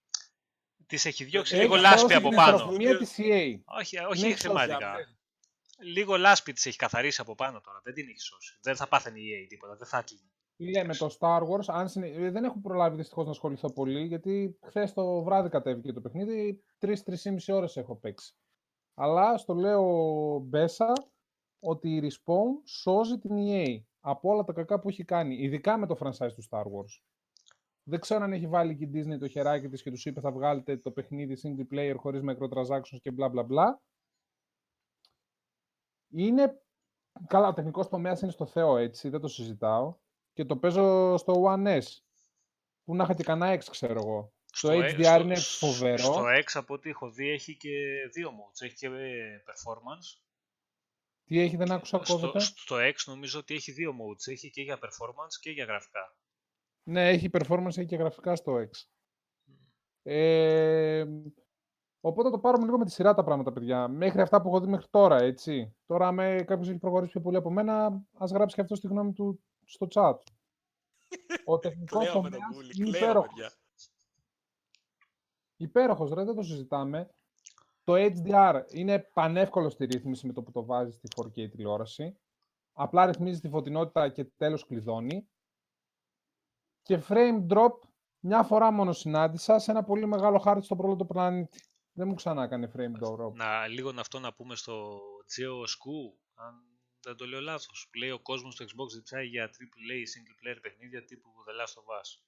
[0.87, 2.55] Της έχει διώξει Έχει λίγο Έχει λάσπη σώσει από την πάνω.
[2.55, 3.59] ιστεροφημία της EA.
[3.79, 4.91] Όχι, Την όχι έχει σώσει, θεματικά.
[4.91, 5.11] αυτό.
[5.79, 7.81] Λίγο λάσπη της έχει καθαρίσει από πάνω τώρα.
[7.83, 8.57] Δεν την έχει σώσει.
[8.61, 9.75] Δεν θα πάθαινε η EA τίποτα.
[9.75, 10.21] Δεν θα έκλεινε.
[10.59, 12.07] Λέμε το Star Wars, αν συνε...
[12.07, 16.63] ε, δεν έχω προλάβει δυστυχώς να ασχοληθώ πολύ, γιατί χθες το βράδυ κατέβηκε το παιχνίδι,
[16.81, 16.93] 3-3,5
[17.47, 18.33] ώρες έχω παίξει.
[18.93, 19.83] Αλλά στο λέω
[20.43, 20.93] Μπέσα
[21.59, 25.87] ότι η Respawn σώζει την EA από όλα τα κακά που έχει κάνει, ειδικά με
[25.87, 27.01] το franchise του Star Wars.
[27.83, 30.31] Δεν ξέρω αν έχει βάλει και η Disney το χεράκι της και τους είπε θα
[30.31, 33.81] βγάλετε το παιχνίδι single player χωρίς microtransactions και μπλα μπλα μπλα.
[36.09, 36.61] Είναι,
[37.27, 39.95] καλά, ο τεχνικός τομέας είναι στο Θεό έτσι, δεν το συζητάω.
[40.33, 41.83] Και το παίζω στο One S,
[42.83, 44.33] που να είχα και κανένα X ξέρω εγώ.
[44.61, 45.97] Το ε- HDR στο- είναι σ- φοβερό.
[45.97, 47.69] Στο X από ό,τι έχω δει έχει και
[48.13, 48.61] δύο modes.
[48.61, 50.21] Έχει και ε, performance.
[51.27, 52.39] Τι έχει, δεν άκουσα Στο, κόβεται.
[52.39, 54.31] στο X νομίζω ότι έχει δύο modes.
[54.31, 56.15] Έχει και για performance και για γραφικά.
[56.83, 58.69] Ναι, έχει performance, έχει και γραφικά στο X.
[60.03, 61.05] Ε,
[61.99, 63.87] οπότε το πάρουμε λίγο με τη σειρά τα πράγματα, παιδιά.
[63.87, 65.75] Μέχρι αυτά που έχω δει μέχρι τώρα, έτσι.
[65.85, 69.13] Τώρα, αν κάποιος έχει προχωρήσει πιο πολύ από μένα, ας γράψει και αυτό τη γνώμη
[69.13, 70.17] του στο chat.
[71.45, 73.33] Ο τεχνικός Κλαίω με τον τομέας Κούλι, είναι κλαίω, υπέροχος.
[73.33, 73.51] παιδιά.
[75.55, 77.09] Υπέροχος, ρε, δεν το συζητάμε.
[77.87, 82.17] Το HDR είναι πανεύκολο στη ρύθμιση με το που το βάζει στη 4K τηλεόραση.
[82.73, 85.29] Απλά ρυθμίζει τη φωτεινότητα και τέλος κλειδώνει.
[86.81, 87.71] Και frame drop
[88.19, 91.59] μια φορά μόνο συνάντησα σε ένα πολύ μεγάλο χάρτη στον πρώτο πλανήτη.
[91.91, 93.33] Δεν μου ξανά έκανε frame drop.
[93.33, 94.99] Να, λίγο να αυτό να πούμε στο
[95.37, 96.55] Geo Scu, αν
[97.01, 97.87] δεν το λέω λάθος.
[97.91, 101.73] Που λέει ο κόσμος στο Xbox διψάει για AAA single player παιχνίδια τύπου The Last
[101.73, 102.21] of Us.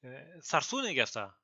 [0.00, 1.40] Ε, θα έρθουν για αυτά.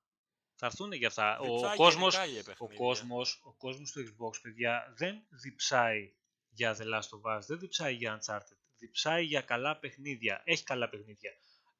[0.57, 1.39] Θα έρθουν για αυτά.
[1.43, 2.77] Διψάει Ο κόσμος, γενικά για ο παιχνίδια.
[2.77, 6.15] κόσμος, ο κόσμος του Xbox, παιδιά, δεν διψάει
[6.51, 8.57] για The Last of Us, δεν διψάει για Uncharted.
[8.77, 10.43] Διψάει για καλά παιχνίδια.
[10.45, 11.31] Έχει καλά παιχνίδια.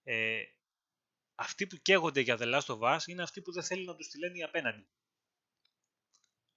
[0.03, 0.43] Ε,
[1.35, 4.09] αυτοί που καίγονται για The Last of Us είναι αυτοί που δεν θέλουν να τους
[4.09, 4.87] τη λένε οι απέναντι.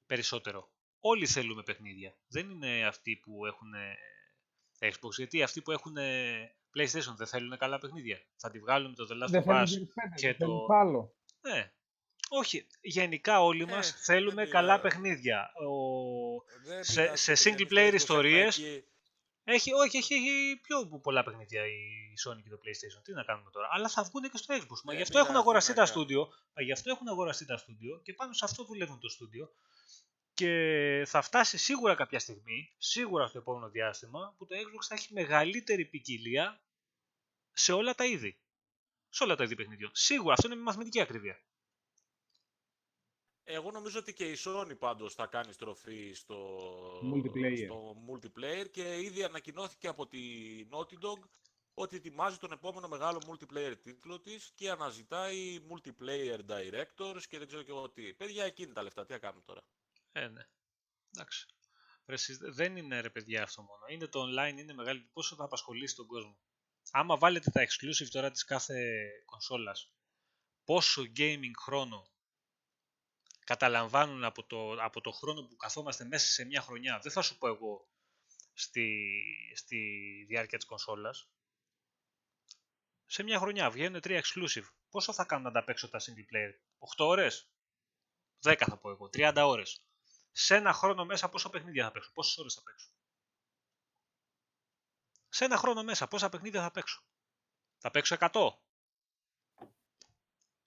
[0.06, 0.72] Περισσότερο.
[1.00, 2.18] Όλοι θέλουμε παιχνίδια.
[2.28, 3.96] Δεν είναι αυτοί που έχουν ε,
[4.80, 8.22] Xbox, γιατί αυτοί που έχουν ε, PlayStation δεν θέλουν καλά παιχνίδια.
[8.36, 9.82] Θα τη βγάλουν το The Last Δεν of θέλει Us.
[9.82, 11.16] Gears 5, και δεν θέλει το- άλλο.
[11.42, 11.72] Ναι.
[12.30, 15.52] Όχι, γενικά όλοι Ε, μας δεν θέλουμε τη- καλά ε, παιχνίδια.
[15.54, 15.72] Ο...
[16.66, 18.84] Δεν σε- πειράζει, σε παιδιά, single πιστεύω player ότι θα ιστορίες, υπάρχει-
[19.44, 23.04] Έχει, όχι, έχει, έχει πιο πολλά παιχνίδια η Sony και το PlayStation.
[23.04, 24.80] Τι να κάνουμε τώρα; Αλλά θα βγουν και στο Xbox.
[24.84, 26.30] Μα Ε, γι' αυτό έχουν πειράζει, αγοραστεί τι τα να στούντιο.
[26.56, 29.52] Μα γι' αυτό έχουν αγοραστεί τα στούντιο και πάνω σε αυτό δουλεύουν το στούντιο.
[30.34, 35.14] Και θα φτάσει σίγουρα κάποια στιγμή, σίγουρα στο επόμενο διάστημα, που το Xbox θα έχει
[35.14, 36.62] μεγαλύτερη ποικιλία
[37.54, 38.38] σε όλα τα είδη.
[39.10, 39.92] Σε όλα τα είδη παιχνιδιών.
[39.94, 41.40] Σίγουρα, αυτό είναι με μαθηματική ακρίβεια.
[43.50, 46.60] Εγώ νομίζω ότι και η Sony πάντως θα κάνει στροφή στο
[47.14, 47.64] Multiplayer.
[47.66, 50.20] στο multiplayer και ήδη ανακοινώθηκε από τη
[50.72, 51.20] Naughty Dog
[51.74, 57.64] ότι ετοιμάζει τον επόμενο μεγάλο multiplayer τίτλο της και αναζητάει multiplayer directors και δεν ξέρω
[57.64, 58.14] και εγώ τι.
[58.14, 59.62] Παιδιά, εκείνη τα λεφτά, τι θα κάνουμε τώρα;
[60.12, 60.48] Ε, ναι.
[61.16, 61.46] Εντάξει.
[62.06, 63.86] Ρε, εσείς δεν είναι ρε παιδιά αυτό μόνο.
[63.88, 65.10] Είναι το online, είναι μεγάλη.
[65.14, 66.38] Πόσο θα απασχολήσει τον κόσμο.
[66.92, 69.92] Άμα βάλετε τα exclusive τώρα της κάθε κονσόλας,
[70.64, 72.08] πόσο gaming χρόνο
[73.48, 77.00] καταλαμβάνουν από το, από το χρόνο που καθόμαστε μέσα σε μια χρονιά.
[77.00, 77.90] Δεν θα σου πω εγώ
[78.54, 79.14] στη,
[79.56, 79.78] στη
[80.28, 81.30] διάρκεια της κονσόλας.
[83.06, 84.68] Σε μια χρονιά βγαίνουν τρία exclusive.
[84.90, 86.54] Πόσο θα κάνουν να τα παίξω τα single player;
[86.98, 87.52] 8 ώρες;
[88.42, 89.10] 10 θα πω εγώ.
[89.14, 89.82] 30 ώρες.
[90.32, 92.90] Σε ένα χρόνο μέσα πόσα παιχνίδια θα παίξω; Πόσες ώρες θα παίξω;
[95.30, 97.04] Σε ένα χρόνο μέσα πόσα παιχνίδια θα παίξω;
[97.78, 98.52] Θα παίξω 100.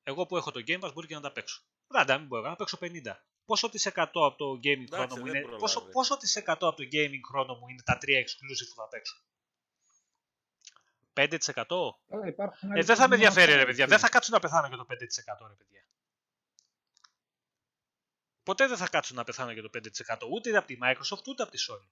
[0.02, 1.64] Εγώ που έχω το Game Pass μπορεί και να τα παίξω.
[1.92, 3.16] Άντα, μην μπορώ, να παίξω 50.
[3.44, 5.60] Πόσο της εκατό από το gaming Εντάξει, χρόνο μου δεν είναι, προλάβεις.
[5.74, 8.88] πόσο, πόσο της εκατό από το gaming χρόνο μου είναι τα τρία exclusive που θα
[8.88, 9.16] παίξω;
[11.12, 11.98] 5%?
[12.08, 13.84] Καλά, υπάρχουν Ε, άλλοι δεν θα με που ενδιαφέρει ρε μόνο παιδιά.
[13.84, 13.96] έτσι.
[13.96, 15.84] Δεν θα κάτσω να πεθάνω για το 5% ρε παιδιά.
[18.42, 21.52] Ποτέ δεν θα κάτσω να πεθάνω για το 5% ούτε από τη Microsoft ούτε από
[21.52, 21.88] τη Sony.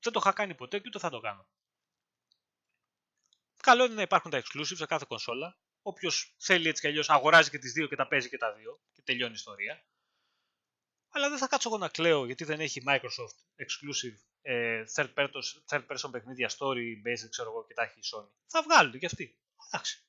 [0.00, 1.46] Δεν το είχα κάνει ποτέ και ούτε θα το κάνω.
[3.62, 5.58] Καλό είναι να υπάρχουν τα exclusive σε κάθε κονσόλα.
[5.82, 8.80] Όποιος θέλει έτσι κι αλλιώς αγοράζει και τις δύο και τα παίζει και τα δύο
[8.92, 9.84] και τελειώνει η ιστορία.
[11.12, 15.28] Αλλά δεν θα κάτσω εγώ να κλαίω γιατί δεν έχει Microsoft exclusive ε, third, person,
[15.68, 18.28] third person παιχνίδια story based ξέρω εγώ και τα έχει η Sony.
[18.46, 19.38] Θα βγάλουν κι αυτοί.
[19.72, 20.04] Εντάξει.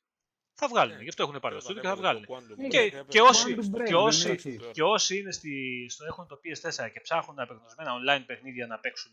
[0.54, 0.96] Θα βγάλουν.
[0.96, 1.04] Ναι.
[1.04, 2.48] Γι' αυτό έχουν πάρει το Όταν στούντιο και θα έβγαλε βγάλουν.
[2.48, 4.60] το Quantum Ναι, Και, Break, και, έπρεπε- όσοι, Quantum Break, και, δεν όσοι, έχει.
[4.72, 9.12] και όσοι είναι στη, στο, έχουν το PS4 και ψάχνουν απεγνωσμένα online παιχνίδια να παίξουν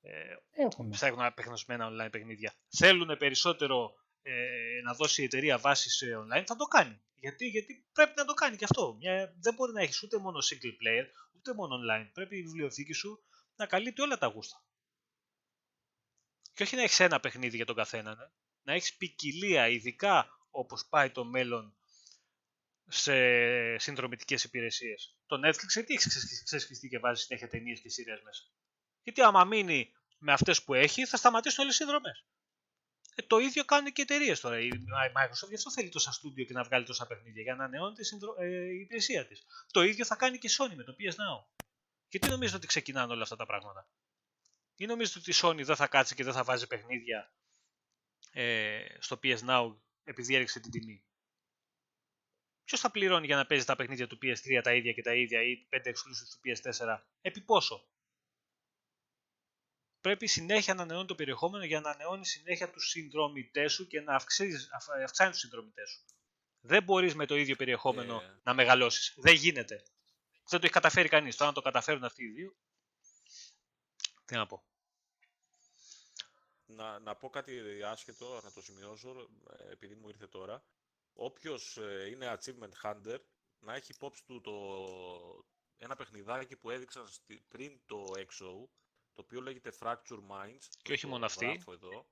[0.00, 0.90] ε, Έχουν.
[0.90, 2.54] ψάχνουν απεγνωσμένα online παιχνίδια.
[2.76, 3.94] Θέλουν περισσότερο
[4.26, 7.02] ε, να δώσει η εταιρεία βάσης σε online, θα το κάνει.
[7.14, 8.94] Γιατί, γιατί πρέπει να το κάνει και αυτό.
[8.94, 11.06] Μια, δεν μπορεί να έχεις ούτε μόνο single player,
[11.36, 12.10] ούτε μόνο online.
[12.12, 13.24] Πρέπει η βιβλιοθήκη σου
[13.56, 14.64] να καλύπτει όλα τα γούστα.
[16.54, 18.14] Και όχι να έχεις ένα παιχνίδι για τον καθένα.
[18.14, 18.24] Ναι.
[18.62, 21.76] Να έχεις ποικιλία, ειδικά όπως πάει το μέλλον
[22.88, 23.14] σε
[23.78, 25.16] συνδρομητικές υπηρεσίες.
[25.26, 28.42] Το Netflix γιατί έχεις ξεσχ- ξεσχιστεί και βάζει συνέχεια ταινίες και σειρές μέσα;
[29.02, 32.24] Γιατί άμα μείνει με αυτές που έχει θα σταματήσουν όλες οι συνδρομές.
[33.14, 34.60] Ε, το ίδιο κάνουν και οι εταιρείες τώρα.
[34.60, 34.68] Η
[35.16, 38.04] Microsoft γι' αυτό θέλει τόσα στούντιο και να βγάλει τόσα παιχνίδια για να ανανεώνει τη
[38.04, 38.34] συνδρο...
[38.38, 39.46] ε, η υπηρεσία της.
[39.70, 41.64] Το ίδιο θα κάνει και η Sony με το PS Now.
[42.08, 43.88] Γιατί νομίζετε ότι ξεκινάνε όλα αυτά τα πράγματα;
[44.76, 47.32] Ή νομίζετε ότι η Sony δεν θα κάτσει και δεν θα βάζει παιχνίδια
[48.32, 51.04] ε, στο PS Now επειδή έριξε την τιμή;
[52.64, 55.42] Ποιος θα πληρώνει για να παίζει τα παιχνίδια του PS3 τα ίδια και τα ίδια
[55.42, 56.98] ή 5 exclusive του PS4.
[57.20, 57.88] Επί πόσο;
[60.04, 64.14] Πρέπει συνέχεια να ανανεώνει το περιεχόμενο για να ανανεώνει συνέχεια τους συνδρομητές σου και να
[64.14, 64.52] αυξάνει,
[65.04, 66.04] αυξάνει τους συνδρομητές σου.
[66.60, 68.40] Δεν μπορείς με το ίδιο περιεχόμενο Ε.
[68.42, 69.14] να μεγαλώσεις.
[69.16, 69.82] Δεν γίνεται.
[70.48, 71.36] Δεν το έχει καταφέρει κανείς.
[71.36, 72.56] Τώρα να το καταφέρουν αυτοί οι δύο.
[74.24, 74.64] Τι να πω.
[76.66, 79.28] Να, να πω κάτι άσχετο, να το σημειώσω,
[79.58, 80.64] ε, επειδή μου ήρθε τώρα.
[81.12, 83.18] Όποιος ε, είναι achievement hunter,
[83.58, 84.52] να έχει υπόψη του το,
[85.76, 88.68] ένα παιχνιδάκι που έδειξαν στη, πριν το EXO,
[89.14, 90.68] το οποίο λέγεται Fracture Minds.
[90.82, 91.44] Και όχι το μόνο αυτή.
[91.44, 92.06] γράφω Εδώ,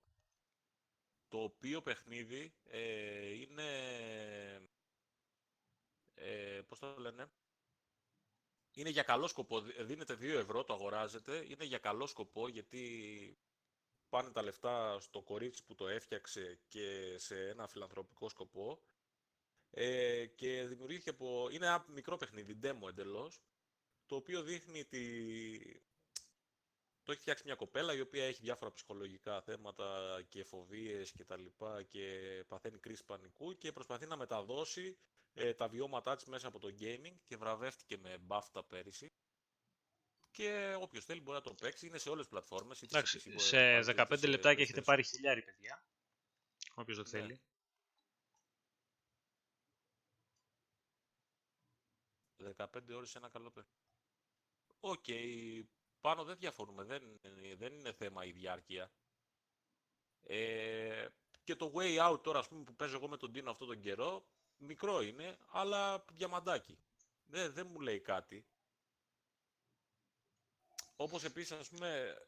[1.28, 3.68] το οποίο παιχνίδι ε, είναι...
[6.14, 7.30] Ε, πώς το λένε;
[8.74, 9.60] Είναι για καλό σκοπό.
[9.60, 11.44] δι- Δίνετε 2 ευρώ, το αγοράζετε.
[11.48, 13.38] Είναι για καλό σκοπό γιατί
[14.08, 18.82] πάνε τα λεφτά στο κορίτσι που το έφτιαξε και σε ένα φιλανθρωπικό σκοπό.
[19.70, 21.48] Ε, και δημιουργήθηκε από...
[21.50, 23.42] Είναι ένα μικρό παιχνίδι, demo εντελώς,
[24.06, 25.00] το οποίο δείχνει τη...
[27.04, 31.36] Το έχει φτιάξει μια κοπέλα η οποία έχει διάφορα ψυχολογικά θέματα και φοβίες και τα
[31.36, 34.98] λοιπά και παθαίνει κρίση πανικού και προσπαθεί να μεταδώσει
[35.34, 39.12] ε, τα βιώματά της μέσα από το gaming και βραβεύτηκε με BAFTA πέρυσι.
[40.30, 42.82] Και όποιος θέλει μπορεί να το παίξει, είναι σε όλες τις πλατφόρμες.
[42.82, 44.84] είτε Εντάξει, PC μπορεί να το σε πάρει, είτε 15 σε λεπτάκια έχετε PlayStation.
[44.84, 45.84] πάρει χιλιάρι παιδιά.
[46.74, 47.26] Όποιος δεν Ναι.
[47.26, 47.40] θέλει.
[52.56, 53.76] 15 ώρες σε ένα καλό παιχνίδι.
[54.80, 55.04] Οκ,
[56.02, 57.20] πάνω δεν διαφωνούμε, δεν,
[57.56, 58.92] δεν είναι θέμα η διάρκεια.
[60.20, 61.06] Ε,
[61.44, 63.80] και το Way Out τώρα, ας πούμε, που παίζω εγώ με τον Τίνο αυτόν τον
[63.80, 64.26] καιρό,
[64.56, 66.78] μικρό είναι, αλλά διαμαντάκι.
[67.24, 68.46] Δεν, δεν μου λέει κάτι.
[70.96, 72.18] Όπως επίσης, ας πούμε,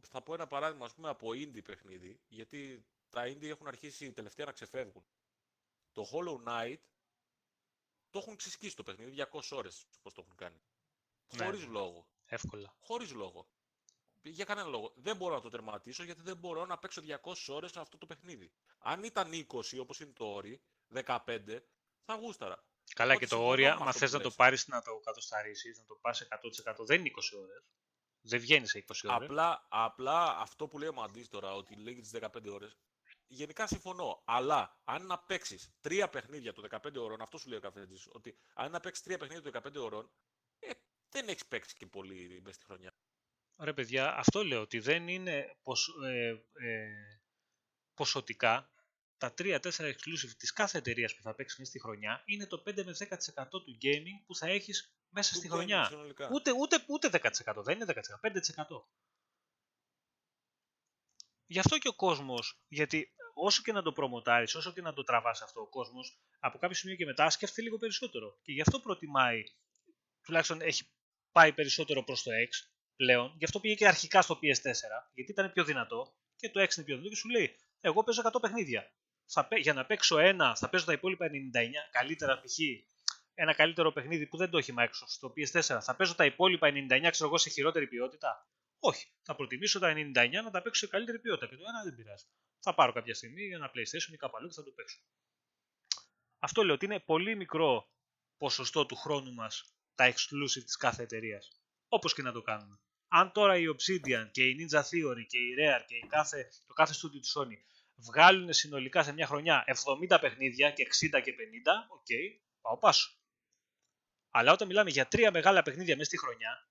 [0.00, 4.46] θα πω ένα παράδειγμα, ας πούμε, από indie παιχνίδι, γιατί τα indie έχουν αρχίσει τελευταία
[4.46, 5.04] να ξεφεύγουν.
[5.92, 6.80] Το Hollow Knight
[8.10, 10.60] το έχουν ξεσκίσει το παιχνίδι 200 ώρες, πώς το έχουν κάνει.
[11.36, 11.70] Ναι, Χωρίς ναι.
[11.70, 12.08] λόγο.
[12.28, 12.74] Εύκολα.
[12.80, 13.48] Χωρίς λόγο.
[14.22, 14.92] Για κανένα λόγο.
[14.96, 18.52] Δεν μπορώ να το τερματίσω γιατί δεν μπορώ να παίξω 200 ώρες αυτό το παιχνίδι.
[18.78, 20.60] Αν ήταν 20 όπως είναι το όρι,
[20.94, 21.62] 15,
[22.04, 22.64] θα γούσταρα.
[22.94, 24.36] Καλά Οπότε και το συμφωνώ όρια, με μα αυτό θες που να το λες.
[24.36, 27.64] πάρεις να το κατοσταρίσεις, να το πας 100% δεν είναι 20 ώρες.
[28.20, 29.28] Δεν βγαίνει σε 20 ώρες.
[29.28, 32.78] Απλά, απλά αυτό που λέει ο Μαντής τώρα, ότι λέγει τις 15 ώρες,
[33.26, 34.22] γενικά συμφωνώ.
[34.24, 38.38] Αλλά αν να παίξεις τρία παιχνίδια το 15 ώρων, αυτό σου λέει ο Καφέτζης, ότι
[38.54, 40.10] αν να παίξεις τρία παιχνίδια το 15 ώρων, ε,
[41.10, 42.94] δεν έχεις παίξει και πολύ μέσα στη χρονιά.
[43.58, 47.20] Ρε παιδιά, αυτό λέω ότι δεν είναι ποσ, ε, ε,
[47.94, 48.70] ποσοτικά
[49.18, 52.84] τα 3-4 exclusive της κάθε εταιρείας που θα παίξει μέσα στη χρονιά είναι το 5
[52.84, 55.84] με 10% του gaming που θα έχεις μέσα Του στη gaming χρονιά.
[55.84, 56.28] συνολικά.
[56.32, 58.88] Ούτε, ούτε, ούτε 10%, δεν είναι 10%, 5%.
[61.46, 65.02] Γι' αυτό και ο κόσμος, γιατί όσο και να το προμοτάρεις, όσο και να το
[65.02, 68.38] τραβάς αυτό ο κόσμος, από κάποιο σημείο και μετά σκέφτεται λίγο περισσότερο.
[68.42, 69.42] Και γι' αυτό προτιμάει,
[70.22, 70.88] τουλάχιστον έχει
[71.38, 74.72] πάει περισσότερο προς το X πλέον, γι' αυτό πήγε και αρχικά στο PS4,
[75.14, 78.22] γιατί ήταν πιο δυνατό και το X είναι πιο δυνατό και σου λέει, εγώ παίζω
[78.32, 78.92] 100 παιχνίδια.
[79.26, 81.30] Θα, παί- για να παίξω ένα, θα παίζω τα υπόλοιπα 99,
[81.90, 82.58] καλύτερα π.χ.
[83.34, 87.08] ένα καλύτερο παιχνίδι που δεν το έχει Microsoft στο PS4, θα παίζω τα υπόλοιπα 99
[87.10, 88.48] ξέρω εγώ σε χειρότερη ποιότητα.
[88.78, 89.06] Όχι.
[89.22, 92.24] Θα προτιμήσω τα 99 να τα παίξω σε καλύτερη ποιότητα και το ένα δεν πειράζει.
[92.60, 94.98] Θα πάρω κάποια στιγμή ένα PlayStation ή κάπου αλλού και θα το παίξω.
[96.38, 97.90] Αυτό λέω ότι είναι πολύ μικρό
[98.36, 101.60] ποσοστό του χρόνου μας τα exclusive της κάθε εταιρείας.
[101.88, 102.80] Όπως και να το κάνουμε.
[103.08, 106.74] Αν τώρα η Obsidian και η Ninja Theory και η Rare και η κάθε, το
[106.74, 107.56] κάθε studio της Sony
[107.96, 109.64] βγάλουν συνολικά σε μια χρονιά
[110.10, 112.06] 70 παιχνίδια και 60 και 50, οκ,
[112.60, 113.10] πάω πάσο.
[114.30, 116.68] Αλλά όταν μιλάμε για τρία μεγάλα παιχνίδια μέσα στη χρονιά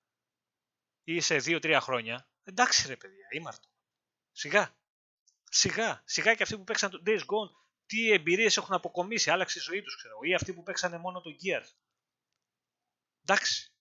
[1.03, 3.67] ή σε 2-3 χρόνια, εντάξει ρε παιδιά, ήμαρτο.
[4.31, 4.75] Σιγά.
[5.43, 6.01] Σιγά.
[6.05, 7.51] Σιγά και αυτοί που παίξαν το Days Gone
[7.85, 11.29] τι εμπειρίες έχουν αποκομίσει, άλλαξε η ζωή τους, ξέρω, ή αυτοί που παίξανε μόνο το
[11.29, 11.69] Gears.
[13.29, 13.71] Εντάξει.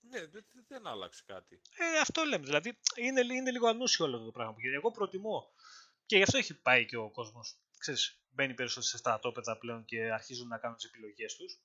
[0.00, 1.62] Ναι, δεν, δεν άλλαξε κάτι.
[1.76, 2.44] Ε, αυτό λέμε.
[2.44, 4.54] Δηλαδή είναι, είναι λίγο ανούσιο όλο αυτό το πράγμα.
[4.58, 5.52] Γιατί εγώ προτιμώ
[6.06, 7.58] και γι' αυτό έχει πάει και ο κόσμος.
[7.78, 11.60] Ξέρεις, μπαίνει περισσότερο σε στρατόπεδα πλέον και αρχίζουν να κάνουν τις επιλογές τους.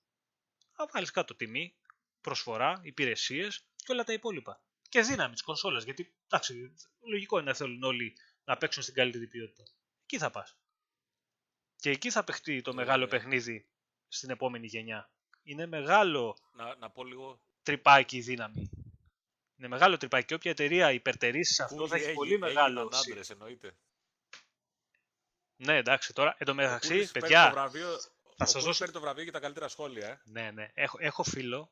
[0.77, 1.77] Να βάλεις κάτω τιμή,
[2.21, 4.63] προσφορά, υπηρεσίες και όλα τα υπόλοιπα.
[4.89, 5.83] Και δύναμη της κονσόλας.
[5.83, 9.63] Γιατί εντάξει, λογικό είναι να θέλουν όλοι να παίξουν στην καλύτερη ποιότητα.
[10.03, 10.57] Εκεί θα πας.
[11.75, 13.09] Και εκεί θα παιχτεί το Ε, μεγάλο ναι.
[13.09, 13.69] παιχνίδι
[14.07, 15.11] στην επόμενη γενιά.
[15.47, 17.39] Είναι μεγάλο Να, να πω λίγο.
[17.63, 18.69] τρυπάκι η δύναμη.
[19.57, 22.79] Είναι μεγάλο τρυπάκι και όποια εταιρεία υπερτερήσεις σε αυτό Κούλι θα έχει έγι- πολύ μεγάλο.
[22.79, 23.77] έγιναν συ- άντρες, εννοείται.
[25.55, 27.45] Ναι, εντάξει, τώρα εν τω Ο μεταξύ, Κούλις παίρνει παιδιά.
[27.47, 30.21] Το βραβείο, θα ο σας Κούλις δώσω- παίρνει το βραβείο για τα καλύτερα σχόλια, ε.
[30.25, 30.71] Ναι, ναι.
[30.73, 31.71] Έχω, έχω φίλο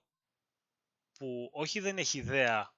[1.18, 2.74] που όχι δεν έχει ιδέα.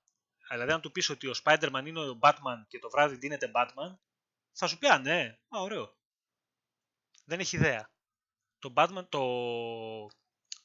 [0.49, 3.98] Δηλαδή, αν του πεις ότι ο Spider-Man είναι ο Batman και το βράδυ δίνεται Batman,
[4.52, 5.95] θα σου πει Α, ναι, α, ωραίο.
[7.26, 7.91] Δεν έχει ιδέα.
[8.60, 9.22] Το Batman, το.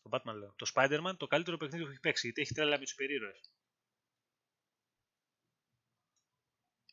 [0.03, 0.55] Το Batman λέω.
[0.57, 3.41] Το Spider-Man το καλύτερο παιχνίδι που έχει παίξει, γιατί έχει τρέλα με τους υπερήρωε.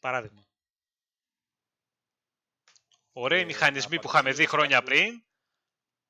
[0.02, 0.48] Παράδειγμα.
[3.12, 5.24] Ωραίοι Ε, μηχανισμοί να που είχαμε δει απαντήσω χρόνια κάποιος- πριν.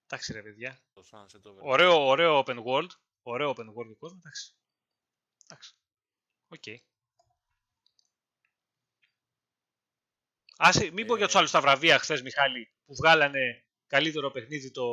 [0.05, 0.83] Εντάξει ρε παιδιά.
[0.93, 1.61] Το Sunset Overdrive.
[1.61, 2.89] Ωραίο, ωραίο open world.
[3.21, 4.17] Ωραίο open world ο κόσμο.
[4.23, 4.55] Εντάξει.
[5.43, 5.75] Εντάξει.
[6.47, 6.63] Οκ.
[10.57, 14.71] Άσε, μην πω για Ε, τους άλλους τα βραβεία χθες Μιχάλη, που βγάλανε καλύτερο παιχνίδι
[14.71, 14.85] το,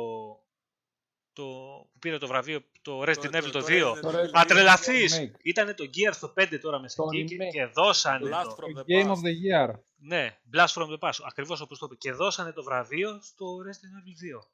[1.37, 1.43] το
[1.91, 3.91] που πήρε το βραβείο το Resident Evil το 2.
[3.93, 4.45] Resident Το Evil Resident Μα 2.
[4.47, 5.19] τρελαθείς!
[5.19, 5.39] remake.
[5.43, 7.51] Ήτανε το Gear στο 5 τώρα μέσα Το εκεί και, remake.
[7.51, 9.11] και δώσανε Blast το, from the Game past.
[9.15, 9.33] of the
[9.69, 9.73] Year.
[9.95, 11.95] ναι, Blast from the Past, ακριβώς όπως το είπε.
[11.95, 14.47] Και δώσανε το βραβείο στο Resident Evil 2.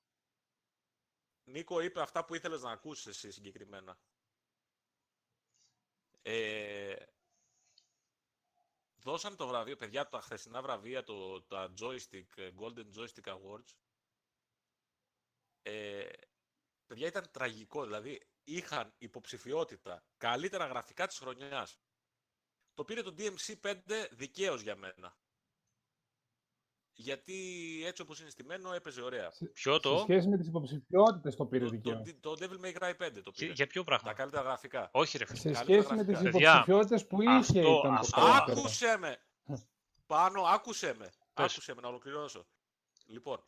[1.43, 3.97] Νίκο είπε αυτά που ήθελες να ακούσεις εσύ συγκεκριμένα.
[6.21, 6.95] Ε,
[8.95, 13.73] δώσαν το βραβείο, παιδιά, τα χθεσινά βραβεία, το, τα Joystick, ε, Golden Joystick Awards.
[15.61, 16.05] Ε,
[16.87, 17.83] παιδιά, ήταν τραγικό.
[17.83, 21.79] Δηλαδή, είχαν υποψηφιότητα καλύτερα γραφικά της χρονιάς.
[22.73, 23.73] Το πήρε το DMC5
[24.11, 25.17] δικαίως για μένα.
[26.95, 27.33] Γιατί
[27.85, 29.31] έτσι όπως είναι στημένο έπαιζε ωραία.
[29.53, 32.01] Ποιο Σε το, σχέση με τις υποψηφιότητες το πήρε Το, δικαίως.
[32.21, 33.51] το, το Devil May Cry 5 το για, πήρε.
[33.53, 34.13] για ποιο Τα πράγμα.
[34.13, 34.89] καλύτερα γραφικά.
[34.93, 35.37] Όχι ρε φίλε.
[35.39, 36.31] Σε καλύτερα σχέση με τις γραφικά.
[36.31, 38.59] Παιδιά, υποψηφιότητες που είχε αυτό- ήταν το αυτό- καλύτερο.
[38.59, 39.17] Άκουσε με!
[40.05, 41.05] Πάνω, άκουσε με.
[41.33, 41.51] Πες.
[41.51, 42.47] Άκουσε με να ολοκληρώσω.
[43.05, 43.43] Λοιπόν,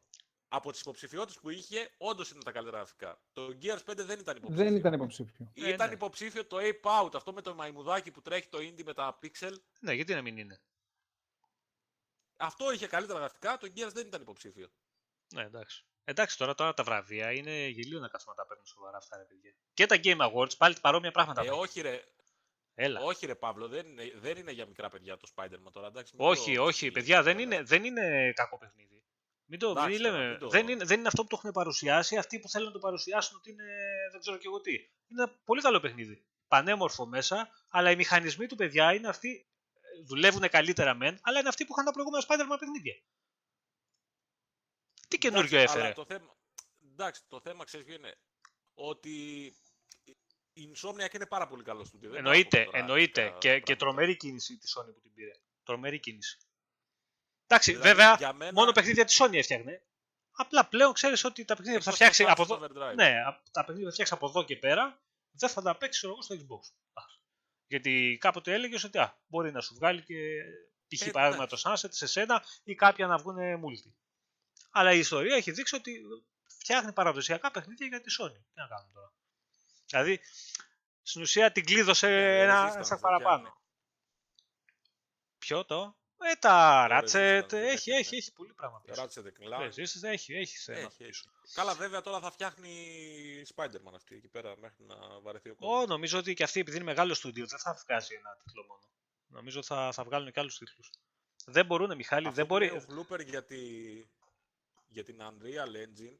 [0.47, 3.19] από τις υποψηφιότητες που είχε, όντως είναι τα καλύτερα γραφικά.
[3.33, 4.63] Το Gears 5 δεν ήταν υποψήφιο.
[4.63, 5.51] Δεν ήταν υποψήφιο.
[5.53, 5.93] Ε, Ήταν ναι.
[5.93, 9.53] υποψήφιο το Ape Out, αυτό με το μαϊμουδάκι που τρέχει το indie με τα pixel.
[9.79, 10.61] Ναι, γιατί να μην είναι.
[12.37, 14.67] Αυτό είχε καλύτερα γραφικά, το Gears δεν ήταν υποψήφιο.
[15.33, 15.85] Ναι, εντάξει.
[16.03, 19.23] Εντάξει, τώρα, τώρα τα βραβεία είναι γελίο να κάτσουμε να τα παίρνουν σοβαρά αυτά, ρε
[19.23, 19.55] παιδιά.
[19.73, 21.41] Και τα Game Awards πάλι παρόμοια πράγματα.
[21.41, 21.61] Ε, παίρνουν.
[21.61, 22.03] όχι ρε,
[22.73, 23.01] Έλα.
[23.01, 26.15] όχι ρε Παύλο, δεν είναι, δεν είναι για μικρά παιδιά το Spider-Man τώρα, εντάξει.
[26.17, 27.55] μην όχι, το όχι, ψηλίζεις παιδιά, δεν τώρα.
[27.55, 29.03] είναι, δεν είναι κακό παιχνίδι.
[29.47, 31.35] Μην το, Εντάξει, μην τώρα, λέμε, μην το- δεν, είναι, δεν είναι αυτό που το
[31.39, 32.17] έχουν παρουσιάσει.
[32.17, 33.63] Αυτοί που θέλουν να το παρουσιάσουν ότι είναι
[34.11, 34.71] δεν ξέρω και εγώ τι.
[34.73, 36.25] Είναι ένα πολύ καλό παιχνίδι.
[36.47, 39.47] Πανέμορφο μέσα, αλλά οι μηχανισμοί του παιδιά είναι αυτοί.
[39.73, 42.93] ε, Δουλεύουν καλύτερα μεν, αλλά είναι αυτοί που είχαν τα προηγούμενα Spider-Man παιχνίδια.
[45.07, 46.35] Τι καινούριο Εντάξει, έφερε; αλλά Το θέμα,
[46.91, 48.17] εντάξει, το θέμα ξέρεις ποιο είναι;
[48.73, 49.45] Ότι
[50.53, 52.09] η Insomniac είναι πάρα πολύ καλός στούντιο.
[52.09, 53.21] δεν Εννοείται, υπάρχουν τώρα εννοείται.
[53.21, 53.75] τέτοια Και, και πράγματα.
[53.75, 55.31] τρομερή κίνηση τη Sony που την πήρε.
[55.63, 56.37] Τρομερή κίνηση.
[57.47, 59.81] Εντάξει, Δηλαδή, βέβαια, για μένα- μόνο παιχνίδια της Sony έφτιαχνε.
[60.31, 62.85] Απλά πλέον ξέρεις ότι τα παιχνίδια που θα Εκτός φτιάξει το από Sunset εδώ.
[62.89, 62.95] Overdrive.
[62.95, 65.01] Ναι, απ- τα παιχνίδια που θα φτιάξει από εδώ και πέρα
[65.31, 66.73] δεν θα τα παίξεις ξέρω εγώ, στο Xbox.
[66.93, 67.03] Α.
[67.67, 70.15] Γιατί κάποτε έλεγες ότι α, μπορεί να σου βγάλει και
[70.87, 71.07] π.χ.
[71.07, 73.91] Ε, παράδειγμα το Sunset σε σένα ή κάποια να βγουν multi.
[74.71, 76.01] Αλλά η ιστορία έχει δείξει ότι
[76.59, 78.33] φτιάχνει παραδοσιακά παιχνίδια για τη Sony.
[78.53, 79.13] Τι να κάνουμε τώρα.
[79.85, 80.19] Δηλαδή,
[81.01, 83.41] στην ουσία την κλείδωσε Ε, ένα Resistance, στα δεν παραπάνω.
[83.41, 83.55] πιάνει.
[85.37, 87.11] Ποιο το; Ε, τα Το Ratchet, Resistance
[87.47, 87.99] δεν έχει, έκανε.
[87.99, 89.03] έχει, έχει πολύ πράγμα πίσω.
[89.03, 89.67] Ratchet and Clank.
[89.67, 91.29] Resistance έχει, έχει θέμα Έχει, πίσω.
[91.43, 91.53] έχει.
[91.53, 92.73] Καλά, βέβαια τώρα θα φτιάχνει
[93.55, 95.83] Spider-Man αυτή εκεί πέρα μέχρι να βαρεθεί ο κόσμος.
[95.83, 98.81] Ω, νομίζω ότι και αυτή επειδή είναι μεγάλο στούντιο δεν θα βγάζει ένα τίτλο μόνο.
[99.27, 100.89] Νομίζω θα, θα βγάλουν και άλλους τίτλους.
[101.45, 102.67] Δεν μπορούν, Μιχάλη, Αυτό δεν που μπορεί.
[102.67, 103.57] λέει Ο Φλούπερ για, τη...
[104.87, 106.17] για την Unreal Engine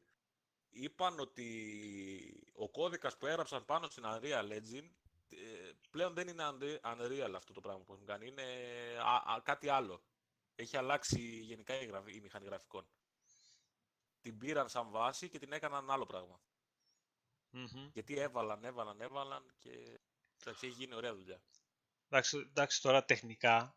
[0.70, 5.05] είπαν ότι ο κώδικας που έγραψαν πάνω στην Unreal Engine ε,
[5.90, 8.26] πλέον δεν είναι Unre- Unreal αυτό το πράγμα που έχουν κάνει.
[8.26, 8.42] Είναι
[9.00, 10.04] α- α- κάτι άλλο.
[10.54, 12.08] Έχει αλλάξει γενικά η, γραφ...
[12.08, 12.88] η μηχανή γραφικών.
[14.20, 16.40] Την πήραν σαν βάση και την έκαναν άλλο πράγμα.
[17.50, 17.90] Μμμ.
[17.92, 20.00] Γιατί έβαλαν, έβαλαν, έβαλαν και
[20.40, 21.42] εντάξει, έχει γίνει ωραία δουλειά.
[22.08, 23.76] Εντάξει, εντάξει, τώρα τεχνικά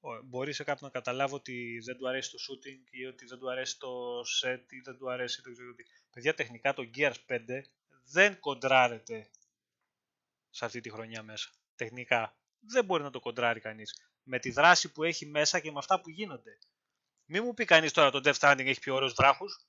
[0.00, 3.38] ο- μπορεί σε κάποιον να καταλάβει ότι δεν του αρέσει το shooting ή ότι δεν
[3.38, 5.82] του αρέσει το set ή δεν του αρέσει δεν ξέρω τι.
[6.10, 7.38] Παιδιά, τεχνικά το Gears 5
[8.04, 9.30] δεν κοντράρεται
[10.58, 11.48] σε αυτή τη χρονιά μέσα.
[11.76, 12.36] Τεχνικά.
[12.58, 13.94] Δεν μπορεί να το κοντράρει κανείς.
[14.22, 16.58] Με τη δράση που έχει μέσα και με αυτά που γίνονται.
[17.24, 19.66] Μην μου πει κανείς τώρα το Death Stranding έχει πιο ωραίους βράχους.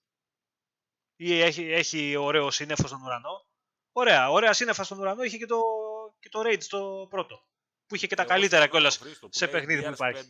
[1.15, 3.47] Ή έχει, έχει ωραίο σύννεφο στον ουρανό.
[3.91, 5.59] Ωραία, ωραία σύννεφα στον ουρανό είχε και το,
[6.19, 7.45] και το Rage το πρώτο.
[7.85, 9.81] Που είχε και τα Εγώ καλύτερα συμφωνώ με κιόλας τον Χρήστο που σε λέει παιχνίδι
[9.81, 10.29] που Gears υπάρχει.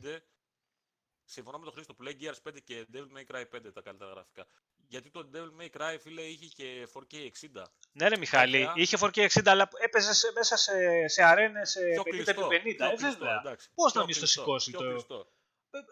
[1.30, 3.81] 5 Συμφωνώ με τον Χρήστο που λέει Gears 5 και Devil May Cry 5 τα
[3.81, 4.45] καλύτερα γραφικά.
[4.88, 7.64] Γιατί το Devil May Cry, φίλε, είχε και 4K 60.
[7.91, 12.01] Ναι, ρε Μιχάλη, Κάποια- είχε 4K60, αλλά έπαιζε σε- μέσα σε, σε αρένες σε Πιο
[12.01, 12.47] 50 επί κλειστό.
[12.47, 12.76] 50.
[12.76, 13.39] πιο Ε, κλειστό, βέβαια.
[13.39, 13.69] εντάξει.
[13.73, 15.31] Πώς να Πιο μην στο κλειστό, σηκώσει πιο το- κλειστό.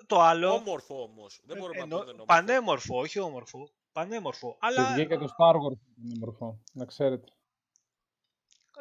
[0.07, 0.51] Το άλλο.
[0.53, 1.39] Όμορφο όμως.
[1.43, 2.25] Δεν μπορούμε ε, να πούμε δεν είναι όμορφο.
[2.25, 3.69] πανέμορφο, όχι όμορφο.
[3.91, 4.51] Πανέμορφο.
[4.51, 7.27] Και Αλλά βγήκε το Star Wars που είναι μορφό, να ξέρετε.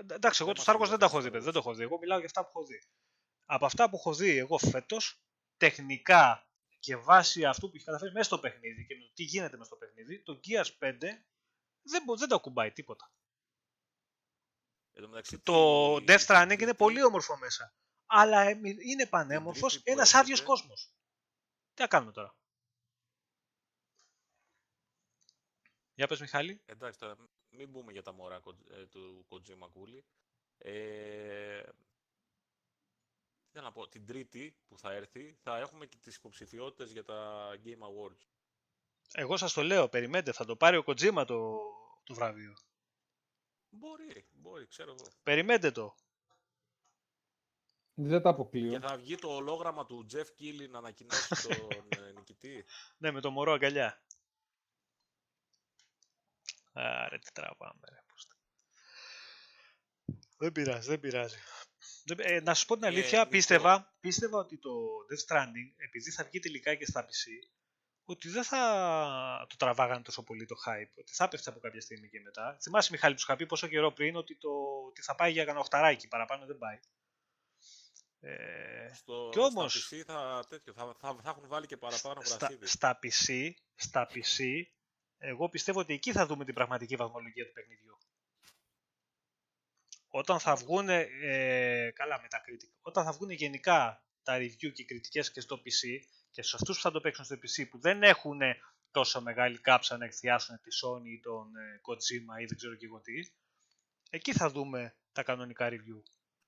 [0.07, 1.53] εντάξει, εγώ Δεν το μας Star Wars δεν τα έχω ενδιαφέρει δει, το παιδί, δεν
[1.53, 1.83] το έχω δει.
[1.83, 2.83] Εγώ μιλάω για αυτά που έχω δει.
[3.47, 5.20] Από αυτά που έχω δει εγώ φέτος,
[5.57, 6.45] τεχνικά
[6.87, 9.65] και βάσει αυτού που έχει καταφέρει μέσα στο παιχνίδι και με το τι γίνεται μέσα
[9.69, 10.99] στο παιχνίδι, το Gears 5
[11.83, 13.13] δεν, μπο- δεν το ακουμπάει τίποτα.
[14.93, 17.75] Εν τω μεταξύ, Το τη- Death την Stranding είναι Τρίτη- πολύ όμορφο μέσα.
[18.07, 20.93] Αλλά ε, μη- είναι πανέμορφος Τρίτη που ένας άδειος έρχεται- κόσμος.
[21.75, 22.37] Τι να κάνουμε τώρα;
[25.95, 26.63] Για πες Μιχάλη.
[26.67, 27.17] Εντάξει, τώρα
[27.51, 30.05] μην πούμε για τα μωρά Κο- ε, του Kojima Κούλη.
[30.59, 31.63] Ε,
[33.57, 37.05] τι θέλω να πω, την Τρίτη που θα έρθει θα έχουμε και τις υποψηφιότητες για
[37.05, 38.27] τα Game Awards.
[39.12, 41.59] Εγώ σας το λέω, περιμένετε, θα το πάρει ο Kojima το,
[42.05, 42.55] το βραβείο.
[43.69, 45.09] Μπορεί, μπορεί, ξέρω εγώ.
[45.23, 45.95] Περιμένετε το.
[47.95, 48.81] Δεν τα Και αποκλείω.
[48.81, 52.65] θα βγει το ολόγραμμα του Jeff Keighley να ανακοινώσει τον ε, νικητή.
[52.97, 54.03] Ναι, με το μωρό αγκαλιά.
[56.73, 58.03] Άρε, τι τραβάμε, ρε.
[58.07, 58.37] πώς τα-
[60.37, 61.39] Δεν πειράζει, δεν πειράζει.
[62.05, 63.31] Δεν- ε, να σου πω την Ε, αλήθεια, Νίκο.
[63.31, 64.70] πίστευα, πίστευα ότι το
[65.11, 67.51] Death Stranding, επειδή θα βγει τελικά και στα PC,
[68.05, 72.09] ότι δεν θα το τραβάγανε τόσο πολύ το hype, ότι θα πέφτει από κάποια στιγμή
[72.09, 72.59] και μετά.
[72.62, 74.48] Θυμάσαι, Μιχάλη, που σου είχα πει πόσο καιρό πριν ότι, το,
[74.86, 76.78] ότι θα πάει για κανένα οχταράκι, παραπάνω δεν πάει.
[78.20, 82.20] Ε, Στο, Κι όμως- Στα PC θα, τέτοιο, θα, θα, θα έχουν βάλει και παραπάνω
[82.24, 82.66] στα, γρασίδι.
[82.66, 84.44] στα PC, στα PC,
[85.19, 87.98] εγώ πιστεύω ότι εκεί θα δούμε την πραγματική βαθμολογία του παιχνιδιού.
[90.17, 94.83] Όταν θα βγουν, ε, καλά με τα critic, όταν θα βγουν γενικά τα review και
[94.83, 95.81] οι κριτικές και στο PC
[96.31, 98.41] και σε αυτούς που θα το παίξουν στο PC που δεν έχουν
[98.91, 102.87] τόσο μεγάλη κάψα να εκθιάσουν τη Sony ή τον ε, Kojima ή δεν ξέρω και
[102.87, 103.13] εγώ τι,
[104.11, 106.03] εκεί θα δούμε τα κανονικά review.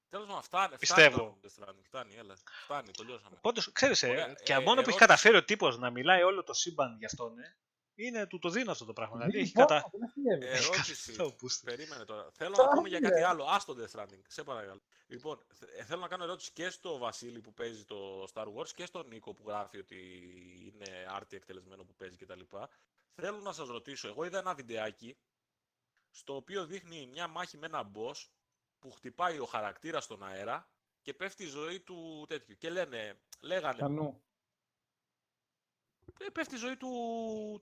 [0.08, 0.76] Τέλος πάντων, φτάνει.
[0.78, 1.16] Πιστεύω.
[1.16, 2.36] Φτάνει, το Death Stranding, φτάνει, έλα.
[2.64, 3.38] Φτάνει, τελειώσαμε.
[3.40, 4.98] Πάντως, ξέρεις, ε, Ωραία, και ε, μόνο που έχει ερώτηση.
[4.98, 7.56] καταφέρει ο τύπος να μιλάει όλο το σύμπαν γι' αυτόν, ε,
[8.00, 9.16] είναι του το δίνω αυτό το πράγμα.
[9.16, 9.88] Δηλαδή, έχει Λοιπόν, κατα...
[9.92, 10.46] δεν αστείευε.
[10.56, 11.16] Ερώτηση.
[11.16, 11.70] Το πούστε.
[11.70, 12.28] Περίμενε τώρα.
[12.32, 13.08] Θέλω Τώρα να πούμε για είναι.
[13.08, 13.44] κάτι άλλο.
[13.44, 14.20] Άστο Death Stranding.
[14.28, 14.80] Σε παρακαλώ.
[15.06, 18.86] Λοιπόν, θε- θέλω να κάνω ερώτηση και στο Βασίλη που παίζει το Star Wars και
[18.86, 19.96] στον Νίκο που γράφει ότι
[20.64, 22.40] είναι άρτη εκτελεσμένο που παίζει κτλ.
[23.14, 24.08] Θέλω να σας ρωτήσω.
[24.08, 25.16] Εγώ είδα ένα βιντεάκι
[26.10, 28.26] στο οποίο δείχνει μια μάχη με ένα boss
[28.78, 30.68] που χτυπάει ο χαρακτήρας στον αέρα
[31.02, 32.56] και πέφτει η ζωή του τέτοιου.
[32.58, 34.22] Και λένε, λέγανε, Κανού.
[36.20, 36.88] Ε, πέφτει η ζωή του,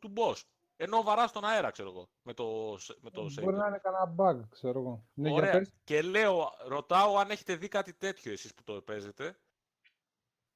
[0.00, 0.40] του boss.
[0.76, 3.58] Ενώ βαρά στον αέρα, ξέρω εγώ, με το, σε- με το Μπορεί saber.
[3.60, 5.06] να είναι κανένα bug, ξέρω εγώ.
[5.14, 5.52] Ναι, για Ωραία.
[5.52, 5.72] πες.
[5.84, 9.38] Και λέω, ρωτάω αν έχετε δει κάτι τέτοιο εσείς που το παίζετε.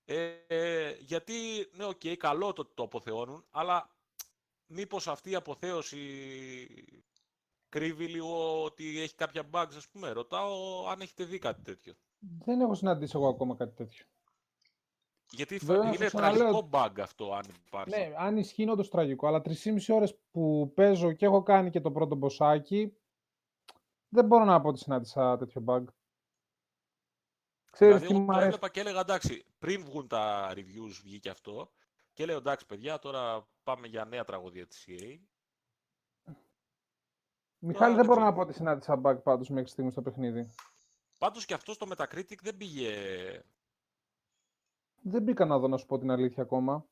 [0.05, 1.35] Ε, ε, γιατί,
[1.73, 3.97] ναι, οκ, καλό το, το αποθεώνουν, αλλά
[4.67, 7.03] μήπως αυτή η αποθέωση
[7.69, 10.11] κρύβει λίγο ότι έχει κάποια bugs, ας πούμε.
[10.11, 11.95] Ρωτάω αν έχετε δει κάτι τέτοιο.
[12.45, 14.05] Δεν έχω συναντήσει εγώ ακόμα κάτι τέτοιο.
[15.31, 17.91] Γιατί φα- Βέβαια, είναι σας ξαναλέω- τραγικό bug αυτό, αν υπάρχει.
[17.99, 21.81] Ναι, αν ισχύει είναι όντως τραγικό, αλλά 3,5 ώρες που παίζω και έχω κάνει και
[21.81, 22.97] το πρώτο μποσάκι,
[24.09, 25.85] δεν μπορώ να πω ότι συνάντησα τέτοιο bug.
[27.71, 28.47] Ξέρεις δηλαδή, τι εγώ μου το αρέσει.
[28.47, 31.71] έβλεπα και έλεγα εντάξει, πριν βγουν τα reviews βγήκε αυτό.
[32.13, 35.19] Και λέω εντάξει, παιδιά, τώρα πάμε για νέα τραγωδία της EA.
[37.59, 38.37] Μιχάλη, δεν δεν μπορώ να ξέρω.
[38.43, 40.51] πω ότι συνάντησα bug πάντως μέχρι στιγμής στο παιχνίδι.
[41.19, 42.93] Πάντως και αυτό στο Metacritic δεν πήγε
[45.03, 46.87] Δεν μπήκα να δω να σου πω την αλήθεια ακόμα.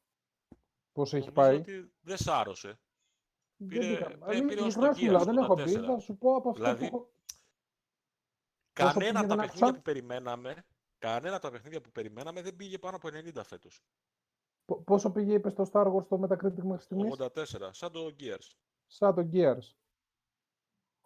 [0.93, 1.57] Πώς έχει Νομίζω πάει.
[1.57, 2.81] ότι δεν σ' άρρωσε.
[3.57, 4.31] Δεν πήρε- μπήκα.
[4.33, 5.65] ε, Ε, πήρε ως το ειλικρινά σου Gears μιλάω, δεν έχω 84.
[5.65, 5.87] πει.
[5.87, 7.11] Θα σου πω από αυτό Δηλαδή, που έχω...
[8.73, 9.75] Κανένα πήγε, από τα δεν παιχνίδια άκουσα.
[9.75, 10.65] που περιμέναμε,
[10.99, 13.83] κανένα από τα παιχνίδια που περιμέναμε δεν πήγε πάνω από 90 φέτος.
[14.65, 18.51] Πο- Πόσο πήγε, είπες, στο Star Wars το Metacritic μέχρι στιγμής; 84, σαν το Gears.
[18.87, 19.73] Σαν το Gears.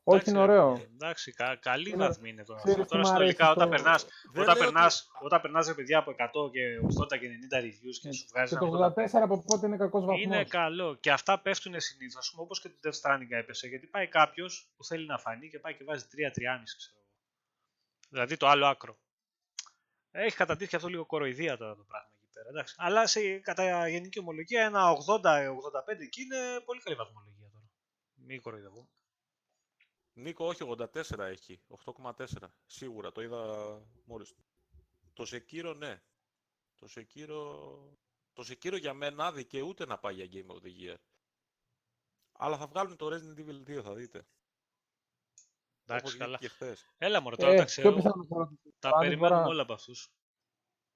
[0.04, 0.72] Όχι, Εντάξει, είναι ρε, ωραίο.
[0.74, 2.62] ε, Εντάξει, κα, καλή Είναι- βαθμή είναι τώρα.
[2.62, 5.66] ξέρεις τι Τώρα μ' συνολικά αρέσει όταν στο- περνάς, Δεν όταν λέω περνάς, όταν περνάς
[5.66, 8.70] ρε παιδιά από 100 και 80 και 90 reviews και Ε, σου βγάζει Και ένα
[8.70, 10.22] το 84, 84 από πότε είναι κακός βαθμός.
[10.24, 10.94] είναι καλό.
[10.94, 12.28] Και αυτά πέφτουν συνήθως.
[12.28, 13.66] Α πούμε, όπως και το Death Stranding έπεσε.
[13.68, 17.06] Γιατί πάει κάποιος που θέλει να φανεί και πάει και βάζει 3-3,5 ξέρω εγώ.
[18.08, 18.98] Δηλαδή το άλλο άκρο.
[20.10, 22.48] Έχει καταντήσει και αυτό λίγο κοροϊδία τώρα το πράγμα εκεί πέρα.
[22.48, 22.74] Εντάξει.
[22.78, 27.64] Αλλά σε, κατά γενική ομολογία ένα 80-85 εκεί είναι πολύ καλή βαθμολογία τώρα.
[28.14, 28.88] Μην κοροϊδεύω.
[30.14, 31.60] Νίκο, όχι, 84 έχει.
[31.68, 32.24] 8,4.
[32.66, 33.46] Σίγουρα, το είδα
[34.04, 34.34] μόλις.
[35.12, 36.02] Το Sekiro, ναι.
[36.76, 37.40] Το Sekiro
[38.32, 40.96] το Sekiro για μένα δικαιούται να πάει για Game of the Year.
[42.32, 44.26] Αλλά θα βγάλουν το Resident Evil 2, θα δείτε.
[45.84, 46.36] Εντάξει, Όπως καλά.
[46.36, 46.86] βγήκε και χθες.
[46.98, 47.94] Έλα μωρέ, τώρα Ε, τα πιο ξέρω.
[47.94, 48.52] πιθανό τώρα.
[48.78, 50.12] Τα Αν περιμένουμε τώρα- όλα από αυτούς.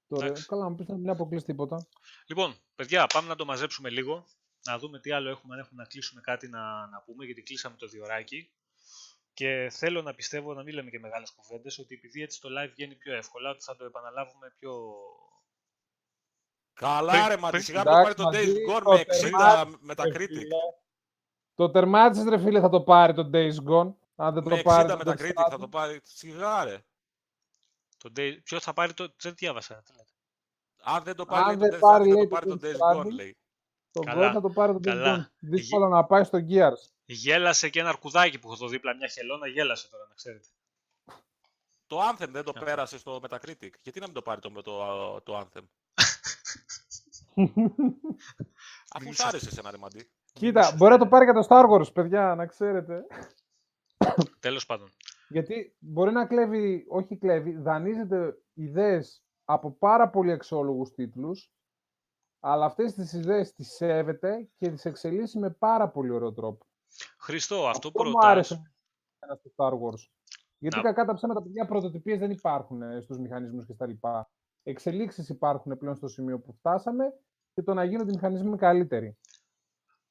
[0.07, 0.45] Τώρα, Εντάξει.
[0.45, 1.87] καλά, μου πεις να μην αποκλείσει τίποτα.
[2.27, 4.25] Λοιπόν, παιδιά, πάμε να το μαζέψουμε λίγο.
[4.65, 7.75] Να δούμε τι άλλο έχουμε, αν έχουμε να κλείσουμε κάτι να, να πούμε, γιατί κλείσαμε
[7.77, 8.51] το διωράκι.
[9.37, 12.71] Και θέλω να πιστεύω, να μην λέμε και μεγάλες κουβέντες, ότι επειδή έτσι το live
[12.73, 14.71] βγαίνει πιο εύκολα, ότι θα το επαναλάβουμε πιο...
[16.73, 18.91] Καλά Πριν- ρε, μα πριν- σιγά μην το πάρει Εντάξει, το μαζί, Days Gone το
[18.91, 20.27] με 60 τερμάτισε, με τα ρε Critic.
[20.27, 20.57] φίλε.
[21.55, 23.93] Το τερμάτισες ρε φίλε θα το πάρει το Days Gone.
[24.15, 25.59] Αν δεν Με το πάρει 60 με το τα Death Critic θα Stranding.
[25.59, 25.99] το πάρει.
[26.03, 26.77] Σιγά ρε.
[27.97, 28.37] Το day...
[28.43, 29.13] Ποιος θα πάρει το...
[29.21, 29.81] Δεν διάβασα.
[29.85, 30.11] τι λέτε.
[30.83, 32.49] Αν δεν το Αν πάρει, λέει, δεν το Death πάρει, Stranding, θα λέει, το πάρει
[32.49, 33.13] το το Death Days Gone, Stranding.
[33.15, 33.37] λέει.
[33.91, 35.27] Το Καλά, Gone θα το πάρει το Days καλά.
[35.29, 35.31] Gone.
[35.39, 36.96] Δύσκολο να πάει στο Gears.
[37.09, 40.47] Γέλασε και ένα αρκουδάκι που έχω εδώ δίπλα, μια χελώνα, γέλασε τώρα, να ξέρετε.
[41.87, 42.65] Το Anthem δεν το Αυτό.
[42.65, 43.69] πέρασε στο Metacritic.
[43.81, 45.63] Γιατί να μην το πάρει το, το, το Anthem;
[48.93, 50.11] Αφού Μην σ' σας- άρεσε εσένα ρε Μαντί.
[50.33, 53.05] Κοίτα, μπορεί να το πάρει και το Star Wars, παιδιά, να ξέρετε.
[54.39, 54.89] Τέλος πάντων.
[55.29, 61.51] Γιατί μπορεί να κλέβει, όχι κλέβει, δανείζεται ιδέες από πάρα πολύ εξόλογους τίτλους,
[62.39, 66.66] αλλά αυτές τις ιδέες τις σέβεται και τις εξελίσσει με πάρα πολύ ωραίο τρόπο.
[67.27, 68.29] Χριστό, αυτό που μου ρωτάς...
[68.29, 68.53] άρεσε
[69.19, 70.07] εμένα στο Star Wars.
[70.57, 74.31] Γιατί Να- κακά τα ψέματα, παιδιά, πρωτοτυπίες δεν υπάρχουν ε, στους μηχανισμούς και στα λοιπά.
[74.63, 77.05] Εξελίξεις υπάρχουν πλέον στο σημείο που φτάσαμε
[77.53, 79.17] και το να γίνονται οι μηχανισμοί καλύτεροι.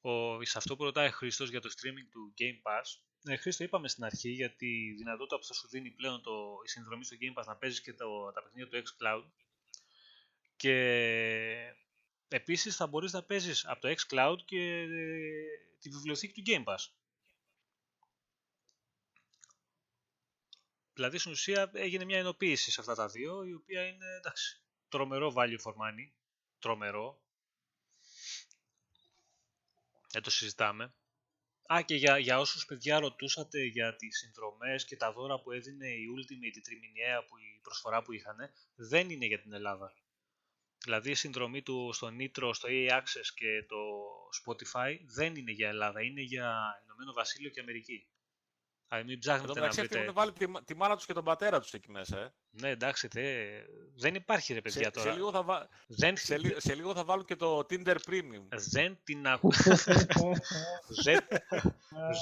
[0.01, 3.01] Ο, σε αυτό που ρωτάει Χρήστος για το streaming του Game Pass.
[3.31, 6.31] Ε, Χρήστο, είπαμε στην αρχή για τη δυνατότητα που θα σου δίνει πλέον το,
[6.65, 9.31] η συνδρομή στο Game Pass να παίζεις και το, τα παιχνίδια του xCloud.
[10.55, 10.75] Και
[12.27, 14.87] επίσης θα μπορείς να παίζεις από το xCloud και ε,
[15.79, 16.91] τη βιβλιοθήκη του Game Pass.
[20.97, 25.33] Δηλαδή στην ουσία έγινε μια ενοποίηση σε αυτά τα δύο, η οποία είναι εντάξει, τρομερό
[25.35, 26.11] value for money.
[26.59, 27.21] Τρομερό.
[30.11, 30.93] Δεν το συζητάμε.
[31.73, 35.87] Α, και για, για όσους παιδιά ρωτούσατε για τις συνδρομές και τα δώρα που έδινε
[35.87, 38.37] η Ultimate, η τριμηνιαία που η προσφορά που είχαν,
[38.75, 39.93] δεν είναι για την Ελλάδα.
[40.83, 43.77] Δηλαδή η συνδρομή του στο Nitro, στο EA Access και το
[44.43, 48.07] Spotify δεν είναι για Ελλάδα, είναι για Ηνωμένο Βασίλειο και Αμερική.
[48.89, 49.99] Δηλαδή μην Εν τω ψάχνετε να μεταξύ αυτοί βρείτε...
[50.03, 52.19] έχουν βάλει τη, μα- τη μάνα τους και τον πατέρα τους εκεί μέσα.
[52.19, 52.33] Ε.
[52.49, 53.47] Ναι, εντάξει, θε...
[53.95, 55.09] δεν υπάρχει ρε παιδιά Σε, τώρα.
[55.09, 55.67] σε, λίγο θα βα...
[55.87, 56.17] Δεν...
[56.17, 58.47] σε, λι- σε λίγο θα βάλουν και το Tinder Premium.
[58.71, 59.51] δεν την ακου...
[61.03, 61.19] δεν...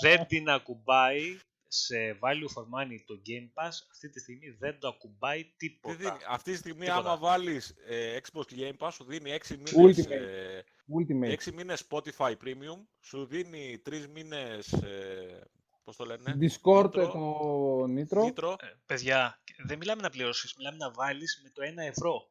[0.02, 3.72] δεν την ακουμπάει σε value for money το Game Pass.
[3.92, 5.96] Αυτή τη στιγμή δεν το ακουμπάει Τι τίποτα.
[5.96, 7.00] δίνει, αυτή τη στιγμή Τίποτα.
[7.00, 10.12] άμα βάλεις ε, Xbox Game Pass σου δίνει 6 μήνες, Ultimate.
[10.12, 10.60] ε,
[10.98, 11.50] Ultimate.
[11.50, 15.42] 6 μήνες Spotify Premium, σου δίνει 3 μήνες, ε,
[15.86, 18.24] πώς το λένε, Discord, Nitro, το Nitro.
[18.34, 18.56] Nitro.
[18.62, 22.30] Ε, παιδιά, δεν μιλάμε να πληρώσεις, μιλάμε να βάλεις με το 1 ευρώ.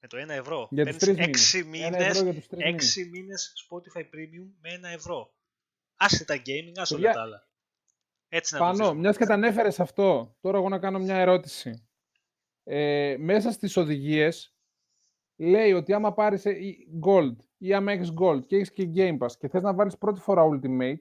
[0.00, 0.68] Με το 1 ευρώ.
[0.70, 1.86] Για τους Παίρνεις τρεις 6 μήνες.
[1.86, 2.96] Ένα μήνες, ευρώ για τους τρεις μήνες.
[2.96, 5.34] 6 μήνες Spotify Premium με 1 ευρώ.
[5.96, 7.48] Άσε τα gaming, άσε όλα Παιδιά, τα άλλα.
[8.28, 9.00] Έτσι να το Πανώ, ζήσουμε.
[9.00, 11.88] μιας και τα ανέφερες αυτό, τώρα εγώ να κάνω μια ερώτηση.
[12.64, 14.54] Ε, μέσα στις οδηγίες
[15.36, 19.18] λέει ότι άμα πάρεις ε, ή- Gold ή άμα έχεις Gold και έχεις και Game
[19.18, 20.96] Pass και θες να βάλεις πρώτη φορά Ultimate,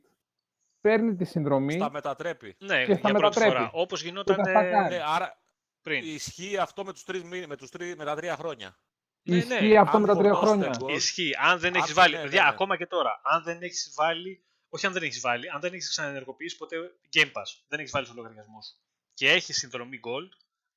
[0.90, 2.56] παίρνει τη συνδρομή Στα μετατρέπει.
[2.60, 3.50] Ναι, και για στα πρώτη μετατρέπει.
[3.52, 3.70] φορά.
[3.74, 4.96] Όπως Και γινόταν τα στακάρει.
[4.96, 5.42] Ναι, άρα
[5.82, 6.04] πριν.
[6.04, 8.80] ισχύει αυτό με τους, τρεις, μήνες- με, τους τρεις, με τα τρία χρόνια.
[9.22, 10.80] Ναι, Ισχύει ναι, αυτό αν με τα τρία φορτώσετε χρόνια.
[10.82, 11.36] Gold, Ισχύει.
[11.42, 12.16] Αν δεν Αν έχεις δεν- βάλει.
[12.16, 12.54] ναι, παιδιά, ναι, ναι.
[12.54, 13.22] ακόμα και τώρα.
[13.24, 14.46] Αν δεν έχεις βάλει.
[14.70, 15.50] Όχι αν δεν έχεις βάλει.
[15.50, 16.76] Αν δεν έχεις ξαναενεργοποιήσει ποτέ
[17.14, 17.50] Game Pass.
[17.68, 18.74] Δεν έχεις βάλει στο λογαριασμό σου.
[19.14, 20.30] Και έχεις συνδρομή Gold.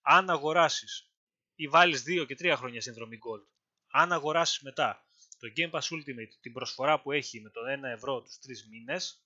[0.03, 1.11] Αν αγοράσεις
[1.55, 3.47] ή βάλεις 2 και 3 χρόνια συνδρομή Gold.
[3.91, 5.03] Αν αγοράσεις μετά
[5.39, 9.23] το Game Pass Ultimate την προσφορά που έχει με το 1 ευρώ τους 3 μήνες,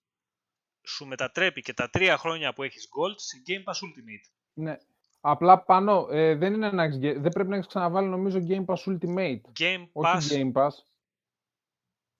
[0.86, 4.30] σου μετατρέπει και τα 3 χρόνια που έχεις Gold σε Game Pass Ultimate.
[4.52, 4.76] Ναι.
[5.20, 8.64] Απλά πάνω, ε, δεν, είναι να έχεις, ge- δεν πρέπει να έχεις ξαναβάλει νομίζω Game
[8.64, 10.18] Pass Ultimate, Game Pass.
[10.18, 10.70] όχι Game Pass.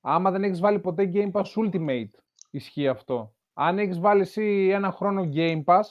[0.01, 2.11] Άμα δεν έχεις βάλει ποτέ Game Pass Ultimate,
[2.51, 3.35] ισχύει αυτό.
[3.53, 5.83] Αν έχεις βάλει εσύ ένα χρόνο Game Pass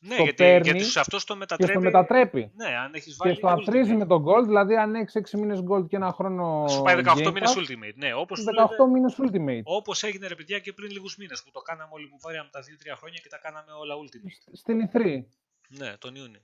[0.00, 1.70] Ναι, το γιατί, παίρνεις γιατί σε αυτό στο και μετατρέπει.
[1.72, 2.52] στο μετατρέπει.
[2.54, 3.34] Ναι, αν έχεις Και βάλει.
[3.34, 3.96] στο αφρίζει Ultimate.
[3.98, 7.12] με τον Gold, δηλαδή αν έχεις 6 μήνες Gold και ένα χρόνο Σου πάει 18
[7.28, 7.94] Game μήνες Pass, Ultimate.
[7.94, 9.60] Ναι, όπως 18 μήνες Ultimate.
[9.64, 12.60] Όπως έγινε ρε παιδιά και πριν λίγους μήνες που το κάναμε όλοι που βάραμε τα
[12.62, 14.30] 2-3 χρόνια και τα κάναμε όλα Ultimate.
[14.50, 15.24] Σ- Στην E3.
[15.68, 16.40] Ναι, τον Ιούνιο.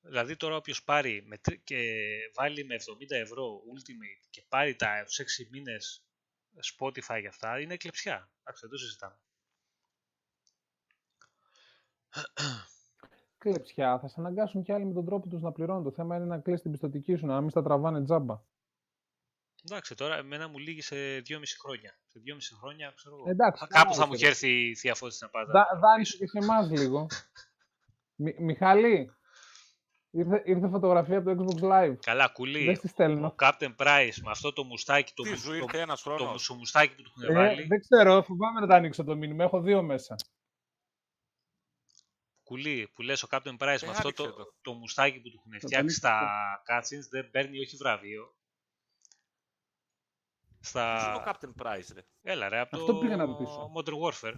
[0.00, 1.76] Δηλαδή τώρα όποιος πάρει με, τρι- και
[2.34, 6.04] βάλει με 70 ευρώ Ultimate και πάρει τα 6 μήνες
[6.78, 8.30] Spotify για αυτά είναι κλεψιά.
[8.40, 9.18] Εντάξει, δεν το συζητάμε.
[13.38, 15.82] Κλεψιά, θα σε αναγκάσουν κι άλλοι με τον τρόπο τους να πληρώνουν.
[15.84, 18.40] Το θέμα είναι να κλείσει την πιστοτική σου, να μην στα τραβάνε τζάμπα.
[19.68, 21.98] Εντάξει, τώρα εμένα μου λύγει σε 2,5 χρόνια.
[22.06, 23.24] Σε 2,5 χρόνια, ξέρω εγώ.
[23.28, 24.14] Εντάξει, θα- κάπου θα κάμωσε, μου ρε.
[24.16, 25.52] έχει έρθει η θεία Φώτης να πάτα.
[25.52, 27.06] Δα, δάνεισε και σε εμά λίγο.
[28.14, 29.10] Μι- Μιχαλή,
[30.10, 31.96] Ήρθε, ήρθε φωτογραφία από το Xbox Live.
[32.00, 32.64] Καλά, κουλή.
[32.64, 33.26] Δεν στη στέλνω.
[33.26, 36.10] Ο Captain Price με αυτό το μουστάκι, το, Τι μου- σου το, ήρθε ένας το
[36.10, 37.66] χρόνος; μουσομουστάκι που του έχουν Ε, βάλει.
[37.66, 39.44] δεν ξέρω, φοβάμαι να τα ανοίξω το μήνυμα.
[39.44, 40.14] Έχω δύο μέσα.
[42.46, 44.54] Κουλή, που λες ο Captain Price Ε, με αυτό άνοιξε το, το.
[44.62, 48.34] το μουστάκι που του έχουν το φτιάξει ανοίξω στα cutscenes δεν παίρνει όχι βραβείο.
[50.60, 50.72] Ποιος
[51.06, 51.38] είναι ο Στα...
[51.40, 53.72] Captain Price, ρε; Έλα ρε, από Αυτό το πήγα να ρωτήσω.
[53.76, 54.34] Modern Warfare.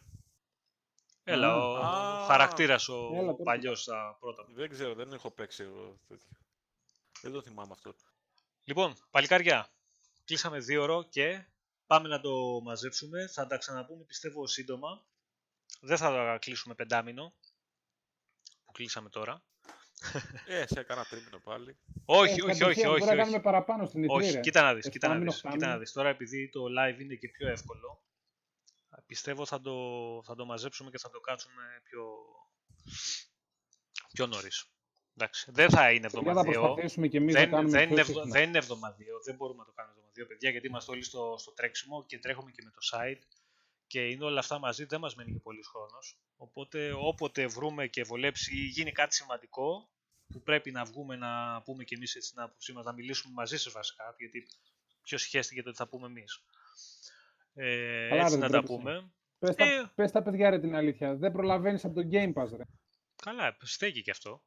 [1.25, 1.57] Έλα, Α.
[1.57, 2.25] ο Α.
[2.27, 3.43] χαρακτήρας ο Έλα, τώρα.
[3.43, 4.45] παλιός στα πρώτα.
[4.55, 6.37] Δεν ξέρω, δεν έχω παίξει εγώ τέτοιο.
[7.23, 7.95] Δεν το θυμάμαι αυτό.
[8.65, 9.69] Λοιπόν, παλικάρια,
[10.25, 11.45] κλείσαμε δύο ώρο και
[11.87, 13.29] πάμε να το μαζέψουμε.
[13.29, 15.05] Θα τα ξαναπούμε πιστεύω σύντομα.
[15.81, 17.33] Δεν θα τα κλείσουμε πεντάμινο
[18.69, 19.43] που κλείσαμε τώρα.
[20.47, 21.79] Ε, σε έκανα τρίμηνο πάλι.
[22.05, 23.17] Όχι, Ε, όχι, όχι, κατευθείαν, όχι, Μπορεί να όχι.
[23.17, 24.41] κάνουμε παραπάνω στην E3, Όχι, ρε.
[24.41, 25.79] κοίτα να δεις, κοίτα να Εφτάμινο, δεις, κοίτα να οχτάμινο.
[25.81, 25.93] δεις.
[25.93, 28.03] Τώρα επειδή το live είναι και πιο εύκολο,
[29.07, 29.75] πιστεύω θα το,
[30.25, 32.05] θα το μαζέψουμε και θα το κάτσουμε πιο,
[34.13, 34.73] πιο νωρίς.
[35.17, 36.61] Εντάξει, δεν θα είναι Για να εβδομαδιαίο.
[36.63, 38.39] προσπαθήσουμε κι εμείς να Δεν, κάνουμε δεν, πιο είναι, ευδο- συχνά.
[38.39, 41.53] δεν είναι εβδομαδιαίο, δεν μπορούμε να το κάνουμε εβδομαδιαίο, παιδιά, γιατί είμαστε όλοι στο, στο
[41.53, 43.23] τρέξιμο και τρέχουμε και με το site
[43.89, 46.19] και είναι όλα αυτά μαζί, δεν μας μένει και πολύς χρόνος.
[46.37, 49.91] Οπότε όποτε βρούμε και βολέψει ή γίνει κάτι σημαντικό,
[50.33, 53.57] που πρέπει να βγούμε να πούμε και εμείς έτσι την άποψή μας, να μιλήσουμε μαζί
[53.59, 54.47] σας βασικά, γιατί
[55.03, 56.45] ποιος χαίστηκε το ότι θα πούμε εμείς.
[57.55, 58.73] Ε, Καλά, έτσι ρε, να τα τρέπεσαι.
[58.77, 59.13] πούμε.
[59.39, 59.93] Πες, τα, Ε.
[59.95, 61.17] πες τα παιδιά ρε την αλήθεια.
[61.17, 62.65] Δεν προλαβαίνεις από το Game Pass ρε.
[63.23, 64.43] Καλά, στέκει και αυτό.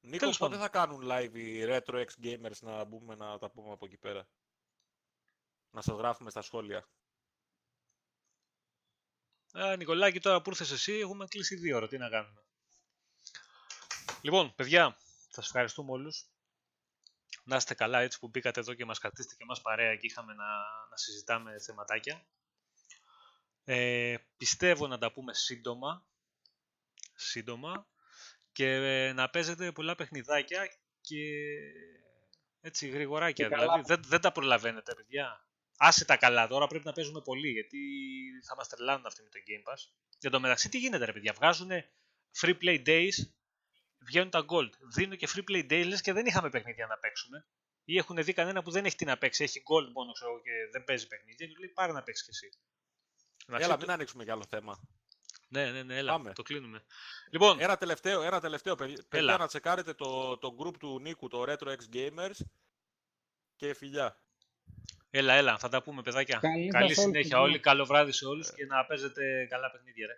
[0.00, 0.66] Νίκος, Τέλος πότε πάντων.
[0.66, 4.28] θα κάνουν live οι Retro X Gamers να μπούμε να τα πούμε από εκεί πέρα;
[5.70, 6.88] Να σας γράφουμε στα σχόλια.
[9.58, 11.88] Α, Νικολάκη, τώρα που ήρθες εσύ, έχουμε κλείσει δύο ώρα.
[11.88, 12.40] Τι να κάνουμε.
[14.20, 14.96] Λοιπόν, παιδιά,
[15.28, 16.30] σας ευχαριστούμε όλους.
[17.44, 20.34] Να είστε καλά έτσι που μπήκατε εδώ και μας κρατήσετε και μας παρέα και είχαμε
[20.34, 20.46] να,
[20.90, 22.26] να συζητάμε θεματάκια.
[23.64, 26.06] Ε, πιστεύω να τα πούμε σύντομα.
[27.14, 27.86] Σύντομα.
[28.52, 30.68] Και ε, να παίζετε πολλά παιχνιδάκια
[31.00, 31.16] και
[32.60, 33.48] έτσι γρηγοράκια.
[33.48, 33.62] Και καλά.
[33.64, 35.45] Δηλαδή δεν, δεν τα προλαβαίνετε, παιδιά.
[35.76, 37.78] Άσε τα καλά τώρα, πρέπει να παίζουμε πολύ γιατί
[38.46, 39.92] θα μας τρελάνουν αυτοί με το Game Pass.
[40.18, 41.70] Για το μεταξύ τι γίνεται ρε παιδιά, βγάζουν
[42.40, 43.14] free play days,
[43.98, 44.70] βγαίνουν τα gold.
[44.94, 47.46] Δίνουν και free play days λες και δεν είχαμε παιχνίδια να παίξουμε.
[47.84, 50.40] Ή έχουν δει κανένα που δεν έχει τι να παίξει, έχει gold μόνο ξέρω, εγώ,
[50.42, 52.48] και δεν παίζει παιχνίδια και του λέει πάρε να παίξεις κι εσύ.
[53.46, 54.80] Εντάξει, Έλα, το- μην ανοίξουμε κι άλλο θέμα.
[55.48, 56.32] Ναι, ναι, ναι, έλα, Πάμε.
[56.32, 56.84] το κλείνουμε.
[57.30, 59.36] Λοιπόν, Ένα τελευταίο, ένα τελευταίο παιδιά, παιδιά Έλα.
[59.36, 62.36] να τσεκάρετε το, το group του Νίκου, το Retro X Gamers
[63.56, 64.20] και φιλιά.
[65.10, 66.38] Έλα, έλα, θα τα πούμε παιδάκια.
[66.38, 67.40] Καλή Καλή σας όλους, συνέχεια παιδιά.
[67.40, 70.14] όλοι, καλό βράδυ σε όλους και να παίζετε καλά παιχνίδια ρε.